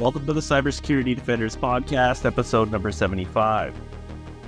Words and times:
Welcome 0.00 0.24
to 0.28 0.32
the 0.32 0.40
Cybersecurity 0.40 1.14
Defenders 1.14 1.54
Podcast, 1.54 2.24
episode 2.24 2.70
number 2.72 2.90
75. 2.90 3.78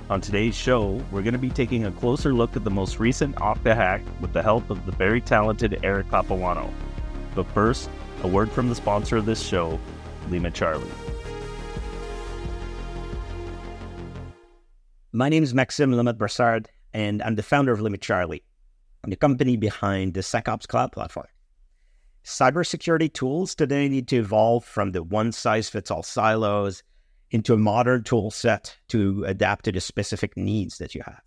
On 0.09 0.19
today's 0.19 0.55
show, 0.55 0.99
we're 1.11 1.21
going 1.21 1.33
to 1.33 1.39
be 1.39 1.51
taking 1.51 1.85
a 1.85 1.91
closer 1.91 2.33
look 2.33 2.55
at 2.55 2.63
the 2.63 2.71
most 2.71 2.99
recent 2.99 3.35
Okta 3.35 3.75
hack 3.75 4.01
with 4.19 4.33
the 4.33 4.41
help 4.41 4.67
of 4.71 4.83
the 4.87 4.91
very 4.93 5.21
talented 5.21 5.79
Eric 5.83 6.09
Capuano. 6.09 6.73
But 7.35 7.45
first, 7.51 7.91
a 8.23 8.27
word 8.27 8.51
from 8.51 8.67
the 8.67 8.73
sponsor 8.73 9.17
of 9.17 9.27
this 9.27 9.43
show, 9.43 9.79
Lima 10.31 10.49
Charlie. 10.49 10.89
My 15.11 15.29
name 15.29 15.43
is 15.43 15.53
Maxime 15.53 15.91
Lamothe-Brassard, 15.91 16.67
and 16.95 17.21
I'm 17.21 17.35
the 17.35 17.43
founder 17.43 17.71
of 17.71 17.79
Lima 17.79 17.99
Charlie, 17.99 18.41
the 19.03 19.15
company 19.15 19.55
behind 19.55 20.15
the 20.15 20.21
SecOps 20.21 20.67
Cloud 20.67 20.91
platform. 20.91 21.27
Cybersecurity 22.23 23.11
tools 23.11 23.53
today 23.53 23.89
need 23.89 24.07
to 24.07 24.17
evolve 24.17 24.63
from 24.63 24.91
the 24.91 25.03
one 25.03 25.31
size 25.31 25.69
fits 25.69 25.91
all 25.91 26.03
silos 26.03 26.81
into 27.31 27.53
a 27.53 27.57
modern 27.57 28.03
tool 28.03 28.31
set 28.31 28.77
to 28.89 29.25
adapt 29.25 29.65
to 29.65 29.71
the 29.71 29.81
specific 29.81 30.37
needs 30.37 30.77
that 30.77 30.95
you 30.95 31.01
have. 31.05 31.21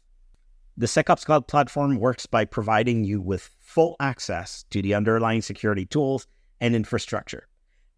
The 0.79 0.87
SecOps 0.87 1.25
Cloud 1.25 1.49
platform 1.49 1.97
works 1.97 2.27
by 2.27 2.45
providing 2.45 3.05
you 3.05 3.21
with 3.21 3.51
full 3.61 3.97
access 4.01 4.65
to 4.71 4.81
the 4.81 4.95
underlying 4.95 5.43
security 5.43 5.85
tools 5.85 6.27
and 6.61 6.75
infrastructure. 6.75 7.47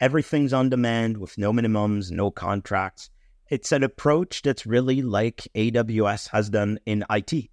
Everything's 0.00 0.52
on 0.52 0.68
demand 0.68 1.18
with 1.18 1.38
no 1.38 1.52
minimums, 1.52 2.10
no 2.10 2.30
contracts. 2.30 3.10
It's 3.48 3.72
an 3.72 3.82
approach 3.82 4.42
that's 4.42 4.66
really 4.66 5.02
like 5.02 5.48
AWS 5.54 6.28
has 6.30 6.50
done 6.50 6.78
in 6.86 7.04
IT 7.10 7.50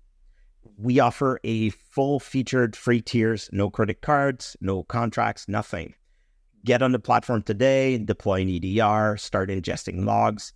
we 0.78 1.00
offer 1.00 1.40
a 1.44 1.70
full 1.70 2.20
featured 2.20 2.76
free 2.76 3.02
tiers, 3.02 3.50
no 3.52 3.70
credit 3.70 4.02
cards, 4.02 4.58
no 4.62 4.84
contracts, 4.84 5.48
nothing. 5.48 5.94
Get 6.64 6.82
on 6.82 6.92
the 6.92 7.00
platform 7.00 7.44
today, 7.44 7.98
deploy 7.98 8.42
an 8.42 8.50
EDR, 8.50 9.18
start 9.18 9.50
ingesting 9.50 10.06
logs, 10.06 10.54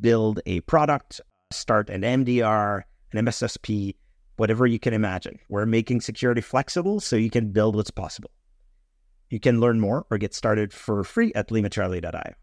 build 0.00 0.40
a 0.46 0.60
product, 0.60 1.20
start 1.52 1.90
an 1.90 2.02
MDR, 2.02 2.82
an 3.12 3.24
MSSP, 3.26 3.94
whatever 4.36 4.66
you 4.66 4.78
can 4.78 4.94
imagine. 4.94 5.38
We're 5.48 5.66
making 5.66 6.00
security 6.00 6.40
flexible 6.40 7.00
so 7.00 7.16
you 7.16 7.30
can 7.30 7.52
build 7.52 7.76
what's 7.76 7.90
possible. 7.90 8.30
You 9.28 9.38
can 9.38 9.60
learn 9.60 9.80
more 9.80 10.06
or 10.10 10.18
get 10.18 10.34
started 10.34 10.72
for 10.72 11.04
free 11.04 11.32
at 11.34 11.48
limacharlie.io. 11.48 12.34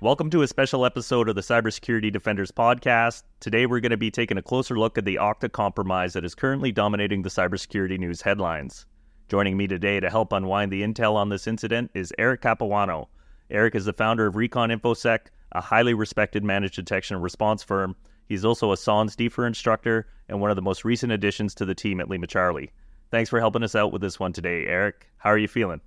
Welcome 0.00 0.30
to 0.30 0.42
a 0.42 0.46
special 0.46 0.86
episode 0.86 1.28
of 1.28 1.34
the 1.34 1.40
Cybersecurity 1.40 2.12
Defenders 2.12 2.52
podcast. 2.52 3.24
Today, 3.40 3.66
we're 3.66 3.80
going 3.80 3.90
to 3.90 3.96
be 3.96 4.12
taking 4.12 4.38
a 4.38 4.42
closer 4.42 4.78
look 4.78 4.96
at 4.96 5.04
the 5.04 5.16
Okta 5.16 5.50
compromise 5.50 6.12
that 6.12 6.24
is 6.24 6.36
currently 6.36 6.70
dominating 6.70 7.22
the 7.22 7.28
cybersecurity 7.28 7.98
news 7.98 8.22
headlines. 8.22 8.86
Joining 9.28 9.56
me 9.56 9.66
today 9.66 9.98
to 9.98 10.08
help 10.08 10.32
unwind 10.32 10.70
the 10.70 10.84
intel 10.84 11.16
on 11.16 11.30
this 11.30 11.48
incident 11.48 11.90
is 11.94 12.12
Eric 12.16 12.42
Capuano. 12.42 13.08
Eric 13.50 13.74
is 13.74 13.86
the 13.86 13.92
founder 13.92 14.24
of 14.24 14.36
Recon 14.36 14.70
InfoSec, 14.70 15.18
a 15.50 15.60
highly 15.60 15.94
respected 15.94 16.44
managed 16.44 16.76
detection 16.76 17.16
and 17.16 17.24
response 17.24 17.64
firm. 17.64 17.96
He's 18.28 18.44
also 18.44 18.70
a 18.70 18.76
SANS 18.76 19.16
DFIR 19.16 19.48
instructor 19.48 20.06
and 20.28 20.40
one 20.40 20.50
of 20.50 20.56
the 20.56 20.62
most 20.62 20.84
recent 20.84 21.10
additions 21.10 21.56
to 21.56 21.64
the 21.64 21.74
team 21.74 22.00
at 22.00 22.08
Lima 22.08 22.28
Charlie. 22.28 22.70
Thanks 23.10 23.30
for 23.30 23.40
helping 23.40 23.64
us 23.64 23.74
out 23.74 23.92
with 23.92 24.02
this 24.02 24.20
one 24.20 24.32
today, 24.32 24.64
Eric. 24.66 25.08
How 25.16 25.30
are 25.30 25.38
you 25.38 25.48
feeling? 25.48 25.80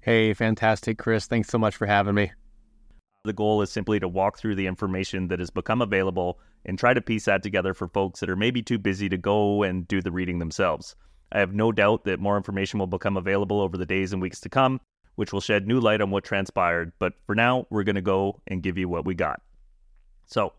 Hey, 0.00 0.32
fantastic, 0.32 0.96
Chris. 0.96 1.26
Thanks 1.26 1.50
so 1.50 1.58
much 1.58 1.76
for 1.76 1.84
having 1.84 2.14
me. 2.14 2.32
The 3.24 3.32
goal 3.34 3.60
is 3.60 3.70
simply 3.70 4.00
to 4.00 4.08
walk 4.08 4.38
through 4.38 4.54
the 4.54 4.66
information 4.66 5.28
that 5.28 5.40
has 5.40 5.50
become 5.50 5.82
available 5.82 6.38
and 6.64 6.78
try 6.78 6.94
to 6.94 7.02
piece 7.02 7.26
that 7.26 7.42
together 7.42 7.74
for 7.74 7.88
folks 7.88 8.20
that 8.20 8.30
are 8.30 8.36
maybe 8.36 8.62
too 8.62 8.78
busy 8.78 9.10
to 9.10 9.18
go 9.18 9.62
and 9.62 9.86
do 9.86 10.00
the 10.00 10.10
reading 10.10 10.38
themselves. 10.38 10.96
I 11.30 11.38
have 11.38 11.52
no 11.52 11.70
doubt 11.70 12.04
that 12.04 12.18
more 12.18 12.38
information 12.38 12.78
will 12.78 12.86
become 12.86 13.18
available 13.18 13.60
over 13.60 13.76
the 13.76 13.84
days 13.84 14.14
and 14.14 14.22
weeks 14.22 14.40
to 14.40 14.48
come, 14.48 14.80
which 15.16 15.34
will 15.34 15.42
shed 15.42 15.66
new 15.66 15.80
light 15.80 16.00
on 16.00 16.10
what 16.10 16.24
transpired. 16.24 16.92
But 16.98 17.12
for 17.26 17.34
now, 17.34 17.66
we're 17.68 17.84
going 17.84 17.96
to 17.96 18.00
go 18.00 18.40
and 18.46 18.62
give 18.62 18.78
you 18.78 18.88
what 18.88 19.04
we 19.04 19.14
got. 19.14 19.42
So, 20.26 20.54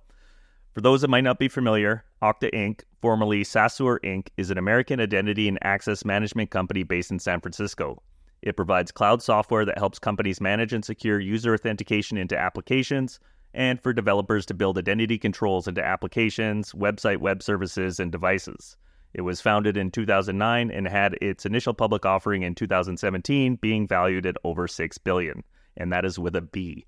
for 0.74 0.82
those 0.82 1.02
that 1.02 1.10
might 1.10 1.24
not 1.24 1.40
be 1.40 1.48
familiar, 1.48 2.06
Okta 2.22 2.54
Inc., 2.54 2.82
formerly 3.02 3.44
Saasure 3.44 4.00
Inc., 4.04 4.28
is 4.38 4.52
an 4.52 4.60
American 4.60 5.00
identity 5.00 5.48
and 5.48 5.58
access 5.64 6.06
management 6.06 6.52
company 6.52 6.84
based 6.84 7.10
in 7.10 7.18
San 7.18 7.42
Francisco. 7.42 8.04
It 8.42 8.56
provides 8.56 8.92
cloud 8.92 9.22
software 9.22 9.66
that 9.66 9.78
helps 9.78 10.00
companies 10.00 10.42
manage 10.42 10.74
and 10.74 10.84
secure 10.84 11.20
user 11.20 11.54
authentication 11.54 12.18
into 12.18 12.38
applications 12.38 13.20
and 13.54 13.82
for 13.82 13.94
developers 13.94 14.46
to 14.48 14.54
build 14.54 14.78
identity 14.78 15.18
controls 15.18 15.68
into 15.68 15.84
applications, 15.84 16.72
website 16.74 17.18
web 17.18 17.44
services, 17.44 18.00
and 18.00 18.12
devices. 18.12 18.78
It 19.14 19.22
was 19.22 19.42
founded 19.42 19.76
in 19.76 19.92
2009 19.92 20.72
and 20.72 20.88
had 20.88 21.18
its 21.22 21.46
initial 21.46 21.74
public 21.74 22.06
offering 22.06 22.44
in 22.44 22.56
2017 22.56 23.58
being 23.58 23.88
valued 23.88 24.26
at 24.26 24.38
over 24.44 24.68
6 24.68 24.98
billion, 25.00 25.44
and 25.76 25.92
that 25.92 26.06
is 26.06 26.18
with 26.18 26.36
a 26.36 26.42
B. 26.42 26.86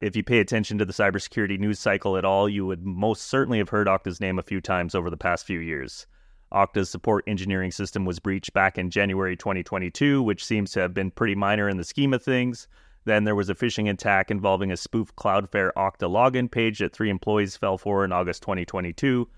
If 0.00 0.16
you 0.16 0.22
pay 0.22 0.38
attention 0.38 0.78
to 0.78 0.84
the 0.84 0.92
cybersecurity 0.92 1.58
news 1.58 1.78
cycle 1.78 2.16
at 2.16 2.24
all, 2.24 2.48
you 2.48 2.66
would 2.66 2.84
most 2.84 3.22
certainly 3.22 3.58
have 3.58 3.70
heard 3.70 3.86
Okta's 3.86 4.20
name 4.20 4.38
a 4.38 4.42
few 4.42 4.60
times 4.60 4.94
over 4.94 5.10
the 5.10 5.16
past 5.16 5.46
few 5.46 5.60
years. 5.60 6.06
Okta's 6.52 6.90
support 6.90 7.24
engineering 7.26 7.70
system 7.70 8.04
was 8.04 8.18
breached 8.18 8.52
back 8.52 8.78
in 8.78 8.90
January 8.90 9.36
2022, 9.36 10.22
which 10.22 10.44
seems 10.44 10.72
to 10.72 10.80
have 10.80 10.92
been 10.92 11.10
pretty 11.10 11.34
minor 11.34 11.68
in 11.68 11.76
the 11.76 11.84
scheme 11.84 12.12
of 12.12 12.22
things. 12.22 12.66
Then 13.04 13.24
there 13.24 13.34
was 13.34 13.48
a 13.48 13.54
phishing 13.54 13.88
attack 13.88 14.30
involving 14.30 14.70
a 14.70 14.76
spoof 14.76 15.14
Cloudflare 15.16 15.72
Okta 15.76 16.08
login 16.10 16.50
page 16.50 16.80
that 16.80 16.92
three 16.92 17.10
employees 17.10 17.56
fell 17.56 17.78
for 17.78 18.04
in 18.04 18.12
August 18.12 18.42
2022. 18.42 19.28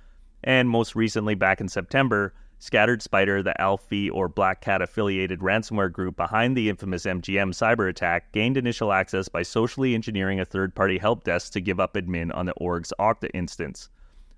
And 0.43 0.69
most 0.69 0.97
recently, 0.97 1.35
back 1.35 1.61
in 1.61 1.69
September, 1.69 2.35
Scattered 2.59 3.03
Spider, 3.03 3.43
the 3.43 3.55
ALPHV 3.59 4.11
or 4.13 4.29
Black 4.29 4.61
Cat 4.61 4.83
affiliated 4.83 5.41
ransomware 5.41 5.91
group 5.93 6.17
behind 6.17 6.57
the 6.57 6.69
infamous 6.69 7.07
MGM 7.07 7.51
cyber 7.51 7.89
attack, 7.89 8.31
gained 8.31 8.57
initial 8.57 8.93
access 8.93 9.29
by 9.29 9.43
socially 9.43 9.95
engineering 9.95 10.39
a 10.39 10.45
third 10.45 10.75
party 10.75 10.99
help 10.99 11.25
desk 11.25 11.53
to 11.55 11.61
give 11.61 11.81
up 11.81 11.95
admin 11.95 12.33
on 12.33 12.47
the 12.47 12.53
org's 12.53 12.93
Okta 13.01 13.31
instance. 13.35 13.89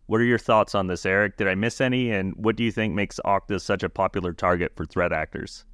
What 0.06 0.20
are 0.20 0.24
your 0.24 0.38
thoughts 0.38 0.74
on 0.74 0.86
this, 0.86 1.06
Eric? 1.06 1.38
Did 1.38 1.48
I 1.48 1.54
miss 1.54 1.80
any? 1.80 2.10
And 2.10 2.34
what 2.36 2.56
do 2.56 2.64
you 2.64 2.70
think 2.70 2.94
makes 2.94 3.18
Okta 3.24 3.60
such 3.60 3.82
a 3.82 3.88
popular 3.88 4.32
target 4.32 4.72
for 4.76 4.84
threat 4.84 5.12
actors? 5.12 5.64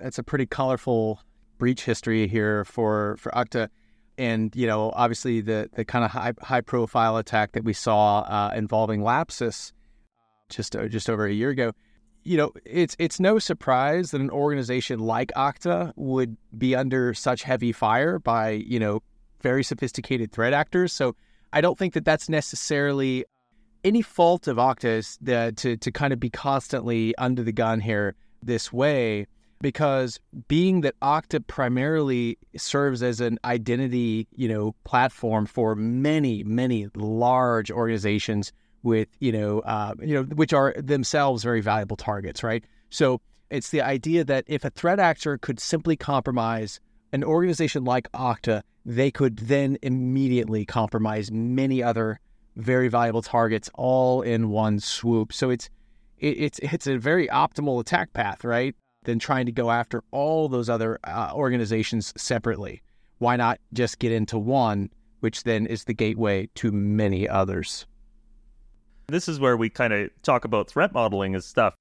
It's 0.00 0.18
a 0.18 0.22
pretty 0.22 0.46
colorful 0.46 1.20
breach 1.58 1.84
history 1.84 2.26
here 2.28 2.64
for 2.64 3.16
for 3.18 3.30
Okta, 3.32 3.68
and 4.16 4.54
you 4.56 4.66
know, 4.66 4.92
obviously 4.94 5.40
the 5.40 5.68
the 5.74 5.84
kind 5.84 6.04
of 6.04 6.10
high 6.10 6.32
high 6.40 6.60
profile 6.60 7.16
attack 7.16 7.52
that 7.52 7.64
we 7.64 7.72
saw 7.72 8.20
uh, 8.20 8.52
involving 8.54 9.02
Lapsus 9.02 9.72
just 10.48 10.74
uh, 10.74 10.88
just 10.88 11.10
over 11.10 11.26
a 11.26 11.32
year 11.32 11.50
ago. 11.50 11.72
You 12.24 12.36
know, 12.36 12.52
it's 12.64 12.96
it's 12.98 13.20
no 13.20 13.38
surprise 13.38 14.12
that 14.12 14.20
an 14.20 14.30
organization 14.30 15.00
like 15.00 15.32
Okta 15.36 15.92
would 15.96 16.36
be 16.56 16.74
under 16.74 17.12
such 17.12 17.42
heavy 17.42 17.72
fire 17.72 18.18
by 18.18 18.50
you 18.50 18.78
know 18.78 19.02
very 19.42 19.62
sophisticated 19.62 20.32
threat 20.32 20.52
actors. 20.52 20.92
So 20.92 21.14
I 21.52 21.60
don't 21.60 21.78
think 21.78 21.94
that 21.94 22.04
that's 22.04 22.28
necessarily 22.28 23.24
any 23.84 24.02
fault 24.02 24.48
of 24.48 24.56
that 24.56 25.56
to 25.56 25.76
to 25.76 25.92
kind 25.92 26.12
of 26.12 26.20
be 26.20 26.30
constantly 26.30 27.16
under 27.16 27.42
the 27.42 27.52
gun 27.52 27.80
here 27.80 28.14
this 28.42 28.72
way 28.72 29.26
because 29.60 30.20
being 30.46 30.82
that 30.82 30.98
Okta 31.00 31.46
primarily 31.46 32.38
serves 32.56 33.02
as 33.02 33.20
an 33.20 33.38
identity, 33.44 34.28
you 34.36 34.48
know, 34.48 34.74
platform 34.84 35.46
for 35.46 35.74
many, 35.74 36.44
many 36.44 36.88
large 36.94 37.70
organizations 37.70 38.52
with, 38.82 39.08
you 39.18 39.32
know, 39.32 39.60
uh, 39.60 39.94
you 40.00 40.14
know, 40.14 40.22
which 40.22 40.52
are 40.52 40.74
themselves 40.76 41.42
very 41.42 41.60
valuable 41.60 41.96
targets, 41.96 42.42
right? 42.42 42.64
So 42.90 43.20
it's 43.50 43.70
the 43.70 43.82
idea 43.82 44.24
that 44.24 44.44
if 44.46 44.64
a 44.64 44.70
threat 44.70 45.00
actor 45.00 45.38
could 45.38 45.58
simply 45.58 45.96
compromise 45.96 46.80
an 47.12 47.24
organization 47.24 47.84
like 47.84 48.10
Okta, 48.12 48.62
they 48.84 49.10
could 49.10 49.36
then 49.36 49.78
immediately 49.82 50.64
compromise 50.64 51.30
many 51.30 51.82
other 51.82 52.20
very 52.56 52.88
valuable 52.88 53.22
targets 53.22 53.70
all 53.74 54.22
in 54.22 54.50
one 54.50 54.80
swoop. 54.80 55.32
So 55.32 55.50
it's 55.50 55.70
it, 56.18 56.38
it's 56.38 56.58
it's 56.60 56.86
a 56.86 56.98
very 56.98 57.28
optimal 57.28 57.80
attack 57.80 58.12
path, 58.12 58.44
right? 58.44 58.74
Than 59.04 59.18
trying 59.18 59.46
to 59.46 59.52
go 59.52 59.70
after 59.70 60.02
all 60.10 60.48
those 60.48 60.68
other 60.68 60.98
uh, 61.04 61.30
organizations 61.32 62.12
separately. 62.16 62.82
Why 63.18 63.36
not 63.36 63.58
just 63.72 63.98
get 63.98 64.12
into 64.12 64.38
one, 64.38 64.90
which 65.20 65.44
then 65.44 65.66
is 65.66 65.84
the 65.84 65.94
gateway 65.94 66.48
to 66.56 66.72
many 66.72 67.28
others? 67.28 67.86
This 69.06 69.28
is 69.28 69.40
where 69.40 69.56
we 69.56 69.70
kind 69.70 69.92
of 69.92 70.10
talk 70.22 70.44
about 70.44 70.68
threat 70.68 70.92
modeling 70.92 71.34
and 71.34 71.42
stuff. 71.42 71.74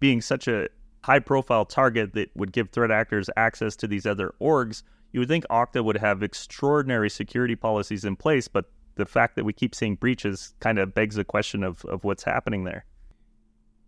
Being 0.00 0.20
such 0.20 0.46
a 0.48 0.68
high 1.02 1.18
profile 1.18 1.64
target 1.64 2.14
that 2.14 2.30
would 2.34 2.52
give 2.52 2.70
threat 2.70 2.90
actors 2.90 3.28
access 3.36 3.76
to 3.76 3.86
these 3.86 4.06
other 4.06 4.34
orgs, 4.40 4.82
you 5.12 5.20
would 5.20 5.28
think 5.28 5.44
Okta 5.48 5.84
would 5.84 5.98
have 5.98 6.22
extraordinary 6.22 7.10
security 7.10 7.56
policies 7.56 8.04
in 8.04 8.16
place, 8.16 8.48
but 8.48 8.70
the 8.94 9.06
fact 9.06 9.36
that 9.36 9.44
we 9.44 9.52
keep 9.52 9.74
seeing 9.74 9.96
breaches 9.96 10.54
kind 10.60 10.78
of 10.78 10.94
begs 10.94 11.16
the 11.16 11.24
question 11.24 11.62
of, 11.62 11.84
of 11.86 12.04
what's 12.04 12.24
happening 12.24 12.64
there. 12.64 12.84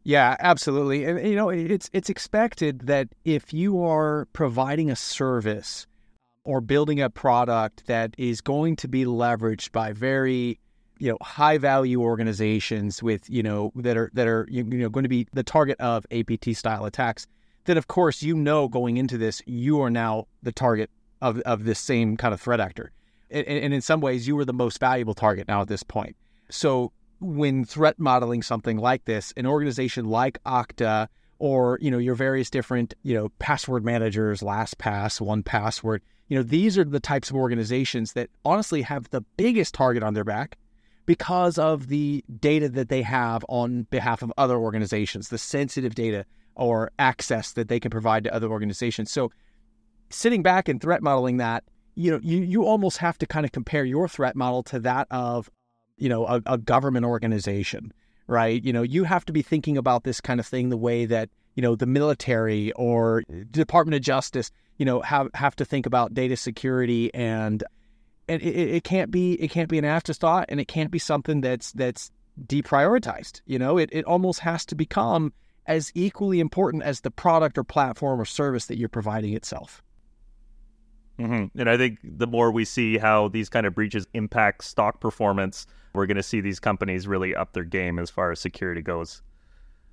Yeah, 0.03 0.37
absolutely. 0.39 1.05
And 1.05 1.27
you 1.27 1.35
know, 1.35 1.49
it's 1.49 1.89
it's 1.95 2.11
expected 2.11 2.81
that 2.81 3.09
if 3.25 3.55
you 3.55 3.83
are 3.83 4.29
providing 4.35 4.91
a 4.91 4.97
service 4.97 5.87
or 6.45 6.61
building 6.61 7.01
a 7.01 7.09
product 7.09 7.87
that 7.87 8.15
is 8.19 8.43
going 8.43 8.77
to 8.77 8.89
be 8.89 9.07
leveraged 9.07 9.73
by 9.73 9.93
very 9.93 10.61
you 10.99 11.11
know 11.11 11.19
high 11.23 11.58
value 11.58 12.00
organizations 12.00 13.02
with 13.02 13.29
you 13.29 13.43
know 13.43 13.73
that 13.76 13.96
are 13.96 14.11
that 14.14 14.26
are 14.26 14.46
you 14.50 14.62
know 14.64 14.88
going 14.88 15.05
to 15.05 15.08
be 15.08 15.26
the 15.32 15.43
target 15.43 15.79
of 15.81 16.06
APT 16.11 16.55
style 16.55 16.85
attacks, 16.85 17.26
then 17.64 17.76
of 17.76 17.88
course 17.88 18.23
you 18.23 18.37
know 18.37 18.69
going 18.69 18.96
into 18.96 19.19
this 19.19 19.43
you 19.46 19.81
are 19.81 19.91
now 19.91 20.26
the 20.43 20.52
target 20.52 20.91
of 21.20 21.41
of 21.41 21.64
this 21.64 21.79
same 21.79 22.17
kind 22.17 22.32
of 22.32 22.41
threat 22.41 22.61
actor, 22.61 22.93
and, 23.31 23.46
and 23.46 23.75
in 23.75 23.81
some 23.81 24.00
ways 24.00 24.29
you 24.29 24.37
were 24.37 24.44
the 24.44 24.52
most 24.52 24.79
valuable 24.79 25.14
target 25.14 25.49
now 25.49 25.61
at 25.61 25.69
this 25.69 25.82
point. 25.82 26.17
So 26.50 26.93
when 27.20 27.64
threat 27.64 27.99
modeling 27.99 28.43
something 28.43 28.76
like 28.76 29.05
this, 29.05 29.32
an 29.37 29.46
organization 29.46 30.05
like 30.05 30.43
Okta 30.44 31.08
or 31.38 31.79
you 31.81 31.91
know 31.91 31.99
your 31.99 32.14
various 32.14 32.50
different 32.50 32.94
you 33.02 33.14
know 33.14 33.31
password 33.38 33.85
managers, 33.85 34.41
LastPass, 34.41 35.20
1Password, 35.20 36.00
you 36.29 36.37
know 36.37 36.43
these 36.43 36.79
are 36.79 36.85
the 36.85 37.00
types 37.00 37.31
of 37.31 37.37
organizations 37.37 38.12
that 38.12 38.31
honestly 38.44 38.82
have 38.82 39.11
the 39.11 39.23
biggest 39.37 39.75
target 39.75 40.02
on 40.02 40.14
their 40.14 40.25
back 40.25 40.56
because 41.06 41.59
of 41.59 41.89
the 41.89 42.25
data 42.41 42.69
that 42.69 42.89
they 42.89 43.03
have 43.03 43.45
on 43.49 43.87
behalf 43.91 44.23
of 44.23 44.33
other 44.39 44.56
organizations, 44.56 45.29
the 45.29 45.39
sensitive 45.39 45.95
data 45.95 46.25
or 46.55 46.91
access 46.99 47.53
that 47.53 47.69
they 47.69 47.81
can 47.81 47.91
provide 47.91 48.25
to 48.25 48.35
other 48.35 48.49
organizations. 48.49 49.11
So 49.11 49.31
sitting 50.11 50.43
back 50.43 50.69
and 50.69 50.81
threat 50.81 51.03
modeling 51.03 51.39
that, 51.39 51.65
you 51.95 52.11
know, 52.11 52.21
you 52.23 52.39
you 52.39 52.65
almost 52.65 52.99
have 52.99 53.19
to 53.19 53.27
kind 53.27 53.45
of 53.45 53.53
compare 53.53 53.85
your 53.85 54.09
threat 54.09 54.35
model 54.35 54.62
to 54.65 54.81
that 54.81 55.06
of, 55.11 55.51
you 55.97 56.09
know, 56.09 56.27
a, 56.27 56.43
a 56.47 56.59
government 56.59 57.05
organization, 57.05 57.93
right? 58.27 58.62
You 58.65 58.73
know, 58.73 58.83
you 58.83 59.05
have 59.05 59.25
to 59.27 59.33
be 59.33 59.43
thinking 59.43 59.77
about 59.77 60.05
this 60.05 60.21
kind 60.21 60.41
of 60.41 60.47
thing 60.47 60.71
the 60.71 60.77
way 60.77 61.06
that, 61.06 61.29
you 61.55 61.62
know, 61.62 61.77
the 61.77 61.87
military 61.87 62.73
or 62.73 63.23
Department 63.51 63.95
of 63.95 64.03
Justice, 64.03 64.51
you 64.77 64.85
know, 64.85 65.03
have 65.03 65.29
have 65.35 65.55
to 65.56 65.65
think 65.65 65.87
about 65.87 66.15
data 66.15 66.37
security 66.37 67.15
and 67.15 67.62
and 68.29 68.43
it, 68.43 68.55
it 68.56 68.85
can't 68.85 69.11
be 69.11 69.35
it 69.35 69.50
can't 69.50 69.69
be 69.69 69.79
an 69.79 69.85
afterthought 69.85 70.47
and 70.49 70.61
it 70.61 70.69
can't 70.69 70.91
be 70.91 70.99
something 70.99 71.41
that's 71.41 71.73
that's 71.73 72.11
deprioritized. 72.47 73.41
You 73.47 73.59
know, 73.59 73.79
it, 73.79 73.91
it 73.93 74.05
almost 74.05 74.41
has 74.41 74.65
to 74.67 74.75
become 74.75 75.32
as 75.67 75.91
equally 75.94 76.41
important 76.41 76.82
as 76.82 77.00
the 77.00 77.11
product 77.11 77.56
or 77.56 77.65
platform 77.65 78.21
or 78.21 78.25
service 78.25 78.67
that 78.67 78.76
you're 78.76 78.88
providing 78.88 79.35
itself. 79.35 79.82
Mm-hmm. 81.19 81.59
And 81.59 81.71
I 81.71 81.76
think 81.76 81.99
the 82.03 82.26
more 82.26 82.50
we 82.50 82.65
see 82.65 82.99
how 82.99 83.29
these 83.29 83.49
kind 83.49 83.67
of 83.67 83.75
breaches 83.75 84.06
impact 84.15 84.65
stock 84.65 85.00
performance, 85.00 85.67
we're 85.94 86.06
going 86.06 86.17
to 86.17 86.25
see 86.25 86.41
these 86.41 86.59
companies 86.59 87.06
really 87.06 87.35
up 87.35 87.53
their 87.53 87.65
game 87.65 87.99
as 87.99 88.11
far 88.11 88.32
as 88.32 88.41
security 88.41 88.82
goes. 88.82 89.23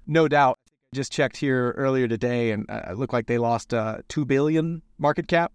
No 0.07 0.27
doubt. 0.27 0.57
Just 0.94 1.13
checked 1.13 1.38
here 1.38 1.72
earlier 1.77 2.07
today, 2.07 2.51
and 2.51 2.69
uh, 2.69 2.81
it 2.89 2.98
looked 2.98 3.13
like 3.13 3.27
they 3.27 3.38
lost 3.38 3.74
uh, 3.74 4.00
two 4.10 4.25
billion 4.25 4.81
market 4.98 5.27
cap 5.27 5.54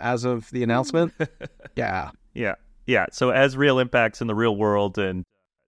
as 0.00 0.24
of 0.24 0.50
the 0.50 0.62
announcement. 0.62 1.12
yeah. 1.76 2.10
Yeah. 2.34 2.54
Yeah. 2.86 3.06
So 3.12 3.30
as 3.30 3.56
real 3.56 3.78
impacts 3.78 4.20
in 4.20 4.26
the 4.26 4.34
real 4.34 4.56
world 4.56 4.98
and 4.98 5.24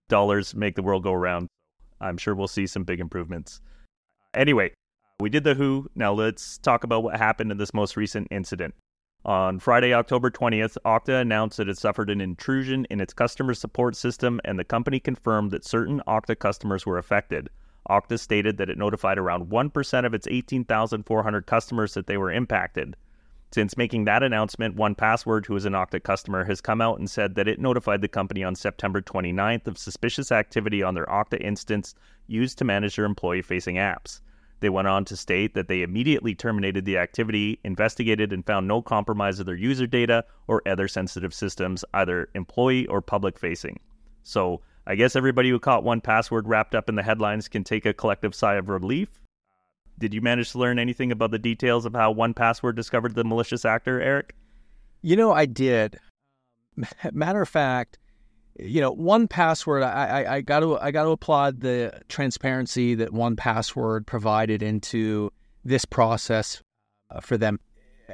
dollars 0.08 0.54
make 0.54 0.76
the 0.76 0.82
world 0.82 1.02
go 1.02 1.12
around, 1.12 1.48
I'm 2.00 2.18
sure 2.18 2.34
we'll 2.34 2.48
see 2.48 2.66
some 2.66 2.84
big 2.84 3.00
improvements. 3.00 3.60
Anyway, 4.34 4.72
we 5.20 5.30
did 5.30 5.44
the 5.44 5.54
who. 5.54 5.88
Now 5.94 6.12
let's 6.12 6.58
talk 6.58 6.84
about 6.84 7.02
what 7.02 7.16
happened 7.16 7.52
in 7.52 7.58
this 7.58 7.74
most 7.74 7.96
recent 7.96 8.28
incident. 8.30 8.74
On 9.24 9.60
Friday, 9.60 9.94
October 9.94 10.32
20th, 10.32 10.76
Okta 10.84 11.20
announced 11.20 11.58
that 11.58 11.68
it 11.68 11.78
suffered 11.78 12.10
an 12.10 12.20
intrusion 12.20 12.84
in 12.90 13.00
its 13.00 13.12
customer 13.12 13.54
support 13.54 13.94
system, 13.94 14.40
and 14.44 14.58
the 14.58 14.64
company 14.64 14.98
confirmed 14.98 15.52
that 15.52 15.64
certain 15.64 16.02
Okta 16.08 16.36
customers 16.36 16.84
were 16.84 16.98
affected. 16.98 17.48
Okta 17.88 18.18
stated 18.18 18.56
that 18.56 18.68
it 18.68 18.78
notified 18.78 19.18
around 19.18 19.48
1% 19.48 20.06
of 20.06 20.14
its 20.14 20.26
18,400 20.26 21.46
customers 21.46 21.94
that 21.94 22.08
they 22.08 22.16
were 22.16 22.32
impacted. 22.32 22.96
Since 23.52 23.76
making 23.76 24.06
that 24.06 24.22
announcement, 24.22 24.76
1Password, 24.76 25.44
who 25.44 25.56
is 25.56 25.66
an 25.66 25.74
Okta 25.74 26.02
customer, 26.02 26.44
has 26.44 26.62
come 26.62 26.80
out 26.80 26.98
and 26.98 27.10
said 27.10 27.34
that 27.34 27.48
it 27.48 27.60
notified 27.60 28.00
the 28.00 28.08
company 28.08 28.42
on 28.42 28.54
September 28.54 29.02
29th 29.02 29.66
of 29.66 29.76
suspicious 29.76 30.32
activity 30.32 30.82
on 30.82 30.94
their 30.94 31.04
Okta 31.04 31.38
instance 31.38 31.94
used 32.26 32.56
to 32.56 32.64
manage 32.64 32.96
their 32.96 33.04
employee 33.04 33.42
facing 33.42 33.76
apps. 33.76 34.20
They 34.60 34.70
went 34.70 34.88
on 34.88 35.04
to 35.04 35.18
state 35.18 35.52
that 35.52 35.68
they 35.68 35.82
immediately 35.82 36.34
terminated 36.34 36.86
the 36.86 36.96
activity, 36.96 37.60
investigated, 37.62 38.32
and 38.32 38.46
found 38.46 38.66
no 38.66 38.80
compromise 38.80 39.38
of 39.38 39.44
their 39.44 39.54
user 39.54 39.86
data 39.86 40.24
or 40.46 40.66
other 40.66 40.88
sensitive 40.88 41.34
systems, 41.34 41.84
either 41.92 42.30
employee 42.34 42.86
or 42.86 43.02
public 43.02 43.38
facing. 43.38 43.80
So, 44.22 44.62
I 44.86 44.94
guess 44.94 45.14
everybody 45.14 45.50
who 45.50 45.58
caught 45.58 45.84
1Password 45.84 46.44
wrapped 46.46 46.74
up 46.74 46.88
in 46.88 46.94
the 46.94 47.02
headlines 47.02 47.48
can 47.48 47.64
take 47.64 47.84
a 47.84 47.92
collective 47.92 48.34
sigh 48.34 48.54
of 48.54 48.70
relief. 48.70 49.10
Did 49.98 50.14
you 50.14 50.20
manage 50.20 50.52
to 50.52 50.58
learn 50.58 50.78
anything 50.78 51.12
about 51.12 51.30
the 51.30 51.38
details 51.38 51.84
of 51.84 51.94
how 51.94 52.12
1Password 52.12 52.74
discovered 52.74 53.14
the 53.14 53.24
malicious 53.24 53.64
actor, 53.64 54.00
Eric? 54.00 54.34
You 55.02 55.16
know, 55.16 55.32
I 55.32 55.46
did. 55.46 55.98
Matter 57.12 57.42
of 57.42 57.48
fact, 57.48 57.98
you 58.58 58.80
know, 58.80 58.94
1Password. 58.94 59.82
I, 59.82 60.22
I, 60.22 60.34
I 60.36 60.40
got 60.40 60.60
to 60.60 60.78
I 60.78 60.90
got 60.90 61.04
to 61.04 61.10
applaud 61.10 61.60
the 61.60 62.00
transparency 62.08 62.94
that 62.96 63.10
1Password 63.10 64.06
provided 64.06 64.62
into 64.62 65.32
this 65.64 65.84
process 65.84 66.62
uh, 67.10 67.20
for 67.20 67.36
them. 67.36 67.60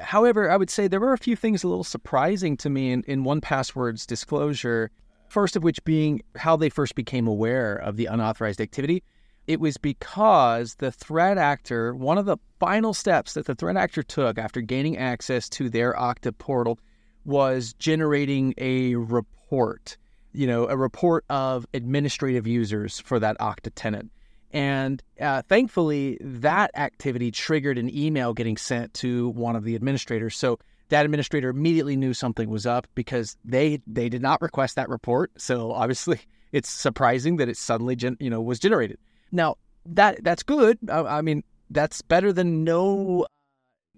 However, 0.01 0.51
I 0.51 0.57
would 0.57 0.71
say 0.71 0.87
there 0.87 1.01
were 1.01 1.13
a 1.13 1.19
few 1.19 1.35
things 1.35 1.65
a 1.65 1.69
little 1.69 1.85
surprising 1.85 2.57
to 2.59 2.71
me 2.71 2.93
in, 2.93 3.03
in 3.05 3.25
1Password's 3.25 4.07
disclosure. 4.07 4.91
First 5.29 5.57
of 5.57 5.63
which 5.63 5.85
being 5.85 6.23
how 6.37 6.57
they 6.57 6.71
first 6.71 6.95
became 6.95 7.27
aware 7.27 7.75
of 7.77 7.97
the 7.97 8.07
unauthorized 8.07 8.61
activity. 8.61 9.03
It 9.49 9.59
was 9.59 9.77
because 9.77 10.77
the 10.77 10.93
threat 10.93 11.39
actor, 11.39 11.93
one 11.93 12.19
of 12.19 12.27
the 12.27 12.37
final 12.61 12.95
steps 12.95 13.35
that 13.35 13.47
the 13.47 13.57
threat 13.57 13.77
actor 13.77 14.05
took 14.05 14.39
after 14.39 14.61
gaining 14.61 14.97
access 14.97 15.49
to 15.51 15.69
their 15.69 15.95
Okta 15.95 16.39
portal 16.39 16.79
was 17.25 17.73
generating 17.73 18.55
a 18.59 18.95
report 18.95 19.97
you 20.33 20.47
know, 20.47 20.69
a 20.69 20.77
report 20.77 21.25
of 21.29 21.67
administrative 21.75 22.47
users 22.47 23.01
for 23.01 23.19
that 23.19 23.37
Okta 23.39 23.73
tenant. 23.75 24.13
And 24.53 25.03
uh, 25.21 25.43
thankfully, 25.49 26.19
that 26.21 26.71
activity 26.75 27.31
triggered 27.31 27.77
an 27.77 27.95
email 27.95 28.33
getting 28.33 28.57
sent 28.57 28.95
to 28.95 29.31
one 29.31 29.57
of 29.57 29.65
the 29.65 29.75
administrators. 29.75 30.37
So 30.37 30.59
that 30.89 31.05
administrator 31.05 31.51
immediately 31.51 31.97
knew 31.97 32.15
something 32.15 32.49
was 32.49 32.67
up 32.67 32.87
because 32.95 33.37
they 33.45 33.81
they 33.87 34.09
did 34.09 34.23
not 34.23 34.41
request 34.41 34.77
that 34.77 34.89
report. 34.89 35.33
So 35.37 35.73
obviously, 35.73 36.21
it's 36.53 36.71
surprising 36.71 37.37
that 37.37 37.49
it 37.49 37.57
suddenly 37.57 37.97
gen, 37.97 38.17
you 38.21 38.31
know 38.31 38.41
was 38.41 38.59
generated. 38.59 38.99
Now 39.33 39.57
that 39.87 40.23
that's 40.23 40.43
good. 40.43 40.79
I, 40.91 41.01
I 41.01 41.23
mean, 41.23 41.43
that's 41.71 42.03
better 42.03 42.33
than 42.33 42.65
no 42.65 43.27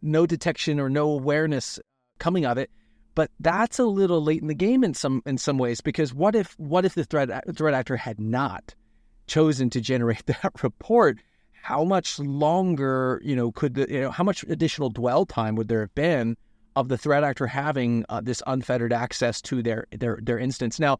no 0.02 0.26
detection 0.26 0.80
or 0.80 0.88
no 0.88 1.10
awareness 1.10 1.78
coming 2.18 2.46
of 2.46 2.58
it. 2.58 2.70
But 3.14 3.30
that's 3.40 3.78
a 3.78 3.84
little 3.84 4.22
late 4.22 4.40
in 4.40 4.48
the 4.48 4.54
game 4.54 4.84
in 4.84 4.94
some 4.94 5.22
in 5.26 5.36
some 5.36 5.58
ways 5.58 5.80
because 5.80 6.14
what 6.14 6.34
if 6.34 6.58
what 6.58 6.84
if 6.84 6.94
the 6.94 7.04
threat 7.04 7.28
threat 7.54 7.74
actor 7.74 7.96
had 7.96 8.20
not 8.20 8.74
chosen 9.26 9.68
to 9.70 9.80
generate 9.80 10.24
that 10.26 10.62
report? 10.62 11.18
How 11.62 11.84
much 11.84 12.18
longer, 12.18 13.20
you 13.22 13.36
know, 13.36 13.52
could 13.52 13.74
the, 13.74 13.86
you 13.90 14.00
know 14.00 14.10
how 14.10 14.24
much 14.24 14.44
additional 14.44 14.88
dwell 14.88 15.26
time 15.26 15.56
would 15.56 15.68
there 15.68 15.80
have 15.80 15.94
been 15.94 16.36
of 16.76 16.88
the 16.88 16.96
threat 16.96 17.22
actor 17.24 17.46
having 17.46 18.06
uh, 18.08 18.20
this 18.22 18.42
unfettered 18.46 18.92
access 18.92 19.42
to 19.42 19.62
their 19.62 19.86
their 19.90 20.18
their 20.22 20.38
instance? 20.38 20.78
Now, 20.78 20.98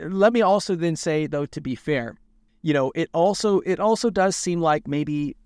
let 0.00 0.32
me 0.32 0.40
also 0.42 0.74
then 0.74 0.96
say 0.96 1.26
though 1.26 1.46
to 1.46 1.60
be 1.60 1.74
fair, 1.74 2.16
you 2.62 2.72
know, 2.72 2.92
it 2.94 3.08
also 3.12 3.60
it 3.60 3.80
also 3.80 4.10
does 4.10 4.36
seem 4.36 4.60
like 4.60 4.86
maybe 4.86 5.36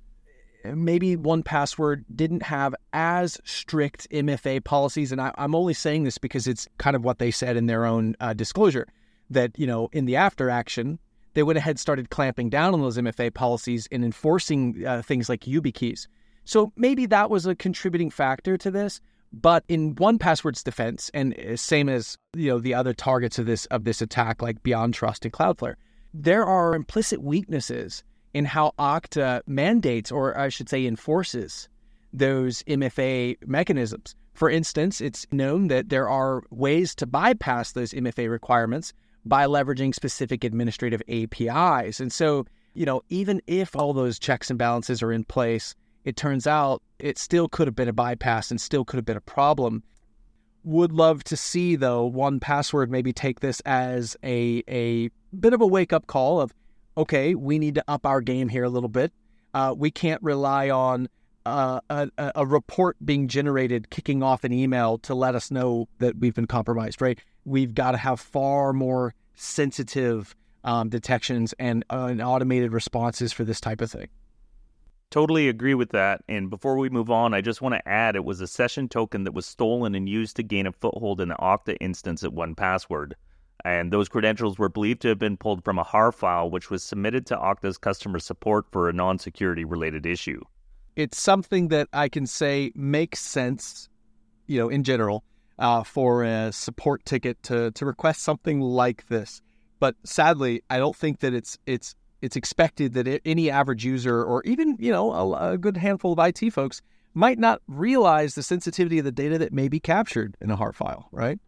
maybe 0.65 1.17
1Password 1.17 2.05
didn't 2.15 2.43
have 2.43 2.75
as 2.93 3.41
strict 3.45 4.09
MFA 4.11 4.63
policies. 4.63 5.13
And 5.13 5.21
I, 5.21 5.33
am 5.37 5.55
only 5.55 5.75
saying 5.75 6.05
this 6.05 6.19
because 6.19 6.47
it's 6.47 6.69
kind 6.79 6.95
of 6.97 7.05
what 7.05 7.19
they 7.19 7.31
said 7.31 7.57
in 7.57 7.67
their 7.67 7.85
own 7.85 8.15
uh, 8.21 8.33
disclosure 8.33 8.87
that, 9.31 9.59
you 9.59 9.67
know, 9.67 9.89
in 9.93 10.05
the 10.05 10.17
after 10.17 10.51
action, 10.51 10.99
they 11.35 11.43
went 11.43 11.57
ahead 11.57 11.79
started 11.79 12.11
clamping 12.11 12.51
down 12.51 12.75
on 12.75 12.81
those 12.81 12.99
MFA 12.99 13.33
policies 13.33 13.89
and 13.91 14.05
enforcing 14.05 14.85
uh, 14.87 15.03
things 15.03 15.29
like 15.29 15.41
YubiKeys. 15.41 16.07
So 16.45 16.73
maybe 16.77 17.07
that 17.07 17.31
was 17.31 17.47
a 17.47 17.55
contributing 17.55 18.11
factor 18.11 18.57
to 18.59 18.71
this. 18.71 19.01
But 19.33 19.65
in 19.69 19.95
1Password's 19.95 20.63
defense, 20.63 21.11
and 21.15 21.39
uh, 21.39 21.57
same 21.57 21.89
as 21.89 22.19
you 22.37 22.51
know 22.51 22.59
the 22.59 22.75
other 22.75 22.93
targets 22.93 23.39
of 23.39 23.47
this 23.47 23.65
of 23.67 23.85
this 23.85 24.03
attack, 24.03 24.43
like 24.43 24.63
Beyond 24.63 24.93
Trust 24.93 25.25
and 25.25 25.33
Cloudflare, 25.33 25.77
there 26.15 26.45
are 26.45 26.75
implicit 26.75 27.23
weaknesses 27.23 28.05
in 28.35 28.45
how 28.45 28.73
Okta 28.79 29.43
mandates, 29.47 30.11
or 30.11 30.39
I 30.39 30.49
should 30.49 30.69
say, 30.69 30.87
enforces 30.87 31.69
those 32.13 32.63
MFA 32.65 33.37
mechanisms. 33.47 34.15
For 34.35 34.49
instance, 34.49 35.01
it's 35.01 35.27
known 35.31 35.69
that 35.69 35.91
there 35.91 36.09
are 36.09 36.43
ways 36.51 36.95
to 36.97 37.07
bypass 37.07 37.73
those 37.73 37.93
MFA 37.93 38.31
requirements 38.31 38.93
by 39.25 39.47
leveraging 39.47 39.95
specific 39.95 40.45
administrative 40.45 41.03
APIs. 41.09 42.01
And 42.01 42.13
so, 42.13 42.47
you 42.75 42.87
know, 42.87 43.03
even 43.09 43.41
if 43.47 43.77
all 43.77 43.93
those 43.93 44.19
checks 44.19 44.51
and 44.51 44.59
balances 44.59 45.03
are 45.03 45.13
in 45.13 45.25
place, 45.25 45.75
it 46.05 46.17
turns 46.17 46.47
out 46.47 46.83
it 46.99 47.19
still 47.19 47.49
could 47.49 47.67
have 47.69 47.77
been 47.77 47.89
a 47.89 47.93
bypass 47.93 48.51
and 48.51 48.61
still 48.61 48.85
could 48.85 48.97
have 48.97 49.05
been 49.05 49.17
a 49.17 49.21
problem. 49.21 49.83
Would 50.65 50.93
love 50.93 51.25
to 51.25 51.37
see, 51.37 51.77
though, 51.77 52.11
1Password 52.11 52.89
maybe 52.89 53.13
take 53.13 53.41
this 53.41 53.61
as 53.61 54.17
a, 54.23 54.63
a 54.69 55.11
bit 55.39 55.53
of 55.53 55.61
a 55.61 55.67
wake 55.67 55.93
up 55.93 56.07
call 56.07 56.41
of 56.41 56.55
okay, 56.97 57.35
we 57.35 57.59
need 57.59 57.75
to 57.77 57.85
up 57.89 58.07
our 58.07 58.21
game 58.21 58.49
here 58.49 58.65
a 58.65 58.69
little 58.69 58.89
bit. 58.89 59.13
Uh, 59.55 59.75
we 59.77 59.91
can't 59.91 60.23
rely 60.23 60.71
on 60.71 61.09
uh, 61.45 61.81
a, 61.91 62.11
a, 62.19 62.47
report 62.47 62.97
being 63.05 63.29
generated 63.29 63.91
kicking 63.91 64.23
off 64.23 64.45
an 64.45 64.53
email 64.53 64.99
to 64.99 65.15
let 65.15 65.35
us 65.35 65.51
know 65.51 65.89
that 65.99 66.17
we've 66.19 66.35
been 66.35 66.47
compromised, 66.47 67.01
right? 67.01 67.19
We've 67.45 67.75
got 67.75 67.93
to 67.93 67.99
have 67.99 68.21
far 68.21 68.73
more 68.73 69.15
sensitive 69.35 70.37
um, 70.65 70.89
detections 70.89 71.53
and, 71.59 71.85
uh, 71.91 72.07
and 72.11 72.23
automated 72.23 72.73
responses 72.73 73.33
for 73.33 73.45
this 73.45 73.61
type 73.61 73.81
of 73.81 73.91
thing. 73.91 74.09
Totally 75.13 75.51
agree 75.51 75.75
with 75.75 75.91
that. 75.91 76.25
And 76.27 76.49
before 76.49 76.79
we 76.79 76.89
move 76.89 77.11
on, 77.11 77.35
I 77.35 77.43
just 77.43 77.61
want 77.61 77.75
to 77.75 77.87
add 77.87 78.17
it 78.17 78.25
was 78.25 78.41
a 78.41 78.47
session 78.47 78.89
token 78.89 79.25
that 79.25 79.35
was 79.35 79.45
stolen 79.45 79.95
and 79.95 80.09
used 80.09 80.37
to 80.37 80.43
gain 80.43 80.67
a 80.67 80.73
foothold 80.73 81.21
in 81.21 81.29
the 81.29 81.35
Okta 81.35 81.77
instance 81.83 82.25
at 82.25 82.31
1Password. 82.31 83.13
And 83.63 83.93
those 83.93 84.09
credentials 84.09 84.59
were 84.59 84.71
believed 84.71 85.03
to 85.03 85.09
have 85.09 85.19
been 85.19 85.37
pulled 85.37 85.65
from 85.65 85.79
a 85.79 85.83
HAR 85.83 86.13
file, 86.13 86.49
which 86.49 86.71
was 86.71 86.83
submitted 86.83 87.27
to 87.27 87.37
Okta's 87.37 87.77
customer 87.77 88.21
support 88.21 88.65
for 88.73 88.89
a 88.89 88.95
non 88.95 89.19
security 89.19 89.67
related 89.67 90.07
issue. 90.07 90.41
It's 90.97 91.21
something 91.21 91.69
that 91.69 91.89
I 91.93 92.09
can 92.09 92.27
say 92.27 92.73
makes 92.75 93.21
sense, 93.21 93.91
you 94.47 94.59
know, 94.59 94.71
in 94.71 94.83
general, 94.83 95.25
uh, 95.59 95.85
for 95.85 96.25
a 96.25 96.51
support 96.53 97.05
ticket 97.05 97.43
to, 97.43 97.71
to 97.73 97.85
request 97.85 98.23
something 98.23 98.63
like 98.63 99.09
this. 99.09 99.43
But 99.79 99.95
sadly, 100.05 100.63
I 100.71 100.79
don't 100.79 100.97
think 100.97 101.21
that 101.21 101.35
it's 101.35 101.59
it's 101.67 101.97
it's 102.23 102.37
expected 102.37 102.95
that 102.95 103.21
any 103.27 103.51
average 103.51 103.85
user 103.85 104.23
or 104.23 104.43
even 104.45 104.77
you 104.79 104.93
know 104.93 105.13
a, 105.13 105.53
a, 105.53 105.59
good 105.59 105.77
handful 105.77 106.19
of 106.19 106.19
IT 106.19 106.51
folks 106.53 106.81
might 107.13 107.39
not 107.39 107.61
realize 107.67 108.35
the 108.35 108.43
sensitivity 108.43 108.99
of 108.99 109.05
the 109.05 109.13
data 109.13 109.37
that 109.37 109.53
may 109.53 109.69
be 109.69 109.81
captured 109.81 110.35
in 110.41 110.51
a 110.51 110.57
HAR 110.57 110.73
file, 110.73 111.09
right? 111.13 111.39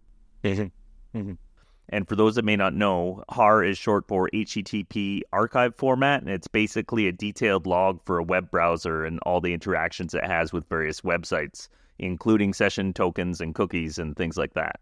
Mm-hmm. 0.43 1.19
Mm-hmm. 1.19 1.33
And 1.89 2.09
for 2.09 2.17
those 2.17 2.35
that 2.35 2.45
may 2.45 2.57
not 2.57 2.75
know, 2.75 3.25
HAR 3.31 3.63
is 3.63 3.79
short 3.79 4.07
for 4.09 4.29
HTTP 4.35 5.21
archive 5.33 5.75
format, 5.77 6.23
and 6.23 6.31
it's 6.31 6.49
basically 6.49 7.07
a 7.07 7.13
detailed 7.13 7.67
log 7.67 8.01
for 8.05 8.19
a 8.19 8.25
web 8.25 8.51
browser 8.51 9.05
and 9.05 9.21
all 9.21 9.41
the 9.41 9.55
interactions 9.55 10.13
it 10.13 10.25
has 10.25 10.53
with 10.53 10.69
various 10.69 11.03
websites, 11.03 11.69
including 11.99 12.53
session 12.53 12.93
tokens 12.93 13.41
and 13.41 13.55
cookies 13.55 13.99
and 13.99 14.17
things 14.17 14.37
like 14.37 14.55
that. 14.55 14.81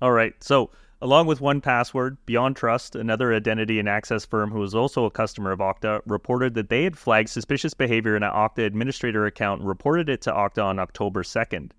All 0.00 0.12
right, 0.12 0.32
so 0.42 0.70
Along 1.02 1.26
with 1.26 1.40
1Password, 1.40 2.16
Beyond 2.24 2.56
Trust, 2.56 2.96
another 2.96 3.34
identity 3.34 3.78
and 3.78 3.86
access 3.86 4.24
firm 4.24 4.50
who 4.50 4.60
was 4.60 4.74
also 4.74 5.04
a 5.04 5.10
customer 5.10 5.52
of 5.52 5.58
Okta, 5.58 6.00
reported 6.06 6.54
that 6.54 6.70
they 6.70 6.84
had 6.84 6.96
flagged 6.96 7.28
suspicious 7.28 7.74
behavior 7.74 8.16
in 8.16 8.22
an 8.22 8.32
Okta 8.32 8.64
administrator 8.64 9.26
account 9.26 9.60
and 9.60 9.68
reported 9.68 10.08
it 10.08 10.22
to 10.22 10.32
Okta 10.32 10.64
on 10.64 10.78
October 10.78 11.22
2nd. 11.22 11.72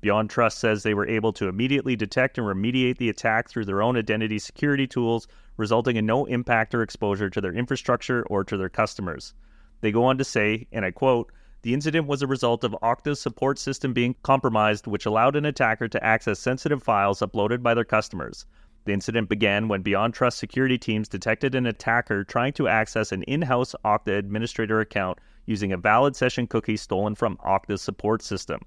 Beyond 0.00 0.30
Trust 0.30 0.56
says 0.56 0.82
they 0.82 0.94
were 0.94 1.06
able 1.06 1.34
to 1.34 1.48
immediately 1.48 1.96
detect 1.96 2.38
and 2.38 2.46
remediate 2.46 2.96
the 2.96 3.10
attack 3.10 3.50
through 3.50 3.66
their 3.66 3.82
own 3.82 3.98
identity 3.98 4.38
security 4.38 4.86
tools, 4.86 5.28
resulting 5.58 5.96
in 5.96 6.06
no 6.06 6.24
impact 6.24 6.74
or 6.74 6.80
exposure 6.80 7.28
to 7.28 7.42
their 7.42 7.52
infrastructure 7.52 8.22
or 8.30 8.42
to 8.42 8.56
their 8.56 8.70
customers. 8.70 9.34
They 9.82 9.92
go 9.92 10.04
on 10.04 10.16
to 10.16 10.24
say, 10.24 10.66
and 10.72 10.86
I 10.86 10.92
quote, 10.92 11.30
the 11.60 11.74
incident 11.74 12.08
was 12.08 12.22
a 12.22 12.26
result 12.26 12.64
of 12.64 12.74
Okta's 12.82 13.20
support 13.20 13.58
system 13.58 13.92
being 13.92 14.16
compromised, 14.22 14.86
which 14.86 15.06
allowed 15.06 15.36
an 15.36 15.44
attacker 15.44 15.88
to 15.88 16.02
access 16.02 16.40
sensitive 16.40 16.82
files 16.82 17.20
uploaded 17.20 17.62
by 17.62 17.74
their 17.74 17.84
customers. 17.84 18.46
The 18.84 18.92
incident 18.92 19.28
began 19.28 19.68
when 19.68 19.84
BeyondTrust 19.84 20.32
security 20.32 20.76
teams 20.76 21.08
detected 21.08 21.54
an 21.54 21.66
attacker 21.66 22.24
trying 22.24 22.52
to 22.54 22.66
access 22.66 23.12
an 23.12 23.22
in 23.24 23.42
house 23.42 23.76
Okta 23.84 24.18
administrator 24.18 24.80
account 24.80 25.18
using 25.46 25.72
a 25.72 25.76
valid 25.76 26.16
session 26.16 26.48
cookie 26.48 26.76
stolen 26.76 27.14
from 27.14 27.36
Okta's 27.38 27.80
support 27.80 28.22
system. 28.22 28.60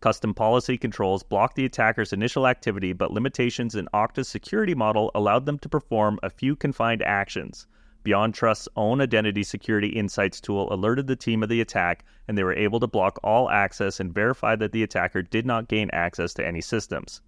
Custom 0.00 0.34
policy 0.34 0.76
controls 0.76 1.22
blocked 1.22 1.56
the 1.56 1.64
attacker's 1.64 2.12
initial 2.12 2.46
activity, 2.46 2.92
but 2.92 3.12
limitations 3.12 3.74
in 3.74 3.88
Okta's 3.94 4.28
security 4.28 4.74
model 4.74 5.10
allowed 5.14 5.46
them 5.46 5.58
to 5.60 5.70
perform 5.70 6.18
a 6.22 6.28
few 6.28 6.54
confined 6.54 7.00
actions. 7.00 7.66
BeyondTrust's 8.04 8.68
own 8.76 9.00
identity 9.00 9.42
security 9.42 9.88
insights 9.88 10.38
tool 10.38 10.70
alerted 10.70 11.06
the 11.06 11.16
team 11.16 11.42
of 11.42 11.48
the 11.48 11.62
attack, 11.62 12.04
and 12.28 12.36
they 12.36 12.44
were 12.44 12.52
able 12.52 12.78
to 12.78 12.86
block 12.86 13.18
all 13.24 13.48
access 13.48 14.00
and 14.00 14.12
verify 14.12 14.54
that 14.54 14.72
the 14.72 14.82
attacker 14.82 15.22
did 15.22 15.46
not 15.46 15.66
gain 15.66 15.88
access 15.94 16.34
to 16.34 16.46
any 16.46 16.60
systems. 16.60 17.22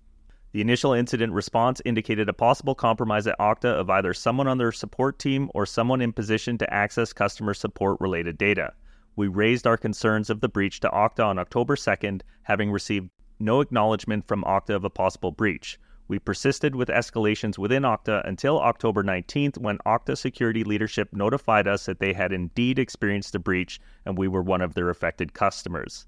The 0.53 0.63
initial 0.63 0.95
incident 0.95 1.35
response 1.35 1.83
indicated 1.85 2.29
a 2.29 2.33
possible 2.33 2.75
compromise 2.75 3.27
at 3.27 3.39
Okta 3.39 3.69
of 3.69 3.91
either 3.91 4.15
someone 4.15 4.49
on 4.49 4.57
their 4.57 4.73
support 4.73 5.19
team 5.19 5.51
or 5.55 5.67
someone 5.67 6.01
in 6.01 6.13
position 6.13 6.57
to 6.59 6.73
access 6.73 7.13
customer 7.13 7.53
support 7.53 8.01
related 8.01 8.39
data. 8.39 8.73
We 9.15 9.29
raised 9.29 9.67
our 9.67 9.77
concerns 9.77 10.31
of 10.31 10.41
the 10.41 10.49
breach 10.49 10.81
to 10.81 10.89
Okta 10.89 11.27
on 11.27 11.39
October 11.39 11.77
2nd, 11.77 12.23
having 12.45 12.71
received 12.71 13.11
no 13.39 13.61
acknowledgement 13.61 14.27
from 14.27 14.43
Okta 14.45 14.75
of 14.75 14.85
a 14.85 14.91
possible 14.91 15.33
breach. 15.33 15.79
We 16.09 16.19
persisted 16.19 16.75
with 16.75 16.89
escalations 16.89 17.59
within 17.59 17.83
Okta 17.83 18.27
until 18.27 18.59
October 18.59 19.05
19th 19.05 19.59
when 19.59 19.77
Okta 19.85 20.17
security 20.17 20.65
leadership 20.65 21.13
notified 21.13 21.69
us 21.69 21.85
that 21.85 22.01
they 22.01 22.15
had 22.15 22.33
indeed 22.33 22.79
experienced 22.79 23.35
a 23.35 23.39
breach 23.39 23.79
and 24.07 24.17
we 24.17 24.29
were 24.29 24.41
one 24.41 24.63
of 24.63 24.73
their 24.73 24.89
affected 24.89 25.35
customers. 25.35 26.07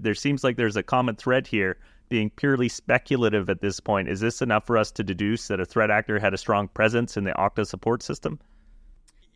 There 0.00 0.14
seems 0.14 0.42
like 0.42 0.56
there's 0.56 0.76
a 0.76 0.82
common 0.82 1.14
thread 1.14 1.46
here 1.46 1.78
being 2.08 2.30
purely 2.30 2.68
speculative 2.68 3.50
at 3.50 3.60
this 3.60 3.80
point, 3.80 4.08
is 4.08 4.20
this 4.20 4.42
enough 4.42 4.66
for 4.66 4.78
us 4.78 4.90
to 4.92 5.04
deduce 5.04 5.48
that 5.48 5.60
a 5.60 5.66
threat 5.66 5.90
actor 5.90 6.18
had 6.18 6.34
a 6.34 6.38
strong 6.38 6.68
presence 6.68 7.16
in 7.16 7.24
the 7.24 7.32
Okta 7.32 7.66
support 7.66 8.02
system? 8.02 8.38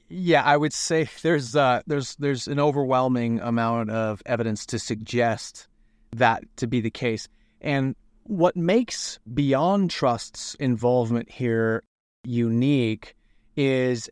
Yeah, 0.09 0.43
I 0.43 0.57
would 0.57 0.73
say 0.73 1.09
there's 1.23 1.57
uh, 1.57 1.83
there's 1.87 2.17
there's 2.17 2.49
an 2.49 2.59
overwhelming 2.59 3.41
amount 3.41 3.91
of 3.91 4.23
evidence 4.27 4.67
to 4.67 4.79
suggest 4.79 5.69
that 6.13 6.45
to 6.57 6.67
be 6.67 6.81
the 6.81 6.91
case. 6.91 7.29
And 7.61 7.95
what 8.25 8.57
makes 8.57 9.19
Beyond 9.33 9.91
Trust's 9.91 10.55
involvement 10.57 11.31
here 11.31 11.83
unique 12.25 13.15
is 13.57 14.09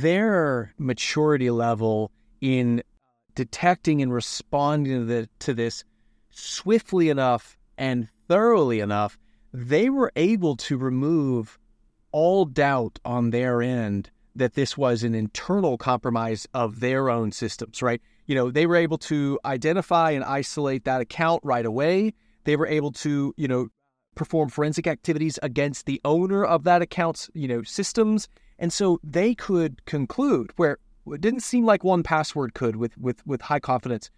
their 0.00 0.72
maturity 0.78 1.50
level 1.50 2.10
in 2.40 2.82
detecting 3.34 4.00
and 4.02 4.12
responding 4.12 5.00
to, 5.00 5.04
the, 5.04 5.28
to 5.40 5.54
this 5.54 5.84
swiftly 6.30 7.08
enough 7.08 7.57
and 7.78 8.08
thoroughly 8.28 8.80
enough, 8.80 9.16
they 9.52 9.88
were 9.88 10.12
able 10.16 10.56
to 10.56 10.76
remove 10.76 11.58
all 12.12 12.44
doubt 12.44 12.98
on 13.04 13.30
their 13.30 13.62
end 13.62 14.10
that 14.34 14.54
this 14.54 14.76
was 14.76 15.02
an 15.02 15.14
internal 15.14 15.78
compromise 15.78 16.46
of 16.54 16.80
their 16.80 17.10
own 17.10 17.32
systems, 17.32 17.82
right? 17.82 18.00
You 18.26 18.34
know, 18.34 18.50
they 18.50 18.66
were 18.66 18.76
able 18.76 18.98
to 18.98 19.38
identify 19.44 20.10
and 20.10 20.24
isolate 20.24 20.84
that 20.84 21.00
account 21.00 21.40
right 21.42 21.64
away. 21.64 22.14
They 22.44 22.56
were 22.56 22.66
able 22.66 22.92
to, 22.92 23.34
you 23.36 23.48
know, 23.48 23.68
perform 24.14 24.48
forensic 24.48 24.86
activities 24.86 25.38
against 25.42 25.86
the 25.86 26.00
owner 26.04 26.44
of 26.44 26.64
that 26.64 26.82
account's, 26.82 27.30
you 27.34 27.48
know, 27.48 27.62
systems. 27.62 28.28
And 28.58 28.72
so 28.72 29.00
they 29.02 29.34
could 29.34 29.84
conclude 29.86 30.52
where 30.56 30.78
it 31.06 31.20
didn't 31.20 31.40
seem 31.40 31.64
like 31.64 31.82
1Password 31.82 32.54
could 32.54 32.76
with 32.76 32.96
with 32.98 33.26
with 33.26 33.40
high 33.40 33.60
confidence. 33.60 34.10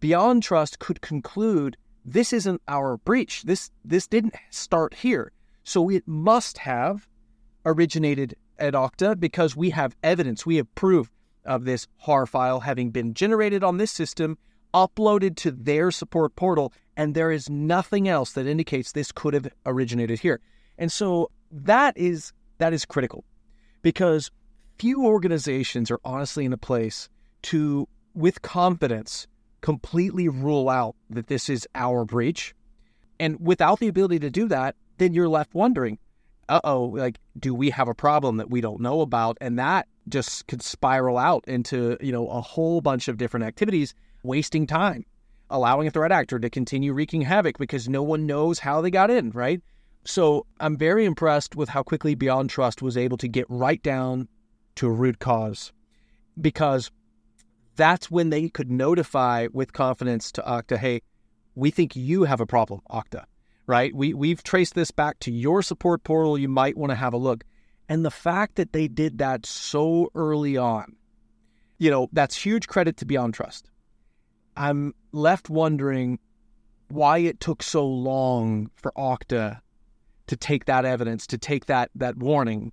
BeyondTrust 0.00 0.78
could 0.78 1.00
conclude 1.00 1.76
this 2.04 2.32
isn't 2.32 2.60
our 2.68 2.96
breach. 2.98 3.42
This 3.42 3.70
this 3.84 4.06
didn't 4.06 4.34
start 4.50 4.94
here. 4.94 5.32
So 5.62 5.88
it 5.88 6.06
must 6.06 6.58
have 6.58 7.08
originated 7.64 8.36
at 8.58 8.74
Okta 8.74 9.18
because 9.18 9.56
we 9.56 9.70
have 9.70 9.96
evidence, 10.02 10.44
we 10.44 10.56
have 10.56 10.72
proof 10.74 11.10
of 11.44 11.64
this 11.64 11.86
HAR 11.98 12.26
file 12.26 12.60
having 12.60 12.90
been 12.90 13.14
generated 13.14 13.64
on 13.64 13.78
this 13.78 13.90
system, 13.90 14.38
uploaded 14.72 15.36
to 15.36 15.50
their 15.50 15.90
support 15.90 16.36
portal, 16.36 16.72
and 16.96 17.14
there 17.14 17.30
is 17.30 17.50
nothing 17.50 18.08
else 18.08 18.32
that 18.32 18.46
indicates 18.46 18.92
this 18.92 19.12
could 19.12 19.34
have 19.34 19.48
originated 19.66 20.20
here. 20.20 20.40
And 20.78 20.90
so 20.90 21.30
that 21.50 21.96
is 21.96 22.32
that 22.58 22.72
is 22.72 22.84
critical 22.84 23.24
because 23.82 24.30
few 24.78 25.04
organizations 25.04 25.90
are 25.90 26.00
honestly 26.04 26.44
in 26.44 26.52
a 26.52 26.58
place 26.58 27.08
to 27.42 27.88
with 28.14 28.42
confidence 28.42 29.26
completely 29.64 30.28
rule 30.28 30.68
out 30.68 30.94
that 31.08 31.28
this 31.28 31.48
is 31.48 31.66
our 31.74 32.04
breach. 32.04 32.54
And 33.18 33.40
without 33.40 33.80
the 33.80 33.88
ability 33.88 34.18
to 34.18 34.28
do 34.28 34.46
that, 34.48 34.76
then 34.98 35.14
you're 35.14 35.26
left 35.26 35.54
wondering, 35.54 35.98
uh 36.50 36.60
oh, 36.64 36.84
like, 36.84 37.18
do 37.38 37.54
we 37.54 37.70
have 37.70 37.88
a 37.88 37.94
problem 37.94 38.36
that 38.36 38.50
we 38.50 38.60
don't 38.60 38.82
know 38.82 39.00
about? 39.00 39.38
And 39.40 39.58
that 39.58 39.88
just 40.06 40.46
could 40.48 40.60
spiral 40.60 41.16
out 41.16 41.44
into, 41.48 41.96
you 42.02 42.12
know, 42.12 42.28
a 42.28 42.42
whole 42.42 42.82
bunch 42.82 43.08
of 43.08 43.16
different 43.16 43.46
activities, 43.46 43.94
wasting 44.22 44.66
time, 44.66 45.06
allowing 45.48 45.88
a 45.88 45.90
threat 45.90 46.12
actor 46.12 46.38
to 46.38 46.50
continue 46.50 46.92
wreaking 46.92 47.22
havoc 47.22 47.56
because 47.56 47.88
no 47.88 48.02
one 48.02 48.26
knows 48.26 48.58
how 48.58 48.82
they 48.82 48.90
got 48.90 49.10
in, 49.10 49.30
right? 49.30 49.62
So 50.04 50.44
I'm 50.60 50.76
very 50.76 51.06
impressed 51.06 51.56
with 51.56 51.70
how 51.70 51.82
quickly 51.82 52.14
Beyond 52.14 52.50
Trust 52.50 52.82
was 52.82 52.98
able 52.98 53.16
to 53.16 53.28
get 53.28 53.46
right 53.48 53.82
down 53.82 54.28
to 54.74 54.88
a 54.88 54.92
root 54.92 55.20
cause 55.20 55.72
because 56.38 56.90
that's 57.76 58.10
when 58.10 58.30
they 58.30 58.48
could 58.48 58.70
notify 58.70 59.48
with 59.52 59.72
confidence 59.72 60.32
to 60.32 60.42
Okta, 60.42 60.76
hey, 60.76 61.02
we 61.54 61.70
think 61.70 61.96
you 61.96 62.24
have 62.24 62.40
a 62.40 62.46
problem, 62.46 62.80
Okta, 62.90 63.24
right? 63.66 63.94
We, 63.94 64.14
we've 64.14 64.42
traced 64.42 64.74
this 64.74 64.90
back 64.90 65.18
to 65.20 65.32
your 65.32 65.62
support 65.62 66.04
portal. 66.04 66.38
You 66.38 66.48
might 66.48 66.76
want 66.76 66.90
to 66.90 66.96
have 66.96 67.14
a 67.14 67.18
look. 67.18 67.44
And 67.88 68.04
the 68.04 68.10
fact 68.10 68.56
that 68.56 68.72
they 68.72 68.88
did 68.88 69.18
that 69.18 69.46
so 69.46 70.10
early 70.14 70.56
on, 70.56 70.96
you 71.78 71.90
know, 71.90 72.08
that's 72.12 72.36
huge 72.36 72.66
credit 72.66 72.96
to 72.98 73.06
BeyondTrust. 73.06 73.64
I'm 74.56 74.94
left 75.12 75.50
wondering 75.50 76.18
why 76.88 77.18
it 77.18 77.40
took 77.40 77.62
so 77.62 77.86
long 77.86 78.70
for 78.76 78.92
Okta 78.96 79.60
to 80.26 80.36
take 80.36 80.64
that 80.66 80.84
evidence, 80.84 81.26
to 81.28 81.38
take 81.38 81.66
that 81.66 81.90
that 81.96 82.16
warning 82.16 82.72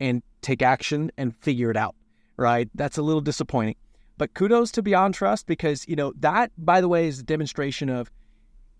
and 0.00 0.22
take 0.42 0.62
action 0.62 1.10
and 1.16 1.34
figure 1.36 1.70
it 1.70 1.76
out, 1.76 1.94
right? 2.36 2.68
That's 2.74 2.98
a 2.98 3.02
little 3.02 3.20
disappointing. 3.20 3.76
But 4.20 4.34
kudos 4.34 4.70
to 4.72 4.82
Beyond 4.82 5.14
Trust 5.14 5.46
because, 5.46 5.88
you 5.88 5.96
know, 5.96 6.12
that, 6.18 6.52
by 6.58 6.82
the 6.82 6.88
way, 6.88 7.08
is 7.08 7.20
a 7.20 7.22
demonstration 7.22 7.88
of 7.88 8.10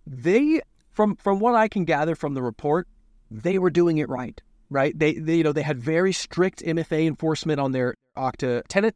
they, 0.06 0.60
from, 0.90 1.16
from 1.16 1.40
what 1.40 1.54
I 1.54 1.66
can 1.66 1.86
gather 1.86 2.14
from 2.14 2.34
the 2.34 2.42
report, 2.42 2.86
they 3.30 3.58
were 3.58 3.70
doing 3.70 3.96
it 3.96 4.10
right. 4.10 4.38
right? 4.68 4.96
They, 4.98 5.14
they 5.14 5.36
you 5.36 5.42
know 5.42 5.52
they 5.52 5.62
had 5.62 5.80
very 5.80 6.12
strict 6.12 6.62
MFA 6.62 7.06
enforcement 7.06 7.58
on 7.58 7.72
their 7.72 7.94
Okta 8.18 8.64
tenant. 8.68 8.94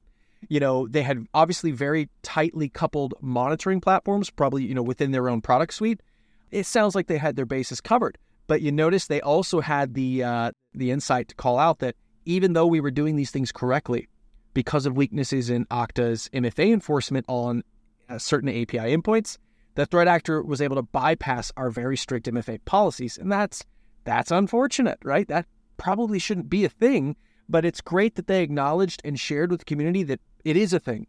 You 0.51 0.61
know 0.61 0.87
they 0.87 1.01
had 1.01 1.25
obviously 1.33 1.71
very 1.71 2.11
tightly 2.23 2.69
coupled 2.69 3.15
monitoring 3.23 3.81
platforms, 3.81 4.29
probably 4.29 4.67
you 4.67 4.75
know 4.75 4.83
within 4.83 5.13
their 5.13 5.31
own 5.31 5.41
product 5.41 5.73
suite. 5.73 6.03
It 6.51 6.67
sounds 6.67 6.95
like 6.95 7.07
they 7.07 7.17
had 7.17 7.37
their 7.37 7.47
bases 7.47 7.81
covered, 7.81 8.19
but 8.49 8.61
you 8.61 8.71
notice 8.71 9.07
they 9.07 9.23
also 9.23 9.63
had 9.63 9.95
the 9.95 10.23
uh, 10.23 10.51
the 10.75 10.91
insight 10.91 11.29
to 11.29 11.35
call 11.37 11.59
out 11.59 11.79
that 11.79 11.97
even 12.27 12.53
though 12.53 12.67
we 12.67 12.81
were 12.81 12.91
doing 12.91 13.17
these 13.17 13.31
things 13.31 13.51
correctly, 13.51 14.09
because 14.55 14.87
of 14.87 14.97
weaknesses 14.97 15.51
in 15.51 15.67
Okta's 15.67 16.31
MFA 16.33 16.73
enforcement 16.73 17.27
on 17.29 17.63
uh, 18.09 18.19
certain 18.19 18.49
API 18.49 18.97
endpoints, 18.97 19.39
the 19.75 19.87
threat 19.87 20.09
actor 20.09 20.43
was 20.43 20.61
able 20.61 20.77
to 20.77 20.83
bypass 20.83 21.53
our 21.57 21.71
very 21.71 21.97
strict 21.97 22.27
MFA 22.27 22.65
policies, 22.65 23.19
and 23.19 23.31
that's 23.31 23.65
that's 24.05 24.31
unfortunate, 24.31 24.99
right? 25.03 25.27
That 25.29 25.47
probably 25.77 26.19
shouldn't 26.19 26.49
be 26.49 26.65
a 26.65 26.69
thing, 26.69 27.17
but 27.49 27.65
it's 27.65 27.81
great 27.81 28.15
that 28.15 28.27
they 28.27 28.43
acknowledged 28.43 29.03
and 29.05 29.19
shared 29.19 29.51
with 29.51 29.61
the 29.61 29.65
community 29.65 30.03
that 30.05 30.21
it 30.45 30.57
is 30.57 30.73
a 30.73 30.79
thing, 30.79 31.07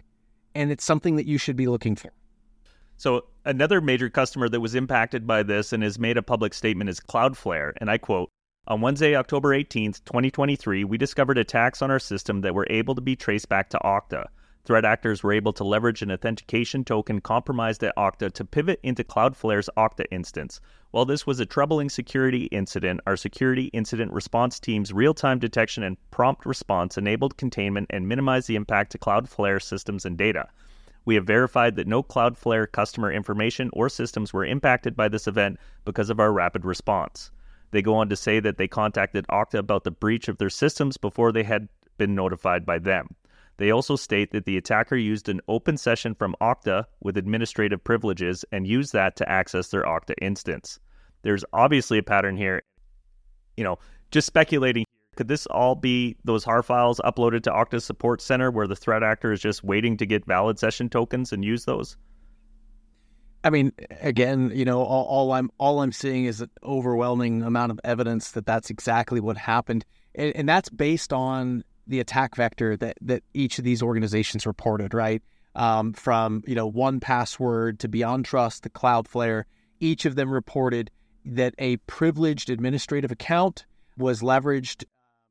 and 0.56 0.72
it's 0.72 0.84
something 0.84 1.16
that 1.18 1.28
you 1.28 1.38
should 1.38 1.56
be 1.56 1.68
looking 1.68 1.96
for. 1.96 2.12
So 2.98 3.26
another 3.44 3.82
major 3.82 4.10
customer 4.10 4.48
that 4.50 4.62
was 4.62 4.74
impacted 4.74 5.28
by 5.28 5.44
this 5.44 5.74
and 5.74 5.84
has 5.84 6.00
made 6.00 6.18
a 6.18 6.24
public 6.24 6.54
statement 6.54 6.90
is 6.90 7.00
Cloudflare, 7.00 7.74
and 7.78 7.90
I 7.90 7.98
quote. 7.98 8.30
On 8.68 8.82
Wednesday, 8.82 9.16
October 9.16 9.50
18th, 9.50 10.04
2023, 10.06 10.86
we 10.86 10.98
discovered 10.98 11.38
attacks 11.38 11.84
on 11.84 11.92
our 11.92 12.00
system 12.00 12.42
that 12.42 12.56
were 12.56 12.66
able 12.72 12.96
to 12.96 13.02
be 13.02 13.16
traced 13.16 13.48
back 13.48 13.70
to 13.70 13.78
Okta. 13.78 14.26
Threat 14.64 14.84
actors 14.84 15.22
were 15.22 15.34
able 15.34 15.54
to 15.54 15.64
leverage 15.64 16.02
an 16.02 16.12
authentication 16.12 16.84
token 16.84 17.22
compromised 17.22 17.84
at 17.84 17.96
Okta 17.96 18.34
to 18.34 18.44
pivot 18.44 18.80
into 18.82 19.04
Cloudflare's 19.04 19.70
Okta 19.78 20.06
instance. 20.10 20.60
While 20.90 21.06
this 21.06 21.28
was 21.28 21.40
a 21.40 21.46
troubling 21.46 21.90
security 21.90 22.46
incident, 22.46 23.02
our 23.06 23.16
security 23.16 23.66
incident 23.66 24.12
response 24.12 24.60
team's 24.60 24.92
real 24.92 25.14
time 25.14 25.38
detection 25.38 25.84
and 25.84 25.98
prompt 26.10 26.44
response 26.44 26.98
enabled 26.98 27.38
containment 27.38 27.86
and 27.92 28.08
minimized 28.08 28.48
the 28.48 28.56
impact 28.56 28.94
to 28.94 28.98
Cloudflare 28.98 29.62
systems 29.62 30.06
and 30.06 30.18
data. 30.18 30.50
We 31.06 31.14
have 31.14 31.28
verified 31.28 31.76
that 31.76 31.86
no 31.86 32.02
Cloudflare 32.02 32.72
customer 32.72 33.12
information 33.12 33.70
or 33.74 33.90
systems 33.90 34.34
were 34.34 34.44
impacted 34.44 34.96
by 34.96 35.08
this 35.08 35.28
event 35.28 35.60
because 35.86 36.10
of 36.10 36.20
our 36.20 36.34
rapid 36.34 36.66
response. 36.66 37.30
They 37.76 37.82
go 37.82 37.96
on 37.96 38.08
to 38.08 38.16
say 38.16 38.40
that 38.40 38.56
they 38.56 38.70
contacted 38.70 39.28
Okta 39.28 39.60
about 39.60 39.84
the 39.84 39.92
breach 39.92 40.30
of 40.30 40.38
their 40.38 40.50
systems 40.50 40.96
before 40.96 41.34
they 41.34 41.44
had 41.44 41.68
been 41.98 42.16
notified 42.16 42.66
by 42.66 42.80
them. 42.80 43.10
They 43.58 43.70
also 43.70 43.98
state 43.98 44.32
that 44.32 44.46
the 44.46 44.56
attacker 44.56 44.96
used 44.96 45.28
an 45.28 45.42
open 45.50 45.76
session 45.76 46.16
from 46.16 46.38
Okta 46.40 46.86
with 47.02 47.18
administrative 47.18 47.84
privileges 47.84 48.46
and 48.54 48.66
used 48.66 48.94
that 48.94 49.18
to 49.18 49.30
access 49.30 49.68
their 49.68 49.84
Okta 49.84 50.14
instance. 50.22 50.80
There's 51.24 51.44
obviously 51.52 51.98
a 51.98 52.04
pattern 52.04 52.38
here. 52.38 52.64
You 53.58 53.66
know, 53.66 53.80
just 54.10 54.28
speculating, 54.28 54.86
could 55.18 55.28
this 55.28 55.46
all 55.48 55.76
be 55.76 56.16
those 56.24 56.46
HAR 56.46 56.64
files 56.64 57.02
uploaded 57.04 57.44
to 57.44 57.52
Okta 57.52 57.82
Support 57.82 58.22
Center 58.22 58.52
where 58.52 58.68
the 58.68 58.78
threat 58.78 59.04
actor 59.04 59.34
is 59.34 59.42
just 59.42 59.66
waiting 59.66 59.98
to 59.98 60.06
get 60.06 60.26
valid 60.26 60.60
session 60.60 60.88
tokens 60.88 61.34
and 61.34 61.44
use 61.44 61.66
those? 61.66 61.98
I 63.46 63.52
mean, 63.52 63.74
again, 64.02 64.52
you 64.56 64.66
know, 64.66 64.82
all, 64.82 65.06
all, 65.06 65.32
I'm 65.32 65.52
all 65.60 65.82
I'm 65.82 65.92
seeing 65.92 66.26
is 66.26 66.42
an 66.42 66.50
overwhelming 66.64 67.44
amount 67.44 67.72
of 67.72 67.80
evidence 67.84 68.32
that 68.32 68.48
that's 68.48 68.72
exactly 68.72 69.20
what 69.20 69.38
happened, 69.38 69.86
and, 70.16 70.36
and 70.36 70.50
that's 70.50 70.68
based 70.68 71.14
on 71.14 71.64
the 71.86 72.00
attack 72.00 72.36
vector 72.36 72.76
that 72.78 72.98
that 73.02 73.24
each 73.36 73.60
of 73.60 73.64
these 73.64 73.84
organizations 73.84 74.48
reported, 74.48 74.96
right? 74.96 75.22
Um, 75.54 75.94
from 75.94 76.44
you 76.48 76.56
know 76.56 76.70
1Password 76.72 77.78
to 77.80 77.88
BeyondTrust 77.88 78.62
to 78.62 78.70
Cloudflare, 78.70 79.44
each 79.80 80.06
of 80.06 80.16
them 80.16 80.32
reported 80.32 80.90
that 81.24 81.54
a 81.60 81.78
privileged 81.78 82.50
administrative 82.50 83.12
account 83.12 83.68
was 83.96 84.22
leveraged, 84.22 84.86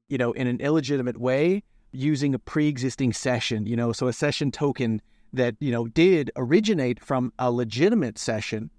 you 0.09 0.19
know, 0.19 0.31
in 0.31 0.47
an 0.47 0.61
illegitimate 0.61 1.19
way 1.19 1.65
using 1.91 2.33
a 2.33 2.39
pre-existing 2.39 3.13
session. 3.13 3.67
You 3.67 3.75
know, 3.75 3.91
so 3.91 4.07
a 4.07 4.13
session 4.13 4.53
token 4.53 5.03
that 5.35 5.57
you 5.61 5.71
know 5.71 5.87
did 5.87 6.31
originate 6.37 7.03
from 7.03 7.33
a 7.39 7.51
legitimate 7.51 8.19
session, 8.19 8.71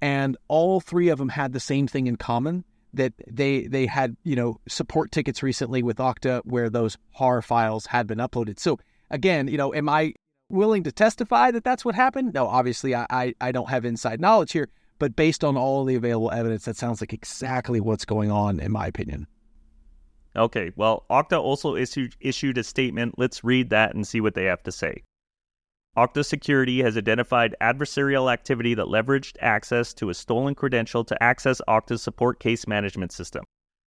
and 0.00 0.36
all 0.48 0.80
three 0.80 1.08
of 1.08 1.18
them 1.18 1.28
had 1.28 1.52
the 1.52 1.60
same 1.60 1.86
thing 1.86 2.06
in 2.06 2.16
common 2.16 2.64
that 2.94 3.12
they 3.26 3.66
they 3.66 3.86
had 3.86 4.16
you 4.24 4.36
know 4.36 4.58
support 4.68 5.12
tickets 5.12 5.42
recently 5.42 5.82
with 5.82 5.98
Okta 5.98 6.42
where 6.44 6.68
those 6.68 6.98
HAR 7.12 7.42
files 7.42 7.86
had 7.86 8.06
been 8.06 8.18
uploaded. 8.18 8.58
So 8.58 8.78
again, 9.10 9.48
you 9.48 9.56
know, 9.56 9.74
am 9.74 9.88
I 9.88 10.14
willing 10.48 10.82
to 10.84 10.92
testify 10.92 11.50
that 11.50 11.64
that's 11.64 11.84
what 11.84 11.94
happened? 11.94 12.34
No, 12.34 12.46
obviously 12.46 12.94
I 12.94 13.06
I, 13.10 13.34
I 13.40 13.52
don't 13.52 13.70
have 13.70 13.84
inside 13.84 14.20
knowledge 14.20 14.52
here, 14.52 14.68
but 14.98 15.16
based 15.16 15.44
on 15.44 15.56
all 15.56 15.84
the 15.84 15.94
available 15.94 16.30
evidence, 16.30 16.64
that 16.66 16.76
sounds 16.76 17.00
like 17.00 17.12
exactly 17.12 17.80
what's 17.80 18.04
going 18.04 18.30
on, 18.30 18.60
in 18.60 18.72
my 18.72 18.86
opinion. 18.86 19.26
Okay, 20.34 20.72
well, 20.76 21.04
Okta 21.10 21.38
also 21.40 21.76
issued 21.76 22.16
issued 22.20 22.56
a 22.58 22.64
statement. 22.64 23.18
Let's 23.18 23.44
read 23.44 23.70
that 23.70 23.94
and 23.94 24.06
see 24.06 24.20
what 24.20 24.34
they 24.34 24.44
have 24.44 24.62
to 24.62 24.72
say. 24.72 25.02
Okta 25.94 26.24
Security 26.24 26.80
has 26.80 26.96
identified 26.96 27.54
adversarial 27.60 28.32
activity 28.32 28.72
that 28.72 28.86
leveraged 28.86 29.36
access 29.40 29.92
to 29.92 30.08
a 30.08 30.14
stolen 30.14 30.54
credential 30.54 31.04
to 31.04 31.22
access 31.22 31.60
Okta's 31.68 32.00
support 32.00 32.40
case 32.40 32.66
management 32.66 33.12
system. 33.12 33.44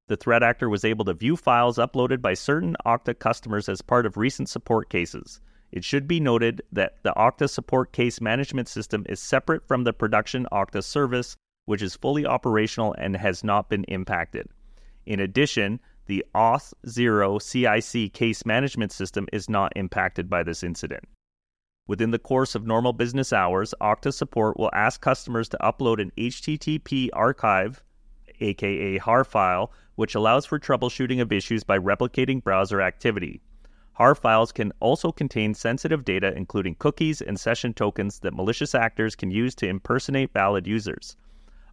The 0.09 0.17
threat 0.19 0.43
actor 0.43 0.69
was 0.69 0.85
able 0.85 1.07
to 1.07 1.15
view 1.15 1.35
files 1.35 1.79
uploaded 1.79 2.21
by 2.21 2.35
certain 2.35 2.77
Okta 2.85 3.19
customers 3.19 3.71
as 3.71 3.81
part 3.81 4.05
of 4.05 4.19
recent 4.19 4.51
support 4.51 4.91
cases. 4.91 5.41
It 5.73 5.83
should 5.83 6.07
be 6.07 6.21
noted 6.21 6.61
that 6.71 7.03
the 7.05 7.15
Okta 7.17 7.49
support 7.49 7.93
case 7.93 8.21
management 8.21 8.69
system 8.69 9.07
is 9.09 9.19
separate 9.19 9.67
from 9.67 9.85
the 9.85 9.95
production 9.95 10.47
Okta 10.53 10.85
service, 10.85 11.37
which 11.65 11.81
is 11.81 11.97
fully 11.97 12.27
operational 12.27 12.95
and 12.99 13.17
has 13.17 13.43
not 13.43 13.71
been 13.71 13.85
impacted. 13.85 14.47
In 15.07 15.21
addition, 15.21 15.81
the 16.05 16.23
Auth0 16.35 17.41
CIC 17.41 18.13
case 18.13 18.45
management 18.45 18.93
system 18.93 19.27
is 19.33 19.49
not 19.49 19.73
impacted 19.75 20.29
by 20.29 20.43
this 20.43 20.63
incident. 20.63 21.05
Within 21.87 22.13
the 22.13 22.19
course 22.19 22.55
of 22.55 22.67
normal 22.67 22.95
business 22.95 23.31
hours, 23.31 23.75
Okta 23.79 24.11
support 24.15 24.57
will 24.57 24.71
ask 24.73 25.03
customers 25.03 25.51
to 25.51 25.59
upload 25.59 26.01
an 26.01 26.13
HTTP 26.17 27.11
archive, 27.13 27.83
aka 28.41 28.97
HAR 28.97 29.23
file, 29.23 29.71
which 29.95 30.15
allows 30.15 30.47
for 30.47 30.59
troubleshooting 30.59 31.21
of 31.21 31.31
issues 31.31 31.63
by 31.63 31.79
replicating 31.79 32.43
browser 32.43 32.81
activity. 32.81 33.43
HAR 33.93 34.15
files 34.15 34.51
can 34.51 34.73
also 34.81 35.13
contain 35.13 35.53
sensitive 35.53 36.07
data, 36.07 36.35
including 36.35 36.75
cookies 36.77 37.21
and 37.21 37.39
session 37.39 37.75
tokens 37.75 38.21
that 38.21 38.35
malicious 38.35 38.75
actors 38.75 39.15
can 39.15 39.31
use 39.31 39.55
to 39.57 39.69
impersonate 39.69 40.33
valid 40.33 40.67
users. 40.67 41.17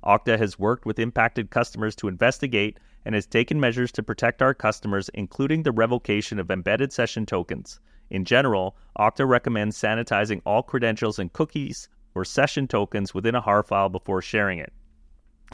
Okta 0.04 0.38
has 0.38 0.60
worked 0.60 0.86
with 0.86 1.00
impacted 1.00 1.52
customers 1.52 1.96
to 1.96 2.10
investigate 2.10 2.78
and 3.06 3.16
has 3.16 3.26
taken 3.26 3.62
measures 3.62 3.94
to 3.94 4.04
protect 4.04 4.42
our 4.42 4.54
customers, 4.54 5.10
including 5.14 5.64
the 5.64 5.72
revocation 5.72 6.38
of 6.38 6.52
embedded 6.52 6.92
session 6.92 7.26
tokens. 7.26 7.80
In 8.12 8.26
general, 8.26 8.76
Okta 9.00 9.26
recommends 9.26 9.78
sanitizing 9.78 10.42
all 10.46 10.62
credentials 10.62 11.18
and 11.18 11.32
cookies 11.32 11.88
or 12.14 12.26
session 12.26 12.68
tokens 12.68 13.14
within 13.14 13.36
a 13.36 13.42
HAR 13.42 13.64
file 13.64 13.88
before 13.88 14.22
sharing 14.22 14.60
it. 14.60 14.74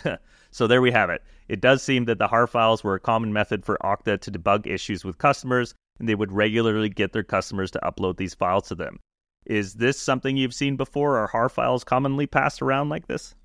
so 0.51 0.65
there 0.65 0.81
we 0.81 0.91
have 0.91 1.11
it. 1.11 1.23
It 1.47 1.61
does 1.61 1.83
seem 1.83 2.05
that 2.05 2.17
the 2.17 2.27
HAR 2.27 2.47
files 2.47 2.83
were 2.83 2.95
a 2.95 2.99
common 2.99 3.31
method 3.31 3.63
for 3.63 3.77
Okta 3.83 4.19
to 4.21 4.31
debug 4.31 4.65
issues 4.65 5.05
with 5.05 5.19
customers, 5.19 5.75
and 5.99 6.09
they 6.09 6.15
would 6.15 6.31
regularly 6.31 6.89
get 6.89 7.13
their 7.13 7.23
customers 7.23 7.69
to 7.71 7.79
upload 7.83 8.17
these 8.17 8.33
files 8.33 8.67
to 8.69 8.75
them. 8.75 8.99
Is 9.45 9.75
this 9.75 9.99
something 9.99 10.35
you've 10.35 10.53
seen 10.53 10.77
before? 10.77 11.17
Are 11.19 11.27
HAR 11.27 11.49
files 11.49 11.83
commonly 11.83 12.25
passed 12.25 12.63
around 12.63 12.89
like 12.89 13.05
this? 13.05 13.35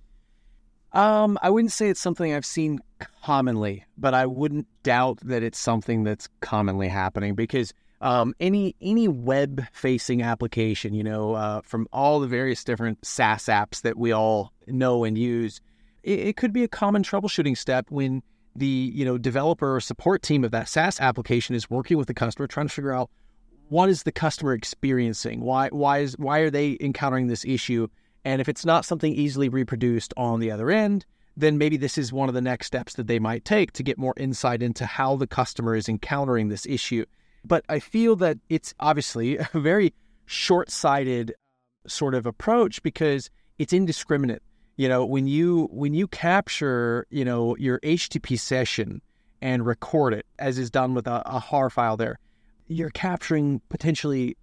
Um, 0.95 1.39
I 1.43 1.51
wouldn't 1.51 1.73
say 1.73 1.91
it's 1.91 2.01
something 2.01 2.35
I've 2.35 2.47
seen 2.47 2.81
commonly, 3.23 3.85
but 3.99 4.15
I 4.15 4.25
wouldn't 4.25 4.67
doubt 4.83 5.21
that 5.25 5.43
it's 5.43 5.59
something 5.59 6.03
that's 6.03 6.29
commonly 6.41 6.89
happening 6.89 7.35
because 7.35 7.75
um, 8.03 8.35
any 8.41 8.75
any 8.83 9.07
web 9.07 9.65
facing 9.73 10.23
application, 10.23 10.93
you 10.93 11.05
know, 11.05 11.35
uh, 11.35 11.61
from 11.63 11.87
all 11.93 12.19
the 12.19 12.27
various 12.27 12.65
different 12.65 13.05
SaaS 13.07 13.45
apps 13.45 13.83
that 13.83 13.97
we 13.97 14.11
all 14.13 14.53
know 14.67 15.05
and 15.05 15.17
use, 15.17 15.61
it, 16.03 16.19
it, 16.19 16.37
could 16.37 16.53
be 16.53 16.65
a 16.65 16.69
common 16.69 17.05
troubleshooting 17.05 17.57
step 17.57 17.87
when 17.91 18.23
the 18.57 18.67
you 18.67 19.05
know 19.05 19.17
developer 19.17 19.77
or 19.77 19.81
support 19.81 20.23
team 20.23 20.43
of 20.43 20.51
that 20.51 20.69
SaaS 20.69 21.01
application 21.01 21.55
is 21.55 21.71
working 21.71 21.97
with 21.97 22.09
the 22.09 22.15
customer, 22.15 22.49
trying 22.49 22.67
to 22.67 22.75
figure 22.75 22.93
out 22.93 23.09
what 23.69 23.89
is 23.89 24.03
the 24.03 24.13
customer 24.13 24.53
experiencing, 24.53 25.41
why 25.41 25.69
why 25.69 26.01
is 26.01 26.19
why 26.19 26.41
are 26.41 26.51
they 26.51 26.77
encountering 26.81 27.29
this 27.29 27.45
issue, 27.45 27.87
and 28.25 28.41
if 28.41 28.49
it's 28.49 28.67
not 28.67 28.85
something 28.85 29.15
easily 29.15 29.49
reproduced 29.49 30.13
on 30.17 30.41
the 30.41 30.51
other 30.51 30.73
end, 30.73 31.07
then 31.37 31.57
maybe 31.57 31.77
this 31.77 31.97
is 31.97 32.13
one 32.13 32.29
of 32.29 32.35
the 32.35 32.41
next 32.41 32.67
steps 32.67 32.95
that 32.95 33.07
they 33.07 33.21
might 33.21 33.45
take 33.45 33.71
to 33.73 33.85
get 33.85 33.97
more 33.97 34.15
insight 34.17 34.61
into 34.61 34.87
how 34.87 35.15
the 35.15 35.29
customer 35.29 35.77
is 35.77 35.89
encountering 35.89 36.49
this 36.49 36.67
issue. 36.67 37.05
But 37.45 37.65
I 37.69 37.79
feel 37.79 38.17
that 38.17 38.39
it's 38.49 38.75
obviously 38.81 39.37
a 39.39 39.49
very 39.55 39.95
short 40.27 40.71
sighted 40.71 41.35
sort 41.87 42.15
of 42.15 42.27
approach 42.27 42.83
because 42.83 43.31
it's 43.59 43.73
indiscriminate. 43.73 44.43
You 44.77 44.89
know, 44.89 45.05
when 45.05 45.27
you 45.27 45.69
when 45.71 45.95
you 45.95 46.09
capture, 46.09 47.07
you 47.11 47.25
know, 47.25 47.57
your 47.57 47.79
HTTP 47.81 48.39
session 48.39 49.03
and 49.41 49.67
record 49.67 50.15
it, 50.15 50.27
as 50.39 50.59
is 50.59 50.71
done 50.71 50.95
with 50.95 51.07
a, 51.07 51.23
a 51.27 51.39
HAR 51.39 51.69
file 51.69 51.97
there, 51.97 52.19
you're 52.69 52.91
capturing 52.91 53.61
potentially 53.69 54.37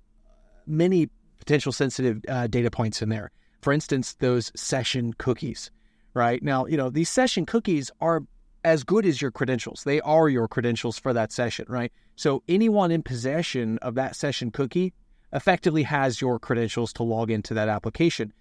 many 0.67 1.09
potential 1.39 1.71
sensitive 1.71 2.21
uh, 2.27 2.47
data 2.47 2.69
points 2.69 3.01
in 3.01 3.09
there. 3.09 3.31
For 3.61 3.73
instance, 3.73 4.15
those 4.19 4.51
session 4.55 5.13
cookies, 5.13 5.71
right? 6.13 6.41
Now, 6.43 6.65
you 6.65 6.77
know, 6.77 6.89
these 6.89 7.09
session 7.09 7.45
cookies 7.45 7.91
are 7.99 8.23
as 8.63 8.83
good 8.83 9.05
as 9.05 9.21
your 9.21 9.31
credentials. 9.31 9.83
They 9.83 10.01
are 10.01 10.29
your 10.29 10.47
credentials 10.47 10.99
for 10.99 11.13
that 11.13 11.31
session, 11.31 11.65
right? 11.69 11.91
So 12.15 12.43
anyone 12.47 12.91
in 12.91 13.03
possession 13.03 13.77
of 13.79 13.95
that 13.95 14.15
session 14.15 14.51
cookie 14.51 14.93
effectively 15.31 15.83
has 15.83 16.21
your 16.21 16.39
credentials 16.39 16.91
to 16.93 17.03
log 17.03 17.31
into 17.31 17.53
that 17.53 17.69
application. 17.69 18.33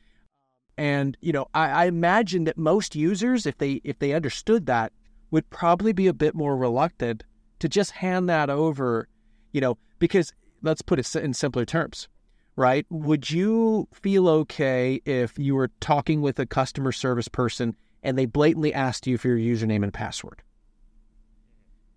And 0.77 1.17
you 1.21 1.33
know, 1.33 1.47
I, 1.55 1.71
I 1.71 1.85
imagine 1.87 2.45
that 2.45 2.57
most 2.57 2.95
users, 2.95 3.47
if 3.47 3.59
they 3.59 3.81
if 3.85 3.99
they 3.99 4.13
understood 4.13 4.67
that, 4.67 4.93
would 5.31 5.49
probably 5.51 5.93
be 5.93 6.07
a 6.07 6.15
bit 6.15 6.35
more 6.35 6.57
reluctant 6.57 7.25
to 7.59 7.69
just 7.69 7.91
hand 7.91 8.29
that 8.29 8.49
over, 8.49 9.09
you 9.53 9.61
know, 9.61 9.77
because 9.99 10.33
let's 10.63 10.83
put 10.83 10.99
it 10.99 11.17
in 11.17 11.35
simpler 11.35 11.65
terms, 11.65 12.09
right? 12.57 12.87
Would 12.91 13.31
you 13.31 13.89
feel 13.93 14.29
okay 14.29 15.01
if 15.05 15.39
you 15.39 15.55
were 15.55 15.71
talking 15.81 16.23
with 16.23 16.39
a 16.39 16.47
customer 16.47 16.93
service 16.93 17.29
person 17.29 17.77
and 18.03 18.17
they 18.17 18.27
blatantly 18.27 18.73
asked 18.73 19.07
you 19.07 19.19
for 19.19 19.29
your 19.29 19.39
username 19.39 19.83
and 19.83 19.93
password? 19.93 20.43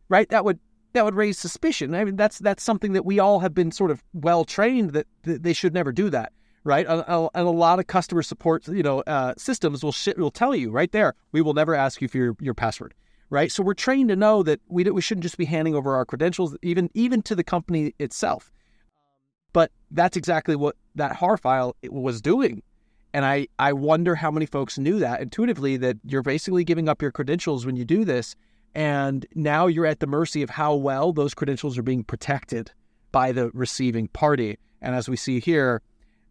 Right? 0.09 0.29
That 0.29 0.45
would 0.45 0.59
that 0.93 1.05
would 1.05 1.15
raise 1.15 1.37
suspicion. 1.37 1.95
I 1.95 2.03
mean, 2.03 2.15
that's 2.15 2.39
that's 2.39 2.63
something 2.63 2.93
that 2.93 3.05
we 3.05 3.19
all 3.19 3.39
have 3.39 3.53
been 3.53 3.71
sort 3.71 3.91
of 3.91 4.03
well 4.13 4.43
trained 4.43 4.91
that, 4.91 5.07
that 5.23 5.43
they 5.43 5.53
should 5.53 5.73
never 5.73 5.91
do 5.91 6.09
that, 6.09 6.33
right? 6.63 6.85
And 6.85 7.01
a, 7.01 7.29
a, 7.33 7.43
lot 7.43 7.79
of 7.79 7.87
customer 7.87 8.21
support, 8.21 8.67
you 8.67 8.83
know, 8.83 8.99
uh, 9.07 9.33
systems 9.37 9.83
will 9.83 9.93
sh- 9.93 10.17
will 10.17 10.31
tell 10.31 10.53
you 10.53 10.69
right 10.71 10.91
there, 10.91 11.15
we 11.31 11.41
will 11.41 11.53
never 11.53 11.73
ask 11.75 12.01
you 12.01 12.07
for 12.07 12.17
your, 12.17 12.35
your 12.41 12.53
password 12.53 12.93
right? 13.31 13.51
So 13.51 13.63
we're 13.63 13.73
trained 13.73 14.09
to 14.09 14.15
know 14.15 14.43
that 14.43 14.59
we 14.67 14.83
we 14.83 15.01
shouldn't 15.01 15.23
just 15.23 15.37
be 15.37 15.45
handing 15.45 15.73
over 15.73 15.95
our 15.95 16.05
credentials, 16.05 16.55
even 16.61 16.91
even 16.93 17.23
to 17.23 17.33
the 17.33 17.43
company 17.43 17.95
itself. 17.97 18.51
But 19.53 19.71
that's 19.89 20.15
exactly 20.15 20.55
what 20.55 20.75
that 20.95 21.15
HAR 21.15 21.37
file 21.37 21.75
was 21.89 22.21
doing. 22.21 22.61
And 23.13 23.25
I, 23.25 23.47
I 23.59 23.73
wonder 23.73 24.15
how 24.15 24.31
many 24.31 24.45
folks 24.45 24.77
knew 24.77 24.99
that 24.99 25.21
intuitively 25.21 25.77
that 25.77 25.97
you're 26.05 26.21
basically 26.21 26.63
giving 26.63 26.87
up 26.87 27.01
your 27.01 27.11
credentials 27.11 27.65
when 27.65 27.75
you 27.75 27.85
do 27.85 28.05
this. 28.05 28.35
And 28.73 29.25
now 29.35 29.67
you're 29.67 29.85
at 29.85 29.99
the 29.99 30.07
mercy 30.07 30.43
of 30.43 30.49
how 30.49 30.75
well 30.75 31.11
those 31.11 31.33
credentials 31.33 31.77
are 31.77 31.83
being 31.83 32.05
protected 32.05 32.71
by 33.11 33.33
the 33.33 33.49
receiving 33.53 34.07
party. 34.07 34.57
And 34.81 34.95
as 34.95 35.09
we 35.09 35.17
see 35.17 35.41
here, 35.41 35.81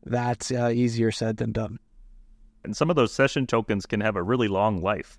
that's 0.05 0.51
uh, 0.51 0.71
easier 0.75 1.13
said 1.13 1.37
than 1.37 1.53
done. 1.53 1.79
And 2.65 2.77
some 2.77 2.91
of 2.91 2.97
those 2.97 3.13
session 3.13 3.47
tokens 3.47 3.87
can 3.87 4.01
have 4.01 4.17
a 4.17 4.23
really 4.23 4.49
long 4.49 4.83
life. 4.83 5.19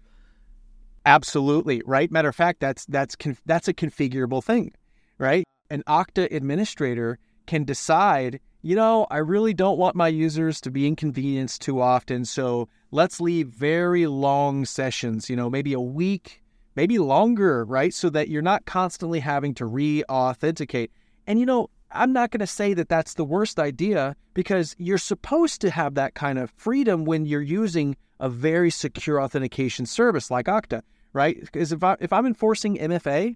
Absolutely 1.06 1.82
right. 1.86 2.12
Matter 2.12 2.30
of 2.30 2.36
fact, 2.36 2.60
that's 2.60 2.86
that's 2.86 3.16
that's 3.46 3.68
a 3.68 3.74
configurable 3.74 4.44
thing, 4.44 4.74
right? 5.18 5.44
An 5.72 5.84
Okta 5.88 6.32
administrator 6.32 7.18
can 7.48 7.64
decide, 7.64 8.40
you 8.62 8.76
know, 8.76 9.08
I 9.10 9.18
really 9.18 9.54
don't 9.54 9.78
want 9.78 9.96
my 9.96 10.08
users 10.08 10.62
to 10.62 10.72
be 10.72 10.88
inconvenienced 10.88 11.62
too 11.62 11.82
often, 11.82 12.26
so 12.26 12.70
let's 12.92 13.20
leave 13.20 13.48
very 13.48 14.06
long 14.08 14.66
sessions. 14.66 15.30
You 15.30 15.36
know, 15.36 15.50
maybe 15.50 15.74
a 15.74 15.80
week, 15.80 16.42
maybe 16.76 17.00
longer, 17.00 17.66
right? 17.66 17.94
So 17.94 18.10
that 18.12 18.30
you're 18.30 18.42
not 18.42 18.66
constantly 18.66 19.20
having 19.20 19.54
to 19.56 19.66
re-authenticate. 19.66 20.92
And 21.26 21.40
you 21.40 21.46
know, 21.46 21.70
I'm 21.92 22.14
not 22.14 22.32
going 22.32 22.40
to 22.40 22.48
say 22.48 22.74
that 22.74 22.90
that's 22.90 23.16
the 23.16 23.26
worst 23.26 23.60
idea 23.60 24.16
because 24.34 24.76
you're 24.78 24.98
supposed 24.98 25.62
to 25.62 25.70
have 25.70 25.96
that 25.96 26.14
kind 26.14 26.40
of 26.40 26.52
freedom 26.52 27.06
when 27.06 27.26
you're 27.26 27.42
using 27.42 27.96
a 28.20 28.30
very 28.30 28.70
secure 28.70 29.22
authentication 29.22 29.86
service 29.86 30.32
like 30.32 30.46
Okta, 30.46 30.84
right? 31.14 31.40
Because 31.42 31.72
if, 31.72 31.84
I, 31.84 31.98
if 32.00 32.14
I'm 32.14 32.26
enforcing 32.26 32.78
MFA, 32.78 33.36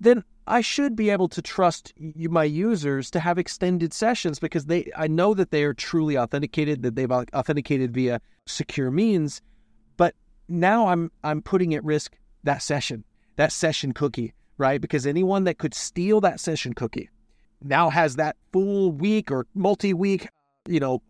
then 0.00 0.22
I 0.48 0.62
should 0.62 0.96
be 0.96 1.10
able 1.10 1.28
to 1.28 1.42
trust 1.42 1.92
my 1.98 2.44
users 2.44 3.10
to 3.10 3.20
have 3.20 3.38
extended 3.38 3.92
sessions 3.92 4.38
because 4.38 4.66
they 4.66 4.90
I 4.96 5.06
know 5.06 5.34
that 5.34 5.50
they 5.50 5.62
are 5.64 5.74
truly 5.74 6.16
authenticated, 6.16 6.82
that 6.82 6.96
they've 6.96 7.10
authenticated 7.10 7.92
via 7.94 8.20
secure 8.46 8.90
means. 8.90 9.42
But 9.96 10.14
now 10.48 10.88
I'm 10.88 11.12
I'm 11.22 11.42
putting 11.42 11.74
at 11.74 11.84
risk 11.84 12.16
that 12.44 12.62
session, 12.62 13.04
that 13.36 13.52
session 13.52 13.92
cookie, 13.92 14.32
right? 14.56 14.80
Because 14.80 15.06
anyone 15.06 15.44
that 15.44 15.58
could 15.58 15.74
steal 15.74 16.20
that 16.22 16.40
session 16.40 16.72
cookie 16.72 17.10
now 17.62 17.90
has 17.90 18.16
that 18.16 18.36
full 18.52 18.92
week 18.92 19.30
or 19.30 19.46
multi-week, 19.54 20.28
you 20.66 20.80
know, 20.80 21.02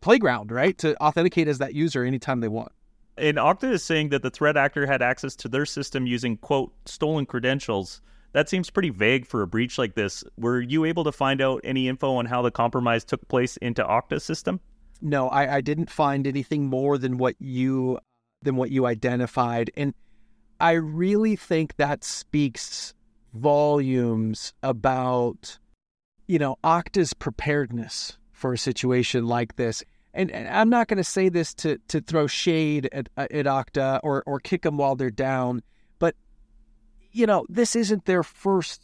playground, 0.00 0.50
right? 0.50 0.78
To 0.78 1.00
authenticate 1.02 1.48
as 1.48 1.58
that 1.58 1.74
user 1.74 2.04
anytime 2.04 2.40
they 2.40 2.48
want. 2.48 2.72
And 3.16 3.36
Okta 3.36 3.72
is 3.72 3.82
saying 3.82 4.10
that 4.10 4.22
the 4.22 4.30
threat 4.30 4.56
actor 4.56 4.86
had 4.86 5.02
access 5.02 5.34
to 5.36 5.48
their 5.48 5.66
system 5.66 6.06
using, 6.06 6.36
quote, 6.36 6.72
stolen 6.86 7.26
credentials. 7.26 8.00
That 8.38 8.48
seems 8.48 8.70
pretty 8.70 8.90
vague 8.90 9.26
for 9.26 9.42
a 9.42 9.48
breach 9.48 9.78
like 9.78 9.96
this. 9.96 10.22
Were 10.36 10.60
you 10.60 10.84
able 10.84 11.02
to 11.02 11.10
find 11.10 11.40
out 11.40 11.60
any 11.64 11.88
info 11.88 12.14
on 12.14 12.26
how 12.26 12.40
the 12.40 12.52
compromise 12.52 13.02
took 13.04 13.26
place 13.26 13.56
into 13.56 13.82
Okta's 13.82 14.22
system? 14.22 14.60
No, 15.02 15.28
I, 15.28 15.56
I 15.56 15.60
didn't 15.60 15.90
find 15.90 16.24
anything 16.24 16.66
more 16.66 16.98
than 16.98 17.18
what 17.18 17.34
you 17.40 17.98
than 18.42 18.54
what 18.54 18.70
you 18.70 18.86
identified. 18.86 19.72
And 19.76 19.92
I 20.60 20.74
really 20.74 21.34
think 21.34 21.78
that 21.78 22.04
speaks 22.04 22.94
volumes 23.34 24.52
about, 24.62 25.58
you 26.28 26.38
know, 26.38 26.58
Okta's 26.62 27.14
preparedness 27.14 28.18
for 28.30 28.52
a 28.52 28.58
situation 28.58 29.26
like 29.26 29.56
this. 29.56 29.82
And, 30.14 30.30
and 30.30 30.46
I'm 30.46 30.70
not 30.70 30.86
going 30.86 30.98
to 30.98 31.02
say 31.02 31.28
this 31.28 31.54
to 31.54 31.78
to 31.88 32.00
throw 32.00 32.28
shade 32.28 32.88
at, 32.92 33.08
at 33.16 33.46
Okta 33.46 33.98
or 34.04 34.22
or 34.26 34.38
kick 34.38 34.62
them 34.62 34.76
while 34.76 34.94
they're 34.94 35.10
down, 35.10 35.60
you 37.12 37.26
know 37.26 37.46
this 37.48 37.76
isn't 37.76 38.04
their 38.04 38.22
first 38.22 38.82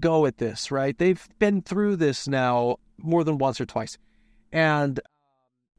go 0.00 0.26
at 0.26 0.38
this, 0.38 0.70
right? 0.70 0.96
They've 0.96 1.26
been 1.38 1.62
through 1.62 1.96
this 1.96 2.26
now 2.28 2.78
more 2.98 3.24
than 3.24 3.38
once 3.38 3.60
or 3.60 3.66
twice, 3.66 3.98
and 4.52 5.00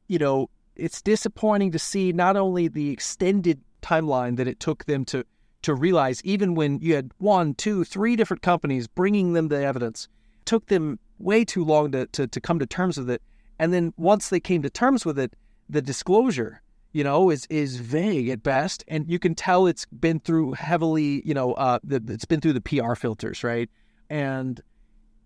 you 0.08 0.18
know 0.18 0.50
it's 0.74 1.00
disappointing 1.00 1.72
to 1.72 1.78
see 1.78 2.12
not 2.12 2.36
only 2.36 2.68
the 2.68 2.90
extended 2.90 3.60
timeline 3.82 4.36
that 4.36 4.48
it 4.48 4.60
took 4.60 4.84
them 4.84 5.04
to 5.06 5.24
to 5.62 5.74
realize, 5.74 6.22
even 6.22 6.54
when 6.54 6.78
you 6.80 6.94
had 6.94 7.10
one, 7.18 7.52
two, 7.54 7.82
three 7.82 8.14
different 8.14 8.42
companies 8.42 8.86
bringing 8.86 9.32
them 9.32 9.48
the 9.48 9.64
evidence, 9.64 10.06
took 10.44 10.66
them 10.66 10.98
way 11.18 11.44
too 11.44 11.64
long 11.64 11.90
to, 11.90 12.06
to, 12.06 12.26
to 12.28 12.40
come 12.40 12.60
to 12.60 12.66
terms 12.66 12.96
with 12.96 13.10
it. 13.10 13.20
And 13.58 13.72
then 13.72 13.92
once 13.96 14.28
they 14.28 14.38
came 14.38 14.62
to 14.62 14.70
terms 14.70 15.04
with 15.04 15.18
it, 15.18 15.34
the 15.68 15.82
disclosure, 15.82 16.62
you 16.96 17.04
know, 17.04 17.28
is 17.28 17.46
is 17.50 17.76
vague 17.76 18.30
at 18.30 18.42
best, 18.42 18.82
and 18.88 19.06
you 19.06 19.18
can 19.18 19.34
tell 19.34 19.66
it's 19.66 19.84
been 19.84 20.18
through 20.18 20.52
heavily, 20.52 21.20
you 21.26 21.34
know, 21.34 21.52
uh, 21.52 21.78
it's 21.90 22.24
been 22.24 22.40
through 22.40 22.54
the 22.54 22.60
PR 22.62 22.94
filters, 22.94 23.44
right? 23.44 23.68
And 24.08 24.62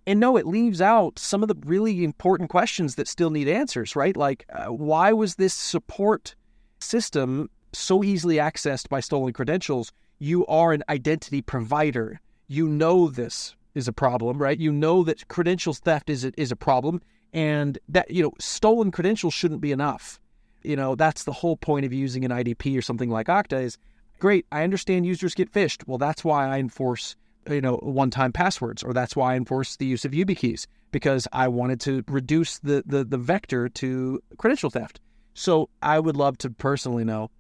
and 0.05 0.19
no, 0.19 0.37
it 0.37 0.49
leaves 0.49 0.81
out 0.81 1.17
some 1.17 1.45
of 1.45 1.49
the 1.49 1.55
really 1.65 2.03
important 2.03 2.51
questions 2.51 2.97
that 2.97 3.07
still 3.07 3.31
need 3.31 3.47
answers, 3.47 3.95
right? 3.95 4.17
Like, 4.17 4.47
uh, 4.53 4.73
why 4.73 5.13
was 5.13 5.37
this 5.37 5.55
support 5.55 6.35
system 6.81 7.49
so 7.73 8.03
easily 8.03 8.35
accessed 8.35 8.89
by 8.89 8.99
stolen 8.99 9.33
credentials? 9.33 9.93
You 10.19 10.45
are 10.47 10.73
an 10.73 10.83
identity 10.89 11.41
provider. 11.41 12.21
You 12.49 12.67
know 12.67 13.07
this 13.07 13.55
is 13.77 13.87
a 13.87 13.93
problem, 13.93 14.43
right? 14.43 14.59
You 14.59 14.73
know 14.73 15.05
that 15.05 15.29
credentials 15.29 15.79
theft 15.79 16.11
is 16.11 16.25
a, 16.25 16.33
is 16.37 16.51
a 16.51 16.57
problem, 16.57 17.01
and 17.33 17.79
that 17.89 18.11
you 18.11 18.25
know 18.25 18.33
stolen 18.41 18.91
credentials 18.91 19.35
shouldn't 19.35 19.61
be 19.61 19.71
enough. 19.71 20.20
You 20.63 20.77
know 20.77 20.95
that's 20.95 21.25
the 21.25 21.33
whole 21.33 21.57
point 21.57 21.87
of 21.87 21.93
using 21.93 22.25
an 22.25 22.31
IDP 22.31 22.77
or 22.77 22.83
something 22.83 23.11
like 23.11 23.29
Okta 23.29 23.63
is 23.63 23.79
great. 24.19 24.47
I 24.53 24.65
understand 24.65 25.07
users 25.07 25.35
get 25.35 25.53
phished. 25.53 25.87
Well, 25.87 25.99
that's 25.99 26.25
why 26.25 26.47
I 26.47 26.59
enforce 26.59 27.17
you 27.49 27.61
know 27.61 27.77
one-time 27.77 28.33
passwords, 28.33 28.83
or 28.83 28.93
that's 28.93 29.17
why 29.17 29.35
I 29.35 29.37
enforce 29.37 29.77
the 29.77 29.87
use 29.87 30.05
of 30.05 30.13
YubiKeys 30.13 30.67
because 30.93 31.27
I 31.33 31.49
wanted 31.49 31.81
to 31.81 32.05
reduce 32.09 32.59
the 32.59 32.83
the, 32.87 33.05
the 33.05 33.19
vector 33.19 33.69
to 33.69 34.23
credential 34.37 34.71
theft. 34.71 35.01
So 35.35 35.69
I 35.83 36.01
would 36.01 36.17
love 36.17 36.39
to 36.39 36.51
personally 36.51 37.05
know 37.05 37.31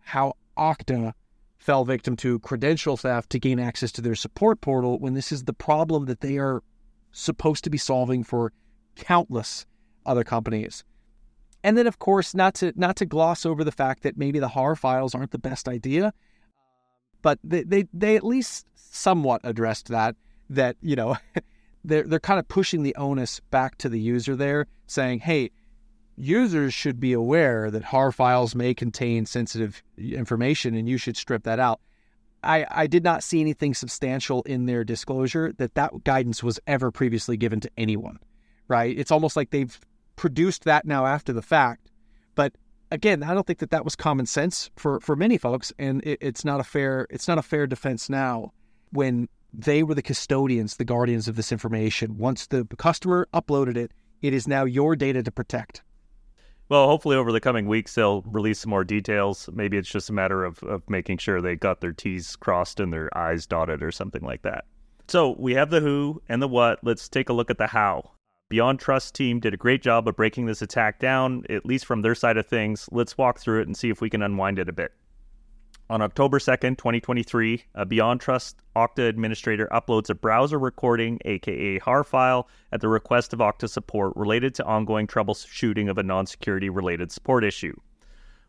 how 0.00 0.34
Okta 0.56 1.12
fell 1.58 1.84
victim 1.84 2.16
to 2.16 2.38
credential 2.40 2.96
theft 2.96 3.30
to 3.30 3.38
gain 3.38 3.60
access 3.60 3.92
to 3.92 4.00
their 4.00 4.14
support 4.14 4.60
portal 4.60 4.98
when 4.98 5.14
this 5.14 5.30
is 5.30 5.44
the 5.44 5.52
problem 5.52 6.06
that 6.06 6.20
they 6.20 6.38
are 6.38 6.62
supposed 7.12 7.64
to 7.64 7.70
be 7.70 7.78
solving 7.78 8.24
for 8.24 8.52
countless 8.96 9.66
other 10.06 10.24
companies. 10.24 10.84
And 11.62 11.76
then 11.76 11.86
of 11.86 11.98
course 11.98 12.34
not 12.34 12.54
to 12.56 12.72
not 12.76 12.96
to 12.96 13.06
gloss 13.06 13.44
over 13.44 13.64
the 13.64 13.72
fact 13.72 14.02
that 14.02 14.16
maybe 14.16 14.38
the 14.38 14.48
HAR 14.48 14.76
files 14.76 15.14
aren't 15.14 15.30
the 15.30 15.38
best 15.38 15.68
idea, 15.68 16.12
but 17.22 17.38
they 17.44 17.62
they, 17.62 17.88
they 17.92 18.16
at 18.16 18.24
least 18.24 18.66
somewhat 18.74 19.40
addressed 19.44 19.88
that 19.88 20.16
that, 20.50 20.76
you 20.82 20.96
know, 20.96 21.16
they're 21.84 22.02
they're 22.02 22.20
kind 22.20 22.38
of 22.38 22.48
pushing 22.48 22.82
the 22.82 22.94
onus 22.96 23.40
back 23.50 23.78
to 23.78 23.88
the 23.88 24.00
user 24.00 24.36
there, 24.36 24.66
saying, 24.86 25.20
hey, 25.20 25.50
users 26.16 26.74
should 26.74 27.00
be 27.00 27.12
aware 27.12 27.70
that 27.70 27.84
HAR 27.84 28.12
files 28.12 28.54
may 28.54 28.74
contain 28.74 29.24
sensitive 29.24 29.82
information 29.96 30.74
and 30.74 30.88
you 30.88 30.98
should 30.98 31.16
strip 31.16 31.44
that 31.44 31.58
out. 31.58 31.80
I, 32.42 32.66
I 32.70 32.86
did 32.86 33.04
not 33.04 33.22
see 33.22 33.40
anything 33.40 33.74
substantial 33.74 34.42
in 34.42 34.66
their 34.66 34.82
disclosure 34.82 35.52
that 35.58 35.74
that 35.74 36.04
guidance 36.04 36.42
was 36.42 36.58
ever 36.66 36.90
previously 36.90 37.36
given 37.36 37.60
to 37.60 37.70
anyone, 37.76 38.18
right? 38.66 38.98
It's 38.98 39.10
almost 39.10 39.36
like 39.36 39.50
they've 39.50 39.78
produced 40.20 40.64
that 40.64 40.84
now 40.84 41.06
after 41.06 41.32
the 41.32 41.40
fact. 41.40 41.90
But 42.34 42.52
again, 42.90 43.22
I 43.22 43.32
don't 43.32 43.46
think 43.46 43.58
that 43.60 43.70
that 43.70 43.86
was 43.86 43.96
common 43.96 44.26
sense 44.26 44.70
for, 44.76 45.00
for 45.00 45.16
many 45.16 45.38
folks, 45.38 45.72
and 45.78 46.04
it, 46.04 46.18
it's 46.20 46.44
not 46.44 46.60
a 46.60 46.62
fair 46.62 47.06
it's 47.08 47.26
not 47.26 47.38
a 47.38 47.42
fair 47.42 47.66
defense 47.66 48.10
now 48.10 48.52
when 48.92 49.30
they 49.52 49.82
were 49.82 49.94
the 49.94 50.02
custodians, 50.02 50.76
the 50.76 50.84
guardians 50.84 51.26
of 51.26 51.36
this 51.36 51.50
information. 51.50 52.18
Once 52.18 52.46
the 52.46 52.66
customer 52.76 53.28
uploaded 53.32 53.78
it, 53.78 53.92
it 54.20 54.34
is 54.34 54.46
now 54.46 54.64
your 54.64 54.94
data 54.94 55.22
to 55.22 55.32
protect. 55.32 55.82
Well, 56.68 56.86
hopefully 56.86 57.16
over 57.16 57.32
the 57.32 57.40
coming 57.40 57.66
weeks 57.66 57.94
they'll 57.94 58.20
release 58.22 58.60
some 58.60 58.70
more 58.70 58.84
details. 58.84 59.48
Maybe 59.54 59.78
it's 59.78 59.88
just 59.88 60.10
a 60.10 60.12
matter 60.12 60.44
of, 60.44 60.62
of 60.64 60.82
making 60.88 61.16
sure 61.16 61.40
they 61.40 61.56
got 61.56 61.80
their 61.80 61.92
T's 61.92 62.36
crossed 62.36 62.78
and 62.78 62.92
their 62.92 63.08
I's 63.16 63.46
dotted 63.46 63.82
or 63.82 63.90
something 63.90 64.22
like 64.22 64.42
that. 64.42 64.66
So 65.08 65.34
we 65.38 65.54
have 65.54 65.70
the 65.70 65.80
who 65.80 66.20
and 66.28 66.42
the 66.42 66.46
what. 66.46 66.78
Let's 66.82 67.08
take 67.08 67.30
a 67.30 67.32
look 67.32 67.50
at 67.50 67.56
the 67.56 67.66
how. 67.66 68.10
Beyond 68.50 68.80
Trust 68.80 69.14
team 69.14 69.38
did 69.38 69.54
a 69.54 69.56
great 69.56 69.80
job 69.80 70.08
of 70.08 70.16
breaking 70.16 70.46
this 70.46 70.60
attack 70.60 70.98
down, 70.98 71.44
at 71.48 71.64
least 71.64 71.86
from 71.86 72.02
their 72.02 72.16
side 72.16 72.36
of 72.36 72.46
things. 72.46 72.88
Let's 72.90 73.16
walk 73.16 73.38
through 73.38 73.60
it 73.60 73.68
and 73.68 73.76
see 73.76 73.90
if 73.90 74.00
we 74.00 74.10
can 74.10 74.22
unwind 74.22 74.58
it 74.58 74.68
a 74.68 74.72
bit. 74.72 74.92
On 75.88 76.02
October 76.02 76.40
2nd, 76.40 76.76
2023, 76.76 77.62
a 77.76 77.86
Beyond 77.86 78.20
Trust 78.20 78.56
Okta 78.74 79.08
administrator 79.08 79.68
uploads 79.70 80.10
a 80.10 80.16
browser 80.16 80.58
recording, 80.58 81.20
aka 81.24 81.78
HAR 81.78 82.02
file, 82.02 82.48
at 82.72 82.80
the 82.80 82.88
request 82.88 83.32
of 83.32 83.38
Okta 83.38 83.70
support 83.70 84.14
related 84.16 84.52
to 84.56 84.64
ongoing 84.64 85.06
troubleshooting 85.06 85.88
of 85.88 85.96
a 85.96 86.02
non 86.02 86.26
security 86.26 86.70
related 86.70 87.12
support 87.12 87.44
issue. 87.44 87.76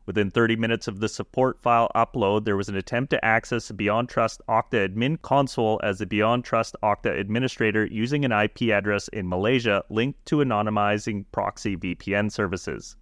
Within 0.07 0.31
30 0.31 0.55
minutes 0.55 0.87
of 0.87 0.99
the 0.99 1.07
support 1.07 1.61
file 1.61 1.89
upload, 1.95 2.43
there 2.43 2.57
was 2.57 2.69
an 2.69 2.75
attempt 2.75 3.11
to 3.11 3.23
access 3.23 3.67
the 3.67 3.73
Beyond 3.73 4.09
Trust 4.09 4.41
Okta 4.49 4.89
admin 4.89 5.21
console 5.21 5.79
as 5.83 5.99
the 5.99 6.07
Beyond 6.07 6.43
Trust 6.43 6.75
Okta 6.81 7.19
administrator 7.19 7.85
using 7.85 8.25
an 8.25 8.31
IP 8.31 8.63
address 8.71 9.07
in 9.09 9.29
Malaysia 9.29 9.83
linked 9.89 10.25
to 10.25 10.37
anonymizing 10.37 11.25
proxy 11.31 11.77
VPN 11.77 12.31
services. 12.31 12.95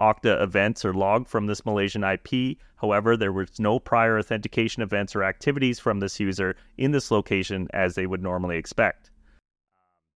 Okta 0.00 0.42
events 0.42 0.84
are 0.84 0.92
logged 0.92 1.28
from 1.28 1.46
this 1.46 1.64
Malaysian 1.64 2.04
IP. 2.04 2.58
However, 2.76 3.16
there 3.16 3.32
was 3.32 3.58
no 3.58 3.78
prior 3.78 4.18
authentication 4.18 4.82
events 4.82 5.14
or 5.14 5.22
activities 5.22 5.78
from 5.78 6.00
this 6.00 6.20
user 6.20 6.56
in 6.76 6.90
this 6.90 7.10
location 7.10 7.68
as 7.72 7.94
they 7.94 8.06
would 8.06 8.22
normally 8.22 8.58
expect. 8.58 9.10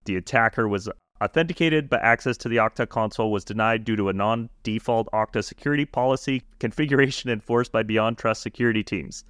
The 0.05 0.17
attacker 0.17 0.69
was 0.69 0.89
authenticated, 1.23 1.89
but 1.91 2.03
access 2.03 2.37
to 2.39 2.49
the 2.49 2.57
Okta 2.57 2.89
console 2.89 3.31
was 3.31 3.45
denied 3.45 3.85
due 3.85 3.97
to 3.97 4.09
a 4.09 4.13
non 4.13 4.51
default 4.63 5.09
Okta 5.13 5.45
security 5.45 5.85
policy 5.85 6.43
configuration 6.59 7.31
enforced 7.31 7.73
by 7.73 7.83
Beyond 7.83 8.19
Trust 8.19 8.43
security 8.43 8.83
teams. 8.83 9.25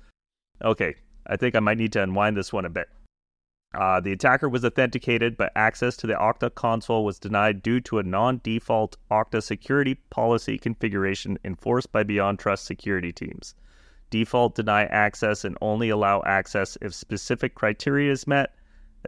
Okay, 0.62 0.94
I 1.26 1.36
think 1.36 1.54
I 1.54 1.60
might 1.60 1.78
need 1.78 1.92
to 1.92 2.02
unwind 2.02 2.36
this 2.36 2.52
one 2.52 2.64
a 2.64 2.70
bit. 2.70 2.88
Uh, 3.72 4.00
the 4.00 4.12
attacker 4.12 4.48
was 4.48 4.64
authenticated, 4.64 5.36
but 5.36 5.52
access 5.54 5.96
to 5.96 6.06
the 6.06 6.14
Okta 6.14 6.52
console 6.54 7.04
was 7.04 7.20
denied 7.20 7.62
due 7.62 7.80
to 7.80 7.98
a 7.98 8.02
non 8.02 8.40
default 8.42 8.96
Okta 9.10 9.42
security 9.42 9.94
policy 10.10 10.58
configuration 10.58 11.38
enforced 11.44 11.92
by 11.92 12.02
Beyond 12.02 12.38
Trust 12.38 12.64
security 12.64 13.12
teams. 13.12 13.54
Default 14.10 14.56
deny 14.56 14.86
access 14.86 15.44
and 15.44 15.56
only 15.60 15.88
allow 15.88 16.20
access 16.26 16.76
if 16.82 16.92
specific 16.92 17.54
criteria 17.54 18.10
is 18.10 18.26
met. 18.26 18.52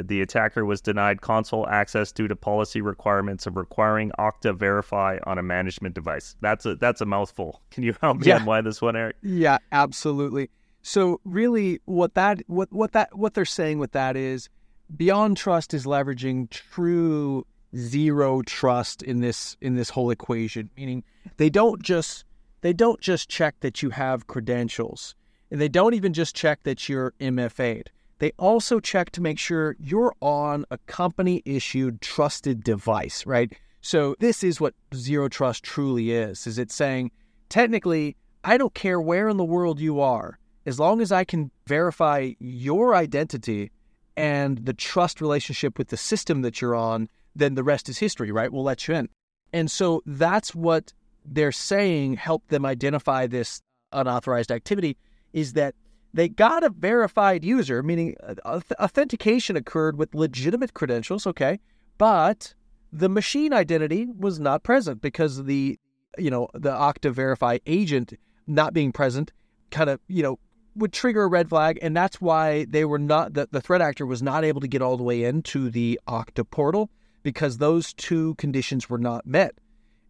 The 0.01 0.23
attacker 0.23 0.65
was 0.65 0.81
denied 0.81 1.21
console 1.21 1.67
access 1.69 2.13
due 2.13 2.27
to 2.29 2.35
policy 2.37 2.81
requirements 2.81 3.47
of 3.47 3.57
requiring 3.57 4.11
Okta 4.19 4.57
verify 4.57 5.19
on 5.27 5.39
a 5.39 5.43
management 5.43 5.95
device. 5.95 6.35
That's 6.41 6.65
a 6.65 6.77
that's 6.77 7.01
a 7.01 7.07
mouthful. 7.07 7.61
Can 7.71 7.83
you 7.83 7.95
help 8.01 8.19
me 8.19 8.27
Yeah. 8.29 8.39
unwind 8.39 8.67
this 8.67 8.81
one, 8.81 8.97
Eric? 8.97 9.17
Yeah, 9.23 9.59
absolutely. 9.71 10.51
So 10.83 11.21
really 11.25 11.81
what 11.85 12.15
that 12.15 12.43
what 12.47 12.73
what 12.73 12.93
that 12.93 13.17
what 13.17 13.35
they're 13.35 13.45
saying 13.45 13.79
with 13.79 13.93
that 13.93 14.17
is 14.17 14.49
Beyond 14.97 15.37
Trust 15.37 15.73
is 15.75 15.85
leveraging 15.87 16.51
true 16.51 17.47
zero 17.77 18.43
trust 18.43 19.03
in 19.03 19.21
this 19.21 19.57
in 19.61 19.75
this 19.75 19.91
whole 19.91 20.11
equation, 20.11 20.71
meaning 20.77 21.05
they 21.37 21.51
don't 21.51 21.83
just 21.83 22.25
they 22.63 22.73
don't 22.73 23.01
just 23.01 23.29
check 23.29 23.57
that 23.61 23.83
you 23.83 23.91
have 23.91 24.27
credentials. 24.27 25.15
And 25.51 25.61
they 25.61 25.69
don't 25.69 25.93
even 25.95 26.15
just 26.15 26.35
check 26.35 26.63
that 26.63 26.89
you're 26.89 27.13
MFA'd. 27.21 27.91
They 28.23 28.31
also 28.39 28.79
check 28.79 29.11
to 29.11 29.21
make 29.21 29.37
sure 29.37 29.75
you're 29.81 30.15
on 30.21 30.65
a 30.71 30.79
company 30.87 31.43
issued 31.45 32.01
trusted 32.01 32.63
device, 32.63 33.27
right? 33.27 33.53
So 33.81 34.15
this 34.21 34.45
is 34.45 34.61
what 34.61 34.75
zero 34.95 35.29
trust 35.29 35.65
truly 35.65 36.13
is. 36.13 36.47
Is 36.47 36.57
it 36.57 36.71
saying 36.71 37.11
technically 37.49 38.17
I 38.45 38.59
don't 38.59 38.75
care 38.75 39.01
where 39.01 39.29
in 39.29 39.39
the 39.39 39.45
world 39.45 39.81
you 39.81 40.01
are, 40.01 40.39
as 40.67 40.79
long 40.79 41.01
as 41.01 41.11
I 41.11 41.25
can 41.25 41.51
verify 41.67 42.35
your 42.39 42.95
identity 42.95 43.73
and 44.17 44.67
the 44.67 44.73
trust 44.73 45.21
relationship 45.21 45.77
with 45.77 45.89
the 45.89 45.97
system 45.97 46.43
that 46.43 46.61
you're 46.61 46.77
on, 46.77 47.09
then 47.35 47.57
the 47.57 47.65
rest 47.65 47.89
is 47.89 47.99
history, 47.99 48.31
right? 48.31 48.53
We'll 48.53 48.63
let 48.63 48.87
you 48.87 48.95
in. 48.95 49.09
And 49.53 49.69
so 49.69 50.01
that's 50.07 50.55
what 50.55 50.93
they're 51.25 51.51
saying 51.51 52.15
helped 52.15 52.51
them 52.51 52.65
identify 52.65 53.27
this 53.27 53.63
unauthorized 53.93 54.53
activity 54.53 54.97
is 55.33 55.55
that 55.55 55.75
they 56.15 56.29
got 56.29 56.63
a 56.63 56.71
verified 56.71 57.45
user, 57.45 57.83
meaning 57.83 58.17
uh, 58.23 58.61
authentication 58.79 59.57
occurred 59.57 59.97
with 59.97 60.15
legitimate 60.15 60.75
credentials, 60.75 61.27
okay, 61.27 61.59
but 61.99 62.55
the 62.93 63.09
machine 63.09 63.53
identity 63.53 64.07
was 64.19 64.39
not 64.39 64.63
present 64.63 65.01
because 65.01 65.45
the 65.45 65.79
you 66.19 66.31
know 66.31 66.49
the 66.53 66.71
Okta 66.71 67.11
Verify 67.13 67.59
agent 67.67 68.13
not 68.47 68.75
being 68.75 68.93
present 68.93 69.33
kind 69.71 69.89
of 69.89 70.01
you 70.09 70.23
know 70.23 70.39
would 70.75 70.93
trigger 70.93 71.25
a 71.25 71.29
red 71.29 71.49
flag, 71.49 71.79
and 71.83 71.97
that's 71.97 72.21
why 72.21 72.65
they 72.67 72.85
were 72.85 72.99
not 72.99 73.35
the, 73.35 73.49
the 73.51 73.61
threat 73.61 73.81
actor 73.81 74.07
was 74.07 74.23
not 74.23 74.45
able 74.45 74.61
to 74.61 74.69
get 74.69 74.83
all 74.83 74.97
the 74.97 75.03
way 75.03 75.25
into 75.25 75.71
the 75.71 75.99
Okta 76.09 76.49
portal 76.51 76.91
because 77.23 77.59
those 77.59 77.93
two 77.95 78.35
conditions 78.37 78.91
were 78.91 78.99
not 78.99 79.27
met, 79.27 79.55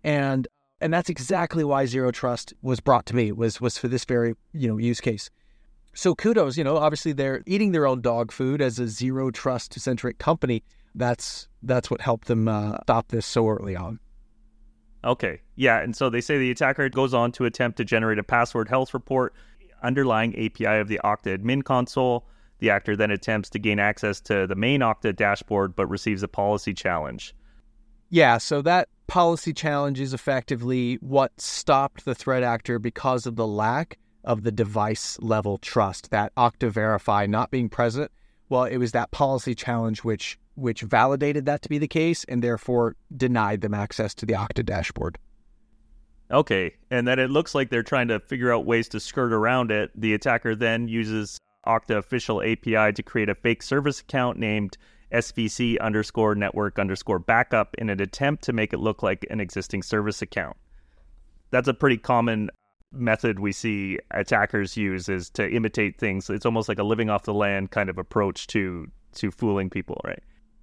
and 0.02 0.48
and 0.80 0.92
that's 0.92 1.08
exactly 1.08 1.62
why 1.62 1.86
zero 1.86 2.10
trust 2.10 2.52
was 2.62 2.80
brought 2.80 3.06
to 3.06 3.14
me 3.14 3.30
was 3.30 3.60
was 3.60 3.78
for 3.78 3.86
this 3.86 4.04
very 4.04 4.34
you 4.52 4.66
know 4.66 4.78
use 4.78 5.00
case. 5.00 5.30
So 5.94 6.14
kudos, 6.14 6.56
you 6.56 6.64
know, 6.64 6.76
obviously 6.76 7.12
they're 7.12 7.42
eating 7.46 7.72
their 7.72 7.86
own 7.86 8.00
dog 8.00 8.32
food 8.32 8.62
as 8.62 8.78
a 8.78 8.88
zero 8.88 9.30
trust 9.30 9.78
centric 9.78 10.18
company. 10.18 10.62
That's 10.94 11.48
that's 11.62 11.90
what 11.90 12.00
helped 12.00 12.28
them 12.28 12.48
uh, 12.48 12.78
stop 12.84 13.08
this 13.08 13.26
so 13.26 13.48
early 13.48 13.76
on. 13.76 13.98
Okay. 15.04 15.40
Yeah. 15.56 15.80
And 15.80 15.96
so 15.96 16.08
they 16.08 16.20
say 16.20 16.38
the 16.38 16.50
attacker 16.50 16.88
goes 16.88 17.12
on 17.12 17.32
to 17.32 17.44
attempt 17.44 17.76
to 17.78 17.84
generate 17.84 18.18
a 18.18 18.22
password 18.22 18.68
health 18.68 18.94
report 18.94 19.34
underlying 19.82 20.32
API 20.34 20.78
of 20.78 20.88
the 20.88 21.00
Okta 21.04 21.38
admin 21.38 21.64
console. 21.64 22.26
The 22.60 22.70
actor 22.70 22.96
then 22.96 23.10
attempts 23.10 23.50
to 23.50 23.58
gain 23.58 23.80
access 23.80 24.20
to 24.22 24.46
the 24.46 24.54
main 24.54 24.80
Okta 24.80 25.14
dashboard 25.14 25.74
but 25.74 25.86
receives 25.86 26.22
a 26.22 26.28
policy 26.28 26.72
challenge. 26.72 27.34
Yeah, 28.08 28.38
so 28.38 28.62
that 28.62 28.88
policy 29.08 29.52
challenge 29.52 29.98
is 29.98 30.14
effectively 30.14 30.96
what 31.00 31.38
stopped 31.40 32.04
the 32.04 32.14
threat 32.14 32.42
actor 32.42 32.78
because 32.78 33.26
of 33.26 33.36
the 33.36 33.46
lack 33.46 33.98
of 34.24 34.42
the 34.42 34.52
device 34.52 35.18
level 35.20 35.58
trust. 35.58 36.10
That 36.10 36.34
Okta 36.36 36.70
Verify 36.70 37.26
not 37.26 37.50
being 37.50 37.68
present, 37.68 38.10
well, 38.48 38.64
it 38.64 38.78
was 38.78 38.92
that 38.92 39.10
policy 39.10 39.54
challenge 39.54 40.04
which 40.04 40.38
which 40.54 40.82
validated 40.82 41.46
that 41.46 41.62
to 41.62 41.68
be 41.68 41.78
the 41.78 41.88
case 41.88 42.24
and 42.24 42.42
therefore 42.42 42.94
denied 43.16 43.62
them 43.62 43.72
access 43.72 44.14
to 44.14 44.26
the 44.26 44.34
Okta 44.34 44.64
dashboard. 44.64 45.18
Okay. 46.30 46.74
And 46.90 47.06
then 47.06 47.18
it 47.18 47.30
looks 47.30 47.54
like 47.54 47.70
they're 47.70 47.82
trying 47.82 48.08
to 48.08 48.20
figure 48.20 48.52
out 48.52 48.66
ways 48.66 48.88
to 48.90 49.00
skirt 49.00 49.32
around 49.32 49.70
it. 49.70 49.90
The 49.94 50.14
attacker 50.14 50.54
then 50.54 50.88
uses 50.88 51.38
Okta 51.66 51.98
official 51.98 52.42
API 52.42 52.92
to 52.92 53.02
create 53.02 53.28
a 53.28 53.34
fake 53.34 53.62
service 53.62 54.00
account 54.00 54.38
named 54.38 54.76
SVC 55.12 55.78
underscore 55.80 56.34
network 56.34 56.78
underscore 56.78 57.18
backup 57.18 57.74
in 57.76 57.90
an 57.90 58.00
attempt 58.00 58.44
to 58.44 58.52
make 58.52 58.72
it 58.72 58.78
look 58.78 59.02
like 59.02 59.26
an 59.30 59.40
existing 59.40 59.82
service 59.82 60.22
account. 60.22 60.56
That's 61.50 61.68
a 61.68 61.74
pretty 61.74 61.98
common 61.98 62.50
method 62.92 63.40
we 63.40 63.52
see 63.52 63.98
attackers 64.10 64.76
use 64.76 65.08
is 65.08 65.30
to 65.30 65.48
imitate 65.50 65.98
things. 65.98 66.28
It's 66.30 66.46
almost 66.46 66.68
like 66.68 66.78
a 66.78 66.82
living 66.82 67.10
off 67.10 67.24
the 67.24 67.34
land 67.34 67.70
kind 67.70 67.90
of 67.90 67.98
approach 67.98 68.46
to 68.48 68.88
to 69.14 69.30
fooling 69.30 69.68
people, 69.68 70.00
right? 70.04 70.22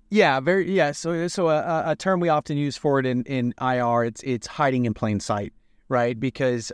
Yeah, 0.10 0.40
very 0.40 0.72
yeah. 0.72 0.92
So 0.92 1.28
so 1.28 1.50
a, 1.50 1.92
a 1.92 1.96
term 1.96 2.20
we 2.20 2.30
often 2.30 2.58
use 2.58 2.78
for 2.78 3.00
it 3.00 3.06
in, 3.06 3.24
in 3.24 3.54
IR 3.62 4.06
it's 4.06 4.22
it's 4.24 4.48
hiding 4.48 4.86
in 4.86 4.94
plain 4.94 5.20
sight, 5.20 5.54
right? 5.88 6.20
Because 6.20 6.72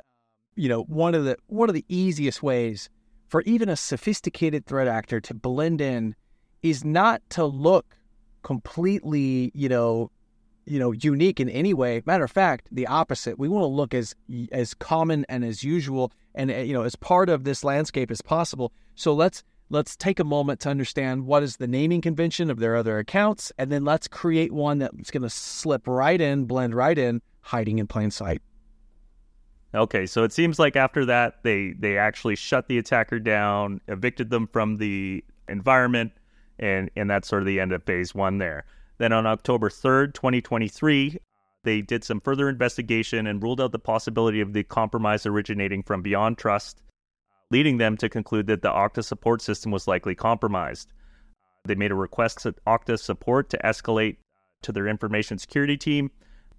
you 0.55 0.69
know 0.69 0.83
one 0.83 1.15
of 1.15 1.25
the 1.25 1.37
one 1.47 1.69
of 1.69 1.75
the 1.75 1.85
easiest 1.89 2.41
ways 2.41 2.89
for 3.27 3.41
even 3.41 3.69
a 3.69 3.75
sophisticated 3.75 4.65
threat 4.65 4.87
actor 4.87 5.19
to 5.19 5.33
blend 5.33 5.81
in 5.81 6.15
is 6.61 6.85
not 6.85 7.21
to 7.29 7.45
look 7.45 7.97
completely 8.43 9.51
you 9.53 9.67
know 9.67 10.09
you 10.65 10.79
know 10.79 10.91
unique 10.91 11.39
in 11.39 11.49
any 11.49 11.73
way. 11.73 12.01
Matter 12.05 12.23
of 12.23 12.31
fact, 12.31 12.67
the 12.71 12.87
opposite. 12.87 13.39
We 13.39 13.47
want 13.47 13.63
to 13.63 13.67
look 13.67 13.93
as 13.93 14.15
as 14.51 14.73
common 14.73 15.25
and 15.29 15.45
as 15.45 15.63
usual 15.63 16.11
and 16.33 16.51
uh, 16.51 16.55
you 16.55 16.73
know 16.73 16.83
as 16.83 16.95
part 16.95 17.29
of 17.29 17.43
this 17.43 17.63
landscape 17.63 18.11
as 18.11 18.21
possible. 18.21 18.71
So 18.95 19.13
let's 19.13 19.43
let's 19.69 19.95
take 19.95 20.19
a 20.19 20.23
moment 20.23 20.59
to 20.61 20.69
understand 20.69 21.25
what 21.25 21.43
is 21.43 21.57
the 21.57 21.67
naming 21.67 22.01
convention 22.01 22.49
of 22.49 22.59
their 22.59 22.75
other 22.75 22.97
accounts, 22.99 23.51
and 23.57 23.71
then 23.71 23.83
let's 23.83 24.07
create 24.07 24.51
one 24.51 24.79
that's 24.79 25.11
going 25.11 25.23
to 25.23 25.29
slip 25.29 25.87
right 25.87 26.19
in, 26.19 26.45
blend 26.45 26.75
right 26.75 26.97
in, 26.97 27.21
hiding 27.41 27.79
in 27.79 27.87
plain 27.87 28.11
sight. 28.11 28.41
Okay, 29.73 30.05
so 30.05 30.23
it 30.23 30.31
seems 30.31 30.57
like 30.57 30.75
after 30.75 31.05
that 31.05 31.43
they 31.43 31.73
they 31.77 31.97
actually 31.97 32.35
shut 32.35 32.67
the 32.67 32.77
attacker 32.77 33.19
down, 33.19 33.81
evicted 33.87 34.29
them 34.29 34.47
from 34.47 34.77
the 34.77 35.23
environment, 35.47 36.11
and 36.59 36.89
and 36.95 37.09
that's 37.09 37.27
sort 37.27 37.41
of 37.41 37.45
the 37.45 37.59
end 37.59 37.71
of 37.71 37.83
phase 37.83 38.15
one 38.15 38.37
there. 38.37 38.65
Then 38.97 39.11
on 39.11 39.25
October 39.25 39.69
third, 39.69 40.13
twenty 40.13 40.41
twenty 40.41 40.67
three, 40.67 41.19
they 41.63 41.81
did 41.81 42.03
some 42.03 42.21
further 42.21 42.47
investigation 42.47 43.27
and 43.27 43.41
ruled 43.41 43.59
out 43.59 43.71
the 43.71 43.79
possibility 43.79 44.39
of 44.39 44.53
the 44.53 44.63
compromise 44.63 45.25
originating 45.25 45.83
from 45.83 46.01
Beyond 46.01 46.37
Trust, 46.37 46.81
leading 47.51 47.77
them 47.77 47.97
to 47.97 48.07
conclude 48.07 48.47
that 48.47 48.61
the 48.61 48.69
Okta 48.69 49.03
support 49.03 49.41
system 49.41 49.71
was 49.71 49.87
likely 49.87 50.15
compromised. 50.15 50.93
They 51.65 51.75
made 51.75 51.91
a 51.91 51.95
request 51.95 52.39
to 52.43 52.53
Okta 52.67 52.99
support 52.99 53.49
to 53.49 53.57
escalate 53.57 54.17
to 54.61 54.71
their 54.71 54.87
information 54.87 55.37
security 55.39 55.75
team. 55.77 56.11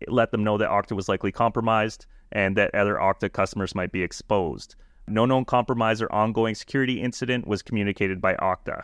let 0.09 0.31
them 0.31 0.45
know 0.45 0.59
that 0.59 0.69
Okta 0.69 0.93
was 0.93 1.09
likely 1.09 1.33
compromised 1.33 2.07
and 2.33 2.57
that 2.57 2.75
other 2.75 2.97
Okta 2.97 3.33
customers 3.33 3.75
might 3.75 3.93
be 3.93 4.03
exposed. 4.03 4.75
No 5.09 5.25
known 5.25 5.45
compromise 5.45 6.03
or 6.03 6.13
ongoing 6.13 6.55
security 6.55 7.01
incident 7.01 7.47
was 7.47 7.63
communicated 7.63 8.21
by 8.21 8.35
Okta. 8.35 8.83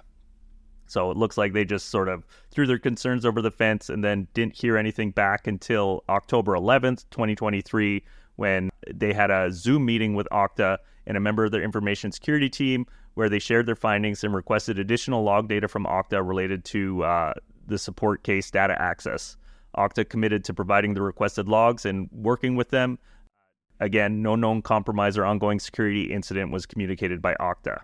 So 0.92 1.10
it 1.10 1.16
looks 1.16 1.38
like 1.38 1.54
they 1.54 1.64
just 1.64 1.88
sort 1.88 2.08
of 2.08 2.26
threw 2.50 2.66
their 2.66 2.78
concerns 2.78 3.24
over 3.24 3.40
the 3.40 3.50
fence 3.50 3.88
and 3.88 4.04
then 4.04 4.28
didn't 4.34 4.54
hear 4.54 4.76
anything 4.76 5.10
back 5.10 5.46
until 5.46 6.04
October 6.10 6.52
11th, 6.52 7.06
2023, 7.10 8.04
when 8.36 8.70
they 8.92 9.14
had 9.14 9.30
a 9.30 9.50
Zoom 9.50 9.86
meeting 9.86 10.14
with 10.14 10.28
Okta 10.30 10.76
and 11.06 11.16
a 11.16 11.20
member 11.20 11.46
of 11.46 11.50
their 11.50 11.62
information 11.62 12.12
security 12.12 12.50
team 12.50 12.84
where 13.14 13.30
they 13.30 13.38
shared 13.38 13.64
their 13.64 13.74
findings 13.74 14.22
and 14.22 14.34
requested 14.34 14.78
additional 14.78 15.22
log 15.22 15.48
data 15.48 15.66
from 15.66 15.86
Okta 15.86 16.26
related 16.26 16.62
to 16.66 17.02
uh, 17.04 17.32
the 17.66 17.78
support 17.78 18.22
case 18.22 18.50
data 18.50 18.76
access. 18.78 19.38
Okta 19.78 20.06
committed 20.06 20.44
to 20.44 20.52
providing 20.52 20.92
the 20.92 21.00
requested 21.00 21.48
logs 21.48 21.86
and 21.86 22.10
working 22.12 22.54
with 22.54 22.68
them. 22.68 22.98
Again, 23.80 24.20
no 24.20 24.36
known 24.36 24.60
compromise 24.60 25.16
or 25.16 25.24
ongoing 25.24 25.58
security 25.58 26.12
incident 26.12 26.52
was 26.52 26.66
communicated 26.66 27.22
by 27.22 27.34
Okta. 27.40 27.80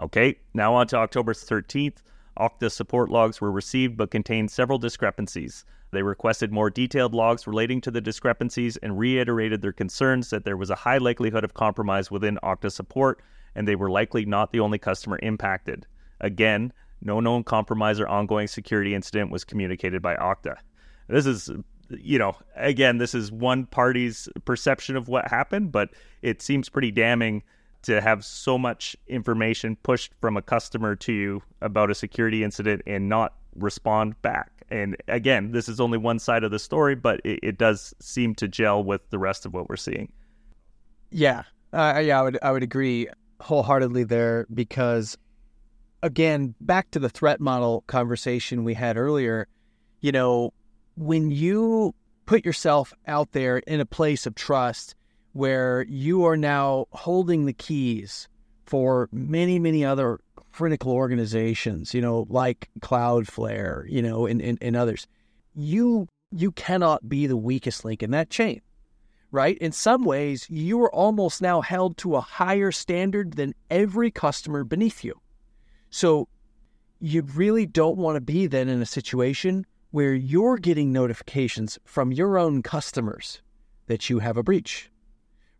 Okay, 0.00 0.38
now 0.54 0.74
on 0.74 0.86
to 0.88 0.96
October 0.96 1.34
13th. 1.34 1.98
Okta 2.38 2.70
support 2.70 3.10
logs 3.10 3.40
were 3.40 3.50
received 3.50 3.96
but 3.96 4.10
contained 4.10 4.50
several 4.50 4.78
discrepancies. 4.78 5.64
They 5.92 6.02
requested 6.02 6.52
more 6.52 6.70
detailed 6.70 7.14
logs 7.14 7.46
relating 7.46 7.80
to 7.82 7.90
the 7.90 8.00
discrepancies 8.00 8.76
and 8.78 8.98
reiterated 8.98 9.62
their 9.62 9.72
concerns 9.72 10.30
that 10.30 10.44
there 10.44 10.56
was 10.56 10.70
a 10.70 10.74
high 10.74 10.98
likelihood 10.98 11.44
of 11.44 11.54
compromise 11.54 12.10
within 12.10 12.38
Okta 12.42 12.70
support 12.70 13.22
and 13.54 13.66
they 13.66 13.74
were 13.74 13.90
likely 13.90 14.24
not 14.24 14.52
the 14.52 14.60
only 14.60 14.78
customer 14.78 15.18
impacted. 15.22 15.86
Again, 16.20 16.72
no 17.00 17.20
known 17.20 17.42
compromise 17.42 17.98
or 17.98 18.06
ongoing 18.06 18.48
security 18.48 18.94
incident 18.94 19.30
was 19.30 19.44
communicated 19.44 20.02
by 20.02 20.14
Okta. 20.16 20.56
This 21.08 21.26
is, 21.26 21.50
you 21.88 22.18
know, 22.18 22.36
again, 22.54 22.98
this 22.98 23.14
is 23.14 23.32
one 23.32 23.66
party's 23.66 24.28
perception 24.44 24.96
of 24.96 25.08
what 25.08 25.28
happened, 25.28 25.72
but 25.72 25.90
it 26.22 26.42
seems 26.42 26.68
pretty 26.68 26.90
damning 26.90 27.42
to 27.86 28.00
have 28.00 28.24
so 28.24 28.58
much 28.58 28.96
information 29.06 29.76
pushed 29.82 30.12
from 30.20 30.36
a 30.36 30.42
customer 30.42 30.96
to 30.96 31.12
you 31.12 31.42
about 31.62 31.90
a 31.90 31.94
security 31.94 32.42
incident 32.42 32.82
and 32.86 33.08
not 33.08 33.34
respond 33.54 34.20
back. 34.22 34.50
And 34.68 34.96
again, 35.06 35.52
this 35.52 35.68
is 35.68 35.78
only 35.78 35.96
one 35.96 36.18
side 36.18 36.42
of 36.42 36.50
the 36.50 36.58
story, 36.58 36.96
but 36.96 37.20
it, 37.24 37.38
it 37.42 37.58
does 37.58 37.94
seem 38.00 38.34
to 38.36 38.48
gel 38.48 38.82
with 38.82 39.08
the 39.10 39.18
rest 39.18 39.46
of 39.46 39.54
what 39.54 39.68
we're 39.68 39.76
seeing. 39.76 40.12
Yeah, 41.10 41.44
uh, 41.72 42.02
yeah, 42.04 42.18
I 42.18 42.22
would 42.22 42.38
I 42.42 42.50
would 42.50 42.64
agree 42.64 43.08
wholeheartedly 43.40 44.04
there 44.04 44.46
because, 44.52 45.16
again, 46.02 46.56
back 46.60 46.90
to 46.90 46.98
the 46.98 47.08
threat 47.08 47.40
model 47.40 47.84
conversation 47.86 48.64
we 48.64 48.74
had 48.74 48.96
earlier. 48.96 49.46
You 50.00 50.10
know, 50.10 50.52
when 50.96 51.30
you 51.30 51.94
put 52.26 52.44
yourself 52.44 52.92
out 53.06 53.30
there 53.30 53.58
in 53.58 53.78
a 53.78 53.86
place 53.86 54.26
of 54.26 54.34
trust 54.34 54.96
where 55.36 55.84
you 55.88 56.24
are 56.24 56.36
now 56.36 56.86
holding 56.92 57.44
the 57.44 57.52
keys 57.52 58.26
for 58.64 59.08
many, 59.12 59.58
many 59.58 59.84
other 59.84 60.18
critical 60.52 60.92
organizations, 60.92 61.92
you 61.92 62.00
know, 62.00 62.26
like 62.30 62.70
Cloudflare, 62.80 63.84
you 63.88 64.00
know, 64.00 64.24
and, 64.24 64.40
and, 64.40 64.56
and 64.62 64.74
others, 64.74 65.06
you 65.54 66.08
you 66.32 66.50
cannot 66.52 67.08
be 67.08 67.26
the 67.26 67.36
weakest 67.36 67.84
link 67.84 68.02
in 68.02 68.10
that 68.10 68.30
chain. 68.30 68.60
Right? 69.30 69.58
In 69.58 69.72
some 69.72 70.04
ways, 70.04 70.46
you 70.48 70.80
are 70.82 70.94
almost 70.94 71.42
now 71.42 71.60
held 71.60 71.98
to 71.98 72.16
a 72.16 72.20
higher 72.20 72.72
standard 72.72 73.34
than 73.34 73.54
every 73.70 74.10
customer 74.10 74.64
beneath 74.64 75.04
you. 75.04 75.20
So 75.90 76.28
you 77.00 77.22
really 77.22 77.66
don't 77.66 77.98
want 77.98 78.16
to 78.16 78.20
be 78.20 78.46
then 78.46 78.68
in 78.68 78.80
a 78.80 78.86
situation 78.86 79.66
where 79.90 80.14
you're 80.14 80.56
getting 80.56 80.92
notifications 80.92 81.78
from 81.84 82.12
your 82.12 82.38
own 82.38 82.62
customers 82.62 83.42
that 83.86 84.08
you 84.08 84.20
have 84.20 84.36
a 84.36 84.42
breach 84.42 84.90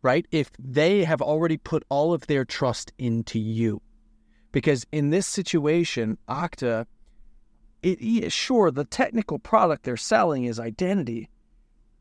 right? 0.02 0.26
If 0.30 0.50
they 0.58 1.04
have 1.04 1.22
already 1.22 1.56
put 1.56 1.84
all 1.88 2.12
of 2.12 2.26
their 2.26 2.44
trust 2.44 2.92
into 2.98 3.38
you. 3.38 3.80
Because 4.52 4.86
in 4.92 5.10
this 5.10 5.26
situation, 5.26 6.18
Okta, 6.28 6.86
it, 7.82 8.32
sure, 8.32 8.70
the 8.70 8.84
technical 8.84 9.38
product 9.38 9.84
they're 9.84 9.96
selling 9.96 10.44
is 10.44 10.58
identity, 10.58 11.28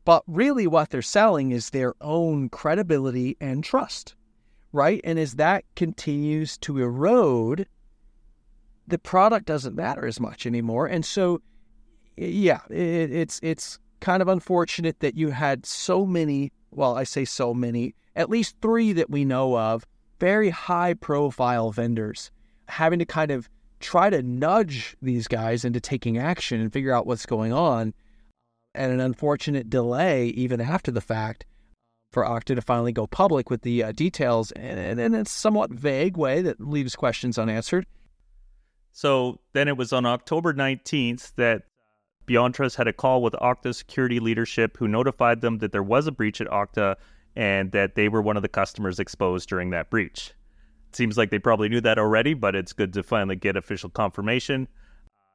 but 0.04 0.22
really 0.26 0.66
what 0.66 0.90
they're 0.90 1.02
selling 1.02 1.50
is 1.50 1.70
their 1.70 1.94
own 2.00 2.48
credibility 2.48 3.36
and 3.40 3.62
trust, 3.62 4.14
right? 4.72 5.00
And 5.04 5.18
as 5.18 5.34
that 5.34 5.64
continues 5.74 6.58
to 6.58 6.78
erode, 6.78 7.66
the 8.86 8.98
product 8.98 9.46
doesn't 9.46 9.74
matter 9.74 10.06
as 10.06 10.20
much 10.20 10.46
anymore. 10.46 10.86
And 10.86 11.04
so, 11.04 11.42
yeah, 12.16 12.60
it, 12.70 13.12
it's 13.12 13.40
it's 13.42 13.78
kind 14.00 14.22
of 14.22 14.28
unfortunate 14.28 15.00
that 15.00 15.16
you 15.16 15.30
had 15.30 15.66
so 15.66 16.06
many 16.06 16.52
well, 16.76 16.96
I 16.96 17.04
say 17.04 17.24
so 17.24 17.54
many, 17.54 17.94
at 18.14 18.30
least 18.30 18.56
three 18.60 18.92
that 18.92 19.10
we 19.10 19.24
know 19.24 19.58
of, 19.58 19.84
very 20.20 20.50
high 20.50 20.94
profile 20.94 21.70
vendors 21.70 22.30
having 22.68 22.98
to 22.98 23.04
kind 23.04 23.30
of 23.30 23.48
try 23.80 24.10
to 24.10 24.22
nudge 24.22 24.96
these 25.02 25.28
guys 25.28 25.64
into 25.64 25.80
taking 25.80 26.18
action 26.18 26.60
and 26.60 26.72
figure 26.72 26.92
out 26.92 27.06
what's 27.06 27.26
going 27.26 27.52
on. 27.52 27.94
And 28.74 28.92
an 28.92 29.00
unfortunate 29.00 29.70
delay, 29.70 30.26
even 30.28 30.60
after 30.60 30.90
the 30.90 31.00
fact, 31.00 31.46
for 32.12 32.24
Okta 32.24 32.54
to 32.54 32.62
finally 32.62 32.92
go 32.92 33.06
public 33.06 33.48
with 33.48 33.62
the 33.62 33.82
uh, 33.82 33.92
details 33.92 34.50
in, 34.52 34.98
in 34.98 35.14
a 35.14 35.24
somewhat 35.24 35.70
vague 35.70 36.16
way 36.16 36.42
that 36.42 36.60
leaves 36.60 36.94
questions 36.94 37.38
unanswered. 37.38 37.86
So 38.92 39.40
then 39.52 39.68
it 39.68 39.76
was 39.76 39.92
on 39.92 40.04
October 40.04 40.52
19th 40.52 41.34
that 41.36 41.62
BeyondTrust 42.26 42.76
had 42.76 42.88
a 42.88 42.92
call 42.92 43.22
with 43.22 43.34
Okta 43.34 43.74
security 43.74 44.18
leadership 44.18 44.76
who 44.76 44.88
notified 44.88 45.40
them 45.40 45.58
that 45.58 45.72
there 45.72 45.82
was 45.82 46.06
a 46.06 46.12
breach 46.12 46.40
at 46.40 46.48
Okta 46.48 46.96
and 47.36 47.70
that 47.72 47.94
they 47.94 48.08
were 48.08 48.22
one 48.22 48.36
of 48.36 48.42
the 48.42 48.48
customers 48.48 48.98
exposed 48.98 49.48
during 49.48 49.70
that 49.70 49.90
breach. 49.90 50.32
It 50.90 50.96
seems 50.96 51.16
like 51.16 51.30
they 51.30 51.38
probably 51.38 51.68
knew 51.68 51.80
that 51.82 51.98
already, 51.98 52.34
but 52.34 52.56
it's 52.56 52.72
good 52.72 52.92
to 52.94 53.02
finally 53.02 53.36
get 53.36 53.56
official 53.56 53.90
confirmation. 53.90 54.66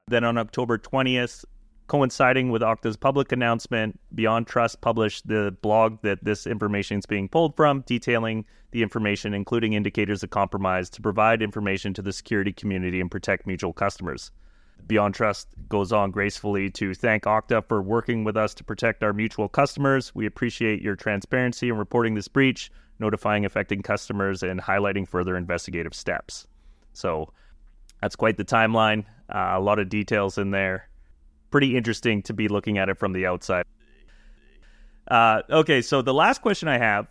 Then 0.07 0.23
on 0.23 0.37
October 0.37 0.77
20th, 0.77 1.45
coinciding 1.87 2.49
with 2.49 2.61
Okta's 2.61 2.97
public 2.97 3.31
announcement, 3.31 3.99
BeyondTrust 4.15 4.81
published 4.81 5.27
the 5.27 5.55
blog 5.61 6.01
that 6.01 6.23
this 6.23 6.47
information 6.47 6.99
is 6.99 7.05
being 7.05 7.29
pulled 7.29 7.55
from, 7.55 7.83
detailing 7.85 8.45
the 8.71 8.81
information, 8.81 9.33
including 9.33 9.73
indicators 9.73 10.23
of 10.23 10.29
compromise, 10.29 10.89
to 10.89 11.01
provide 11.01 11.41
information 11.41 11.93
to 11.93 12.01
the 12.01 12.13
security 12.13 12.51
community 12.51 12.99
and 12.99 13.11
protect 13.11 13.45
mutual 13.45 13.73
customers. 13.73 14.31
BeyondTrust 14.87 15.45
goes 15.69 15.91
on 15.91 16.11
gracefully 16.11 16.69
to 16.71 16.93
thank 16.93 17.23
Okta 17.23 17.65
for 17.67 17.81
working 17.81 18.23
with 18.23 18.35
us 18.35 18.53
to 18.55 18.63
protect 18.63 19.03
our 19.03 19.13
mutual 19.13 19.47
customers. 19.47 20.13
We 20.13 20.25
appreciate 20.25 20.81
your 20.81 20.95
transparency 20.95 21.69
in 21.69 21.77
reporting 21.77 22.15
this 22.15 22.27
breach, 22.27 22.71
notifying 22.99 23.45
affected 23.45 23.83
customers, 23.83 24.43
and 24.43 24.61
highlighting 24.61 25.07
further 25.07 25.37
investigative 25.37 25.93
steps. 25.93 26.47
So 26.93 27.33
that's 28.01 28.15
quite 28.15 28.37
the 28.37 28.45
timeline. 28.45 29.05
Uh, 29.29 29.53
a 29.53 29.59
lot 29.59 29.79
of 29.79 29.89
details 29.89 30.37
in 30.37 30.51
there. 30.51 30.89
Pretty 31.51 31.77
interesting 31.77 32.21
to 32.23 32.33
be 32.33 32.47
looking 32.47 32.77
at 32.77 32.89
it 32.89 32.97
from 32.97 33.13
the 33.13 33.25
outside. 33.25 33.65
Uh, 35.07 35.41
okay, 35.49 35.81
so 35.81 36.01
the 36.01 36.13
last 36.13 36.41
question 36.41 36.67
I 36.67 36.77
have, 36.77 37.07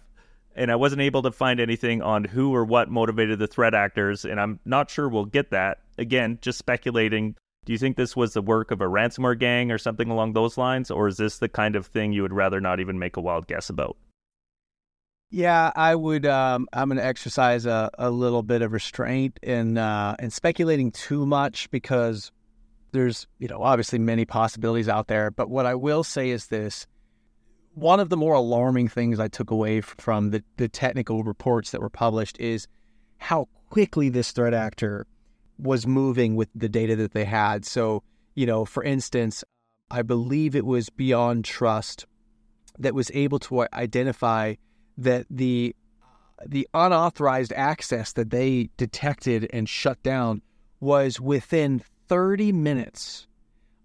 and 0.55 0.71
I 0.71 0.77
wasn't 0.77 1.03
able 1.03 1.23
to 1.23 1.31
find 1.31 1.61
anything 1.61 2.03
on 2.03 2.25
who 2.25 2.55
or 2.55 2.65
what 2.65 2.91
motivated 2.91 3.39
the 3.39 3.47
threat 3.47 3.75
actors, 3.75 4.25
and 4.25 4.41
I'm 4.41 4.59
not 4.65 4.91
sure 4.91 5.09
we'll 5.09 5.25
get 5.25 5.51
that. 5.51 5.79
Again, 5.99 6.39
just 6.41 6.59
speculating 6.59 7.37
do 7.65 7.73
you 7.73 7.79
think 7.79 7.97
this 7.97 8.17
was 8.17 8.33
the 8.33 8.43
work 8.43 8.71
of 8.71 8.81
a 8.81 8.87
ransomware 8.87 9.39
gang 9.39 9.71
or 9.71 9.79
something 9.79 10.11
along 10.11 10.33
those 10.33 10.57
lines, 10.57 10.91
or 10.91 11.09
is 11.09 11.19
this 11.19 11.39
the 11.39 11.49
kind 11.49 11.77
of 11.77 11.87
thing 11.87 12.13
you 12.13 12.23
would 12.23 12.33
rather 12.33 12.61
not 12.61 12.81
even 12.81 12.99
make 12.99 13.17
a 13.17 13.21
wild 13.21 13.47
guess 13.47 13.69
about? 13.69 13.97
Yeah, 15.31 15.71
I 15.77 15.95
would. 15.95 16.27
Um, 16.27 16.67
I'm 16.73 16.89
going 16.89 16.99
to 16.99 17.05
exercise 17.05 17.67
a, 17.67 17.91
a 17.99 18.11
little 18.11 18.43
bit 18.43 18.63
of 18.63 18.73
restraint 18.73 19.39
in 19.43 19.79
uh, 19.79 20.17
in 20.19 20.31
speculating 20.31 20.91
too 20.91 21.25
much 21.25 21.71
because 21.71 22.33
there's 22.93 23.29
you 23.39 23.47
know 23.47 23.63
obviously 23.63 23.99
many 23.99 24.25
possibilities 24.25 24.89
out 24.89 25.07
there. 25.07 25.31
But 25.31 25.49
what 25.49 25.67
I 25.67 25.77
will 25.77 26.03
say 26.03 26.31
is 26.31 26.47
this: 26.47 26.87
one 27.75 28.01
of 28.01 28.09
the 28.09 28.17
more 28.17 28.35
alarming 28.35 28.89
things 28.89 29.21
I 29.21 29.29
took 29.29 29.53
away 29.53 29.83
from 29.83 30.31
the 30.31 30.43
the 30.57 30.69
technical 30.69 31.23
reports 31.23 31.71
that 31.71 31.81
were 31.81 31.91
published 31.91 32.41
is 32.41 32.67
how 33.19 33.49
quickly 33.69 34.09
this 34.09 34.33
threat 34.33 34.55
actor 34.55 35.07
was 35.61 35.87
moving 35.87 36.37
with 36.37 36.49
the 36.55 36.69
data 36.69 36.97
that 36.97 37.13
they 37.13 37.25
had. 37.25 37.65
So, 37.65 38.03
you 38.35 38.47
know, 38.47 38.65
for 38.65 38.83
instance, 38.83 39.45
I 39.91 40.03
believe 40.03 40.55
it 40.55 40.65
was 40.65 40.91
BeyondTrust 40.91 42.05
that 42.79 42.95
was 42.95 43.11
able 43.13 43.39
to 43.41 43.67
identify 43.73 44.55
that 44.97 45.27
the 45.31 45.75
the 46.47 46.67
unauthorized 46.73 47.53
access 47.53 48.15
that 48.15 48.31
they 48.31 48.71
detected 48.79 49.47
and 49.53 49.69
shut 49.69 50.03
down 50.03 50.41
was 50.81 51.21
within 51.21 51.83
30 52.09 52.53
minutes 52.53 53.27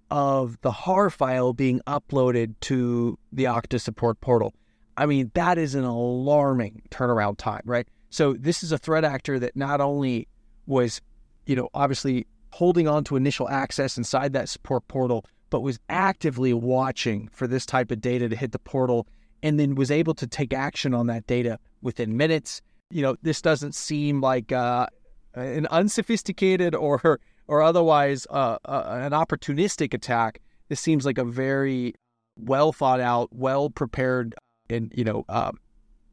of 0.09 0.59
the 0.61 0.71
HAR 0.71 1.09
file 1.09 1.51
being 1.51 1.81
uploaded 1.85 2.55
to 2.61 3.19
the 3.33 3.43
Okta 3.45 3.81
support 3.81 4.21
portal. 4.21 4.53
I 4.95 5.05
mean, 5.05 5.31
that 5.33 5.57
is 5.57 5.75
an 5.75 5.83
alarming 5.83 6.83
turnaround 6.91 7.37
time, 7.37 7.63
right? 7.65 7.87
So 8.09 8.33
this 8.33 8.63
is 8.63 8.71
a 8.71 8.77
threat 8.77 9.03
actor 9.03 9.37
that 9.39 9.57
not 9.57 9.81
only 9.81 10.29
was 10.65 11.01
you 11.45 11.55
know, 11.55 11.69
obviously 11.73 12.27
holding 12.51 12.87
on 12.87 13.03
to 13.03 13.15
initial 13.15 13.49
access 13.49 13.97
inside 13.97 14.33
that 14.33 14.47
support 14.47 14.87
portal 14.87 15.25
but 15.49 15.61
was 15.61 15.79
actively 15.89 16.53
watching 16.53 17.27
for 17.29 17.47
this 17.47 17.65
type 17.65 17.91
of 17.91 18.01
data 18.01 18.27
to 18.27 18.35
hit 18.35 18.51
the 18.51 18.59
portal 18.59 19.07
and 19.43 19.59
then 19.59 19.75
was 19.75 19.91
able 19.91 20.13
to 20.13 20.27
take 20.27 20.53
action 20.53 20.93
on 20.93 21.07
that 21.07 21.25
data 21.27 21.59
within 21.81 22.17
minutes. 22.17 22.61
You 22.89 23.01
know, 23.01 23.15
this 23.21 23.41
doesn't 23.41 23.75
seem 23.75 24.21
like 24.21 24.51
uh, 24.51 24.87
an 25.33 25.67
unsophisticated 25.67 26.75
or 26.75 27.19
or 27.47 27.61
otherwise 27.61 28.25
uh, 28.29 28.57
uh, 28.65 28.83
an 29.01 29.11
opportunistic 29.11 29.93
attack. 29.93 30.41
This 30.69 30.81
seems 30.81 31.05
like 31.05 31.17
a 31.17 31.23
very 31.23 31.93
well 32.37 32.73
thought 32.73 32.99
out, 32.99 33.29
well 33.31 33.69
prepared, 33.69 34.35
and 34.69 34.91
you 34.95 35.03
know, 35.03 35.25
um, 35.29 35.57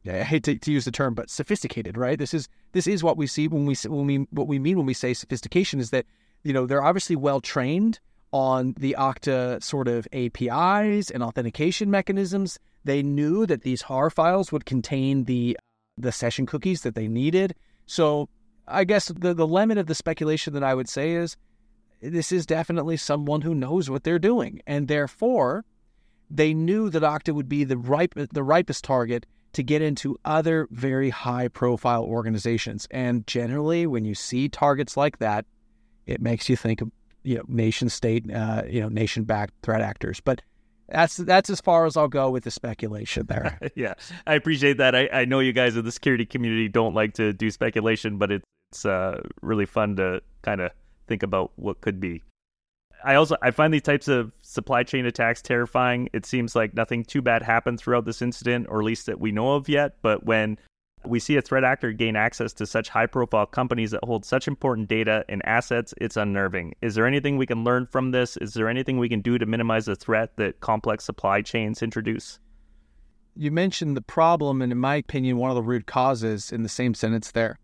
I 0.08 0.22
hate 0.22 0.44
to, 0.44 0.56
to, 0.56 0.72
use 0.72 0.84
the 0.84 0.90
term, 0.90 1.14
but 1.14 1.30
sophisticated, 1.30 1.96
right? 1.96 2.18
This 2.18 2.34
is 2.34 2.48
this 2.72 2.86
is 2.86 3.04
what 3.04 3.16
we 3.16 3.26
see 3.26 3.46
when 3.46 3.66
we 3.66 3.74
when 3.86 4.06
we 4.06 4.16
what 4.30 4.48
we 4.48 4.58
mean 4.58 4.76
when 4.76 4.86
we 4.86 4.94
say 4.94 5.14
sophistication 5.14 5.78
is 5.78 5.90
that 5.90 6.06
you 6.42 6.52
know 6.52 6.66
they're 6.66 6.82
obviously 6.82 7.16
well 7.16 7.40
trained 7.40 8.00
on 8.32 8.74
the 8.78 8.96
Okta 8.98 9.62
sort 9.62 9.88
of 9.88 10.08
APIs 10.12 11.10
and 11.10 11.22
authentication 11.22 11.90
mechanisms. 11.90 12.58
They 12.84 13.02
knew 13.02 13.46
that 13.46 13.62
these 13.62 13.82
HAR 13.82 14.10
files 14.10 14.50
would 14.50 14.66
contain 14.66 15.24
the 15.24 15.56
the 15.96 16.10
session 16.10 16.46
cookies 16.46 16.82
that 16.82 16.94
they 16.94 17.06
needed. 17.06 17.54
So 17.86 18.28
I 18.66 18.82
guess 18.84 19.06
the 19.06 19.34
the 19.34 19.46
limit 19.46 19.78
of 19.78 19.86
the 19.86 19.94
speculation 19.94 20.52
that 20.54 20.64
I 20.64 20.74
would 20.74 20.88
say 20.88 21.12
is 21.12 21.36
this 22.00 22.32
is 22.32 22.44
definitely 22.44 22.96
someone 22.96 23.42
who 23.42 23.54
knows 23.54 23.88
what 23.88 24.02
they're 24.02 24.18
doing, 24.18 24.62
and 24.66 24.88
therefore 24.88 25.64
they 26.28 26.54
knew 26.54 26.90
that 26.90 27.02
Okta 27.02 27.32
would 27.32 27.48
be 27.48 27.62
the 27.62 27.76
ripe 27.76 28.14
the 28.32 28.42
ripest 28.42 28.82
target 28.82 29.26
to 29.52 29.62
get 29.62 29.82
into 29.82 30.18
other 30.24 30.66
very 30.70 31.10
high 31.10 31.48
profile 31.48 32.04
organizations. 32.04 32.86
And 32.90 33.26
generally, 33.26 33.86
when 33.86 34.04
you 34.04 34.14
see 34.14 34.48
targets 34.48 34.96
like 34.96 35.18
that, 35.18 35.44
it 36.06 36.20
makes 36.20 36.48
you 36.48 36.56
think 36.56 36.80
of 36.80 36.90
you 37.22 37.36
know 37.36 37.44
nation 37.48 37.88
state, 37.88 38.30
uh, 38.32 38.62
you 38.68 38.80
know 38.80 38.88
nation 38.88 39.24
backed 39.24 39.54
threat 39.62 39.80
actors. 39.80 40.20
But 40.20 40.42
that's 40.88 41.16
that's 41.16 41.50
as 41.50 41.60
far 41.60 41.86
as 41.86 41.96
I'll 41.96 42.08
go 42.08 42.30
with 42.30 42.44
the 42.44 42.50
speculation 42.50 43.26
there. 43.26 43.58
yeah, 43.74 43.94
I 44.26 44.34
appreciate 44.34 44.78
that. 44.78 44.94
I, 44.94 45.08
I 45.12 45.24
know 45.24 45.40
you 45.40 45.52
guys 45.52 45.76
in 45.76 45.84
the 45.84 45.92
security 45.92 46.26
community 46.26 46.68
don't 46.68 46.94
like 46.94 47.14
to 47.14 47.32
do 47.32 47.50
speculation, 47.50 48.18
but 48.18 48.30
it's 48.30 48.84
uh, 48.84 49.20
really 49.40 49.66
fun 49.66 49.96
to 49.96 50.22
kind 50.42 50.60
of 50.60 50.72
think 51.06 51.22
about 51.22 51.52
what 51.56 51.80
could 51.80 52.00
be. 52.00 52.22
I 53.04 53.14
also 53.16 53.36
I 53.42 53.50
find 53.50 53.72
these 53.72 53.82
types 53.82 54.08
of 54.08 54.32
supply 54.42 54.82
chain 54.82 55.06
attacks 55.06 55.42
terrifying. 55.42 56.08
It 56.12 56.26
seems 56.26 56.54
like 56.54 56.74
nothing 56.74 57.04
too 57.04 57.22
bad 57.22 57.42
happened 57.42 57.80
throughout 57.80 58.04
this 58.04 58.22
incident, 58.22 58.66
or 58.68 58.80
at 58.80 58.84
least 58.84 59.06
that 59.06 59.20
we 59.20 59.32
know 59.32 59.54
of 59.54 59.68
yet. 59.68 59.96
But 60.02 60.24
when 60.24 60.58
we 61.04 61.18
see 61.18 61.36
a 61.36 61.42
threat 61.42 61.64
actor 61.64 61.92
gain 61.92 62.16
access 62.16 62.52
to 62.54 62.66
such 62.66 62.88
high 62.88 63.06
profile 63.06 63.46
companies 63.46 63.90
that 63.90 64.04
hold 64.04 64.24
such 64.24 64.46
important 64.46 64.88
data 64.88 65.24
and 65.28 65.44
assets, 65.44 65.94
it's 66.00 66.16
unnerving. 66.16 66.74
Is 66.80 66.94
there 66.94 67.06
anything 67.06 67.36
we 67.36 67.46
can 67.46 67.64
learn 67.64 67.86
from 67.86 68.12
this? 68.12 68.36
Is 68.36 68.54
there 68.54 68.68
anything 68.68 68.98
we 68.98 69.08
can 69.08 69.20
do 69.20 69.38
to 69.38 69.46
minimize 69.46 69.86
the 69.86 69.96
threat 69.96 70.36
that 70.36 70.60
complex 70.60 71.04
supply 71.04 71.42
chains 71.42 71.82
introduce? 71.82 72.38
You 73.34 73.50
mentioned 73.50 73.96
the 73.96 74.02
problem, 74.02 74.60
and 74.62 74.70
in 74.70 74.78
my 74.78 74.96
opinion, 74.96 75.38
one 75.38 75.50
of 75.50 75.56
the 75.56 75.62
root 75.62 75.86
causes 75.86 76.52
in 76.52 76.62
the 76.62 76.68
same 76.68 76.94
sentence 76.94 77.30
there. 77.30 77.58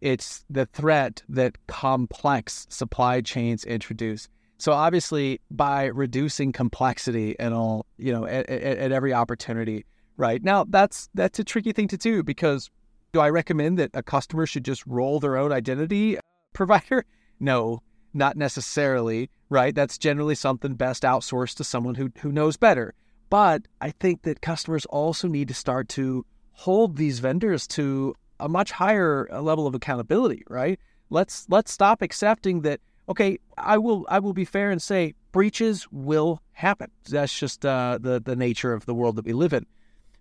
It's 0.00 0.44
the 0.50 0.66
threat 0.66 1.22
that 1.28 1.58
complex 1.66 2.66
supply 2.70 3.20
chains 3.20 3.64
introduce. 3.64 4.28
So 4.58 4.72
obviously, 4.72 5.40
by 5.50 5.86
reducing 5.86 6.52
complexity 6.52 7.36
and 7.38 7.52
all, 7.52 7.86
you 7.98 8.12
know, 8.12 8.24
at, 8.24 8.48
at, 8.48 8.78
at 8.78 8.92
every 8.92 9.12
opportunity, 9.12 9.84
right 10.16 10.42
now, 10.42 10.64
that's 10.68 11.08
that's 11.14 11.38
a 11.38 11.44
tricky 11.44 11.72
thing 11.72 11.88
to 11.88 11.96
do 11.96 12.22
because 12.22 12.70
do 13.12 13.20
I 13.20 13.30
recommend 13.30 13.78
that 13.78 13.90
a 13.94 14.02
customer 14.02 14.46
should 14.46 14.64
just 14.64 14.86
roll 14.86 15.20
their 15.20 15.36
own 15.36 15.52
identity 15.52 16.18
uh, 16.18 16.20
provider? 16.52 17.04
No, 17.40 17.82
not 18.12 18.36
necessarily, 18.36 19.30
right? 19.50 19.74
That's 19.74 19.98
generally 19.98 20.34
something 20.34 20.74
best 20.74 21.02
outsourced 21.02 21.56
to 21.56 21.64
someone 21.64 21.96
who 21.96 22.10
who 22.20 22.32
knows 22.32 22.56
better. 22.56 22.94
But 23.30 23.62
I 23.80 23.90
think 23.90 24.22
that 24.22 24.40
customers 24.40 24.86
also 24.86 25.26
need 25.28 25.48
to 25.48 25.54
start 25.54 25.88
to 25.90 26.24
hold 26.52 26.96
these 26.96 27.18
vendors 27.18 27.66
to 27.66 28.14
a 28.40 28.48
much 28.48 28.70
higher 28.70 29.28
uh, 29.32 29.40
level 29.40 29.66
of 29.66 29.74
accountability, 29.74 30.44
right? 30.48 30.78
Let's 31.10 31.46
let's 31.48 31.72
stop 31.72 32.02
accepting 32.02 32.62
that 32.62 32.80
okay, 33.08 33.38
I 33.58 33.78
will 33.78 34.06
I 34.08 34.18
will 34.18 34.32
be 34.32 34.44
fair 34.44 34.70
and 34.70 34.80
say 34.80 35.14
breaches 35.32 35.86
will 35.90 36.42
happen. 36.52 36.90
That's 37.08 37.36
just 37.38 37.64
uh, 37.64 37.98
the 38.00 38.20
the 38.20 38.36
nature 38.36 38.72
of 38.72 38.86
the 38.86 38.94
world 38.94 39.16
that 39.16 39.24
we 39.24 39.32
live 39.32 39.52
in. 39.52 39.66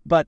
But 0.06 0.28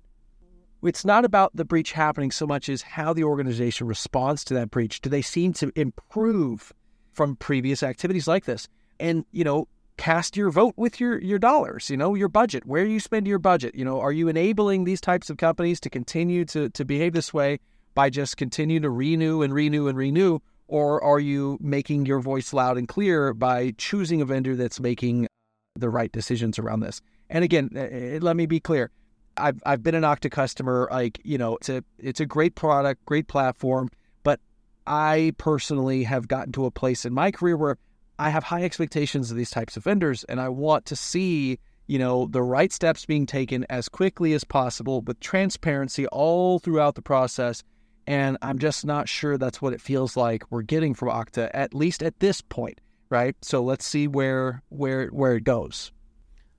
it's 0.84 1.06
not 1.06 1.26
about 1.26 1.56
the 1.56 1.66
breach 1.66 1.92
happening 1.92 2.32
so 2.32 2.46
much 2.46 2.70
as 2.70 2.82
how 2.82 3.14
the 3.14 3.24
organization 3.24 3.88
responds 3.88 4.44
to 4.46 4.54
that 4.54 4.70
breach. 4.70 5.02
Do 5.02 5.10
they 5.10 5.22
seem 5.22 5.54
to 5.54 5.72
improve 5.76 6.72
from 7.12 7.36
previous 7.38 7.82
activities 7.82 8.28
like 8.28 8.46
this? 8.46 8.68
And 9.00 9.26
you 9.32 9.44
know, 9.44 9.68
cast 9.98 10.38
your 10.38 10.50
vote 10.52 10.74
with 10.78 11.00
your 11.00 11.20
your 11.22 11.40
dollars. 11.40 11.90
You 11.90 11.98
know, 11.98 12.16
your 12.16 12.30
budget. 12.30 12.66
Where 12.66 12.86
you 12.86 13.00
spend 13.00 13.28
your 13.28 13.40
budget. 13.40 13.76
You 13.76 13.86
know, 13.86 14.00
are 14.00 14.12
you 14.12 14.28
enabling 14.28 14.84
these 14.84 15.02
types 15.02 15.30
of 15.30 15.38
companies 15.38 15.80
to 15.82 15.90
continue 15.90 16.46
to 16.46 16.70
to 16.70 16.86
behave 16.86 17.14
this 17.14 17.34
way 17.34 17.60
by 17.94 18.10
just 18.10 18.38
continue 18.38 18.80
to 18.80 18.90
renew 18.90 19.42
and 19.42 19.54
renew 19.54 19.88
and 19.88 19.98
renew? 19.98 20.40
Or 20.68 21.04
are 21.04 21.20
you 21.20 21.58
making 21.62 22.06
your 22.06 22.20
voice 22.20 22.54
loud 22.54 22.78
and 22.78 22.88
clear 22.88 23.34
by 23.34 23.74
choosing 23.78 24.22
a 24.22 24.26
vendor 24.26 24.56
that's 24.56 24.80
making 24.80 25.28
the 25.76 25.90
right 25.90 26.12
decisions 26.12 26.58
around 26.58 26.80
this? 26.80 27.02
And 27.30 27.44
again, 27.44 27.70
eh, 27.76 27.88
eh, 27.92 28.20
let 28.22 28.36
me 28.36 28.46
be 28.46 28.60
clear. 28.60 28.92
I've, 29.38 29.62
I've 29.66 29.84
been 29.84 29.96
an 29.96 30.04
Okta 30.04 30.32
customer. 30.32 30.88
Like, 30.92 31.20
you 31.24 31.38
know, 31.38 31.58
it's 31.58 31.70
a, 31.70 31.84
it's 32.00 32.20
a 32.20 32.26
great 32.26 32.56
product, 32.56 33.06
great 33.06 33.28
platform. 33.28 33.90
But 34.24 34.40
I 34.88 35.34
personally 35.38 36.04
have 36.04 36.28
gotten 36.28 36.52
to 36.54 36.66
a 36.66 36.72
place 36.72 37.06
in 37.06 37.14
my 37.14 37.32
career 37.32 37.58
where 37.58 37.78
I 38.18 38.30
have 38.30 38.46
high 38.46 38.64
expectations 38.64 39.30
of 39.30 39.38
these 39.38 39.52
types 39.52 39.78
of 39.78 39.84
vendors. 39.84 40.24
And 40.24 40.40
I 40.40 40.50
want 40.50 40.86
to 40.88 40.96
see, 40.96 41.60
you 41.86 42.00
know, 42.00 42.28
the 42.28 42.42
right 42.42 42.72
steps 42.72 43.06
being 43.06 43.26
taken 43.26 43.66
as 43.70 43.90
quickly 43.90 44.34
as 44.34 44.44
possible 44.44 45.02
with 45.02 45.20
transparency 45.20 46.08
all 46.08 46.58
throughout 46.60 46.96
the 46.96 47.02
process 47.02 47.62
and 48.08 48.38
I'm 48.42 48.60
just 48.60 48.86
not 48.86 49.10
sure 49.10 49.38
that's 49.38 49.62
what 49.62 49.74
it 49.74 49.82
feels 49.82 50.16
like 50.16 50.44
we're 50.50 50.62
getting 50.62 50.94
from 50.94 51.10
Okta, 51.10 51.50
at 51.54 51.74
least 51.74 52.04
at 52.04 52.20
this 52.20 52.42
point, 52.42 52.80
right? 53.10 53.36
So 53.42 53.64
let's 53.64 53.86
see 53.86 54.08
where 54.08 54.62
where 54.70 55.08
where 55.08 55.36
it 55.36 55.44
goes. 55.44 55.92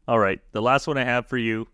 All 0.09 0.19
right. 0.19 0.41
The 0.53 0.63
last 0.63 0.87
one 0.87 0.99
I 0.99 1.05
have 1.05 1.27
for 1.27 1.39
you. 1.39 1.67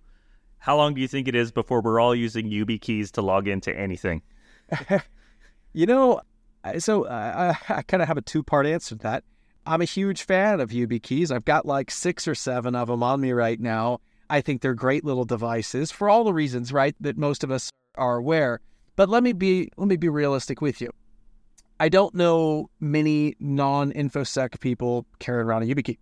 How 0.58 0.76
long 0.76 0.94
do 0.94 1.00
you 1.00 1.08
think 1.08 1.28
it 1.28 1.34
is 1.34 1.50
before 1.50 1.80
we're 1.80 2.00
all 2.00 2.14
using 2.14 2.48
YubiKeys 2.48 3.10
to 3.12 3.22
log 3.22 3.48
into 3.48 3.76
anything? 3.76 4.22
you 5.72 5.86
know, 5.86 6.20
so 6.78 7.04
uh, 7.04 7.54
I, 7.68 7.74
I 7.74 7.82
kind 7.82 8.00
of 8.00 8.08
have 8.08 8.16
a 8.16 8.22
two 8.22 8.42
part 8.42 8.66
answer 8.66 8.94
to 8.94 9.02
that. 9.02 9.24
I'm 9.66 9.80
a 9.80 9.86
huge 9.86 10.22
fan 10.22 10.60
of 10.60 10.70
YubiKeys. 10.70 11.30
I've 11.30 11.44
got 11.44 11.66
like 11.66 11.90
six 11.90 12.26
or 12.26 12.34
seven 12.34 12.74
of 12.74 12.88
them 12.88 13.02
on 13.02 13.20
me 13.20 13.32
right 13.32 13.60
now. 13.60 14.00
I 14.30 14.40
think 14.40 14.62
they're 14.62 14.74
great 14.74 15.04
little 15.04 15.24
devices 15.24 15.90
for 15.90 16.08
all 16.08 16.24
the 16.24 16.32
reasons, 16.32 16.72
right, 16.72 16.96
that 17.00 17.18
most 17.18 17.44
of 17.44 17.50
us 17.50 17.70
are 17.96 18.16
aware. 18.16 18.60
But 18.96 19.08
let 19.08 19.22
me 19.22 19.32
be 19.32 19.70
let 19.76 19.88
me 19.88 19.96
be 19.96 20.08
realistic 20.08 20.60
with 20.60 20.80
you. 20.80 20.90
I 21.80 21.88
don't 21.88 22.14
know 22.14 22.70
many 22.78 23.34
non-infosec 23.40 24.60
people 24.60 25.06
carrying 25.18 25.46
around 25.46 25.62
a 25.62 25.66
YubiKey, 25.66 25.98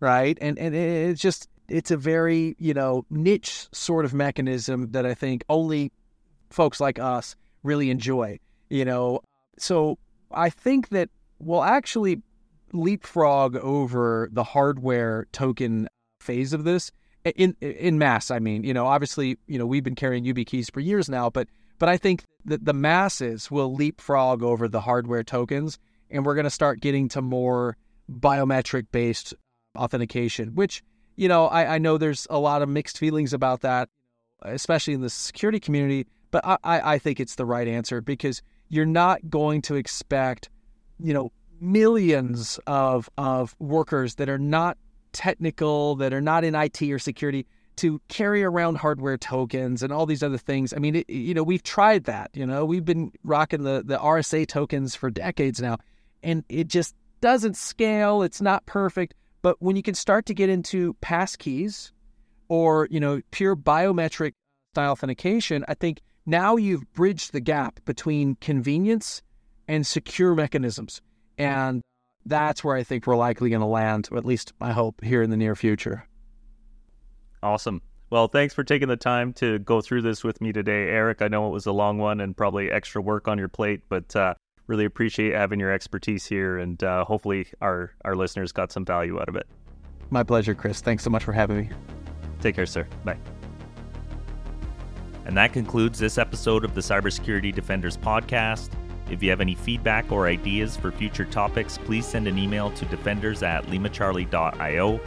right? 0.00 0.36
And 0.40 0.58
and 0.58 0.74
it's 0.74 1.20
just 1.20 1.48
it's 1.68 1.90
a 1.90 1.96
very 1.96 2.54
you 2.58 2.74
know 2.74 3.04
niche 3.10 3.68
sort 3.72 4.04
of 4.04 4.14
mechanism 4.14 4.92
that 4.92 5.06
I 5.06 5.14
think 5.14 5.44
only 5.48 5.92
folks 6.50 6.80
like 6.80 6.98
us 6.98 7.36
really 7.62 7.90
enjoy. 7.90 8.38
You 8.68 8.84
know, 8.84 9.20
so 9.58 9.98
I 10.30 10.50
think 10.50 10.90
that 10.90 11.08
we'll 11.38 11.62
actually 11.64 12.22
leapfrog 12.72 13.56
over 13.56 14.28
the 14.32 14.44
hardware 14.44 15.26
token 15.32 15.88
phase 16.20 16.52
of 16.52 16.64
this 16.64 16.90
in 17.24 17.56
in 17.60 17.98
mass. 17.98 18.30
I 18.30 18.38
mean, 18.38 18.64
you 18.64 18.74
know, 18.74 18.86
obviously, 18.86 19.38
you 19.46 19.58
know, 19.58 19.66
we've 19.66 19.84
been 19.84 19.94
carrying 19.94 20.24
YubiKeys 20.24 20.70
for 20.70 20.80
years 20.80 21.08
now, 21.08 21.30
but 21.30 21.48
but 21.78 21.88
I 21.88 21.96
think 21.96 22.24
that 22.44 22.64
the 22.64 22.72
masses 22.72 23.50
will 23.50 23.74
leapfrog 23.74 24.42
over 24.42 24.68
the 24.68 24.80
hardware 24.80 25.22
tokens, 25.22 25.78
and 26.10 26.24
we're 26.24 26.34
going 26.34 26.44
to 26.44 26.50
start 26.50 26.80
getting 26.80 27.08
to 27.10 27.22
more 27.22 27.76
biometric 28.10 28.86
based 28.92 29.34
uh, 29.34 29.80
authentication, 29.80 30.54
which, 30.54 30.82
you 31.16 31.28
know, 31.28 31.46
I, 31.46 31.74
I, 31.74 31.78
know 31.78 31.98
there's 31.98 32.26
a 32.30 32.38
lot 32.38 32.62
of 32.62 32.68
mixed 32.68 32.98
feelings 32.98 33.32
about 33.32 33.60
that, 33.60 33.88
especially 34.42 34.94
in 34.94 35.00
the 35.00 35.10
security 35.10 35.60
community, 35.60 36.06
but 36.30 36.42
I, 36.44 36.58
I 36.94 36.98
think 36.98 37.20
it's 37.20 37.34
the 37.34 37.44
right 37.44 37.66
answer 37.66 38.00
because 38.00 38.42
you're 38.68 38.86
not 38.86 39.28
going 39.28 39.62
to 39.62 39.74
expect, 39.74 40.48
you 40.98 41.12
know, 41.12 41.32
millions 41.60 42.60
of, 42.66 43.08
of 43.18 43.54
workers 43.58 44.16
that 44.16 44.28
are 44.28 44.38
not 44.38 44.78
technical, 45.12 45.96
that 45.96 46.12
are 46.12 46.20
not 46.20 46.44
in 46.44 46.54
IT 46.54 46.82
or 46.82 46.98
security 46.98 47.46
to 47.76 48.00
carry 48.08 48.42
around 48.42 48.76
hardware 48.76 49.16
tokens 49.16 49.82
and 49.82 49.92
all 49.92 50.06
these 50.06 50.22
other 50.22 50.38
things. 50.38 50.72
I 50.72 50.78
mean, 50.78 50.96
it, 50.96 51.10
you 51.10 51.34
know, 51.34 51.42
we've 51.42 51.62
tried 51.62 52.04
that. 52.04 52.30
You 52.34 52.46
know, 52.46 52.64
we've 52.64 52.84
been 52.84 53.12
rocking 53.22 53.62
the 53.62 53.82
the 53.84 53.98
RSA 53.98 54.46
tokens 54.46 54.94
for 54.94 55.10
decades 55.10 55.60
now, 55.60 55.78
and 56.22 56.44
it 56.48 56.68
just 56.68 56.94
doesn't 57.20 57.56
scale. 57.56 58.22
It's 58.22 58.40
not 58.40 58.64
perfect. 58.66 59.14
But 59.42 59.56
when 59.60 59.76
you 59.76 59.82
can 59.82 59.94
start 59.94 60.26
to 60.26 60.34
get 60.34 60.48
into 60.48 60.94
passkeys 60.94 61.92
or 62.48 62.88
you 62.90 63.00
know 63.00 63.20
pure 63.30 63.56
biometric 63.56 64.32
style 64.74 64.92
authentication, 64.92 65.64
I 65.68 65.74
think 65.74 66.00
now 66.26 66.56
you've 66.56 66.92
bridged 66.92 67.32
the 67.32 67.40
gap 67.40 67.80
between 67.84 68.36
convenience 68.36 69.22
and 69.68 69.86
secure 69.86 70.34
mechanisms. 70.34 71.00
And 71.38 71.82
that's 72.24 72.64
where 72.64 72.76
I 72.76 72.82
think 72.82 73.06
we're 73.06 73.16
likely 73.16 73.50
going 73.50 73.60
to 73.60 73.66
land, 73.66 74.08
at 74.14 74.24
least 74.24 74.52
I 74.60 74.72
hope, 74.72 75.02
here 75.04 75.22
in 75.22 75.30
the 75.30 75.36
near 75.36 75.54
future. 75.54 76.08
Awesome. 77.42 77.82
Well, 78.08 78.28
thanks 78.28 78.54
for 78.54 78.62
taking 78.62 78.88
the 78.88 78.96
time 78.96 79.32
to 79.34 79.58
go 79.58 79.80
through 79.80 80.02
this 80.02 80.22
with 80.22 80.40
me 80.40 80.52
today, 80.52 80.88
Eric. 80.88 81.22
I 81.22 81.28
know 81.28 81.48
it 81.48 81.50
was 81.50 81.66
a 81.66 81.72
long 81.72 81.98
one 81.98 82.20
and 82.20 82.36
probably 82.36 82.70
extra 82.70 83.02
work 83.02 83.26
on 83.26 83.36
your 83.36 83.48
plate, 83.48 83.82
but 83.88 84.14
uh, 84.14 84.34
really 84.68 84.84
appreciate 84.84 85.34
having 85.34 85.58
your 85.58 85.72
expertise 85.72 86.24
here, 86.24 86.58
and 86.58 86.82
uh, 86.84 87.04
hopefully 87.04 87.46
our 87.60 87.92
our 88.04 88.14
listeners 88.14 88.52
got 88.52 88.70
some 88.70 88.84
value 88.84 89.20
out 89.20 89.28
of 89.28 89.36
it. 89.36 89.46
My 90.10 90.22
pleasure, 90.22 90.54
Chris. 90.54 90.80
Thanks 90.80 91.02
so 91.02 91.10
much 91.10 91.24
for 91.24 91.32
having 91.32 91.56
me. 91.56 91.70
Take 92.40 92.54
care, 92.54 92.66
sir. 92.66 92.86
Bye. 93.04 93.18
And 95.24 95.36
that 95.36 95.52
concludes 95.52 95.98
this 95.98 96.18
episode 96.18 96.64
of 96.64 96.76
the 96.76 96.80
Cybersecurity 96.80 97.52
Defenders 97.52 97.96
podcast. 97.96 98.70
If 99.10 99.22
you 99.22 99.30
have 99.30 99.40
any 99.40 99.56
feedback 99.56 100.12
or 100.12 100.28
ideas 100.28 100.76
for 100.76 100.92
future 100.92 101.24
topics, 101.24 101.78
please 101.78 102.06
send 102.06 102.28
an 102.28 102.38
email 102.38 102.70
to 102.72 102.84
defenders 102.86 103.42
at 103.42 103.64
limacharlie.io. 103.66 105.00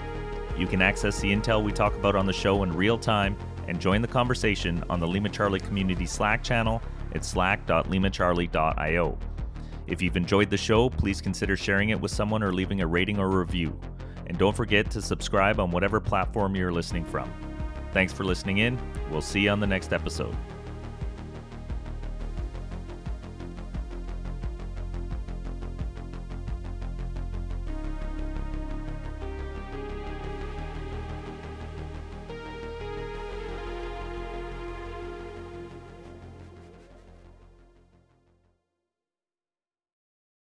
You 0.60 0.68
can 0.68 0.82
access 0.82 1.22
the 1.22 1.34
intel 1.34 1.64
we 1.64 1.72
talk 1.72 1.96
about 1.96 2.18
on 2.18 2.26
the 2.26 2.34
show 2.34 2.64
in 2.64 2.74
real 2.74 2.98
time 2.98 3.38
and 3.70 3.80
join 3.80 4.02
the 4.02 4.10
conversation 4.10 4.84
on 4.90 5.00
the 5.00 5.08
Lima 5.08 5.30
Charlie 5.30 5.62
Community 5.62 6.06
Slack 6.06 6.44
channel 6.44 6.82
at 7.16 7.24
slack.limacharlie.io. 7.24 9.18
If 9.88 10.02
you've 10.02 10.18
enjoyed 10.18 10.50
the 10.50 10.58
show, 10.58 10.90
please 10.90 11.22
consider 11.22 11.56
sharing 11.56 11.90
it 11.90 12.02
with 12.02 12.12
someone 12.12 12.44
or 12.44 12.52
leaving 12.52 12.82
a 12.82 12.88
rating 12.88 13.20
or 13.20 13.30
review. 13.30 13.80
And 14.28 14.38
don't 14.38 14.56
forget 14.56 14.92
to 14.92 15.02
subscribe 15.02 15.62
on 15.62 15.72
whatever 15.72 16.02
platform 16.02 16.58
you're 16.58 16.74
listening 16.74 17.06
from. 17.06 17.32
Thanks 17.94 18.12
for 18.12 18.26
listening 18.26 18.58
in. 18.58 18.78
We'll 19.10 19.22
see 19.22 19.40
you 19.40 19.52
on 19.52 19.62
the 19.62 19.66
next 19.66 19.94
episode. 19.94 20.36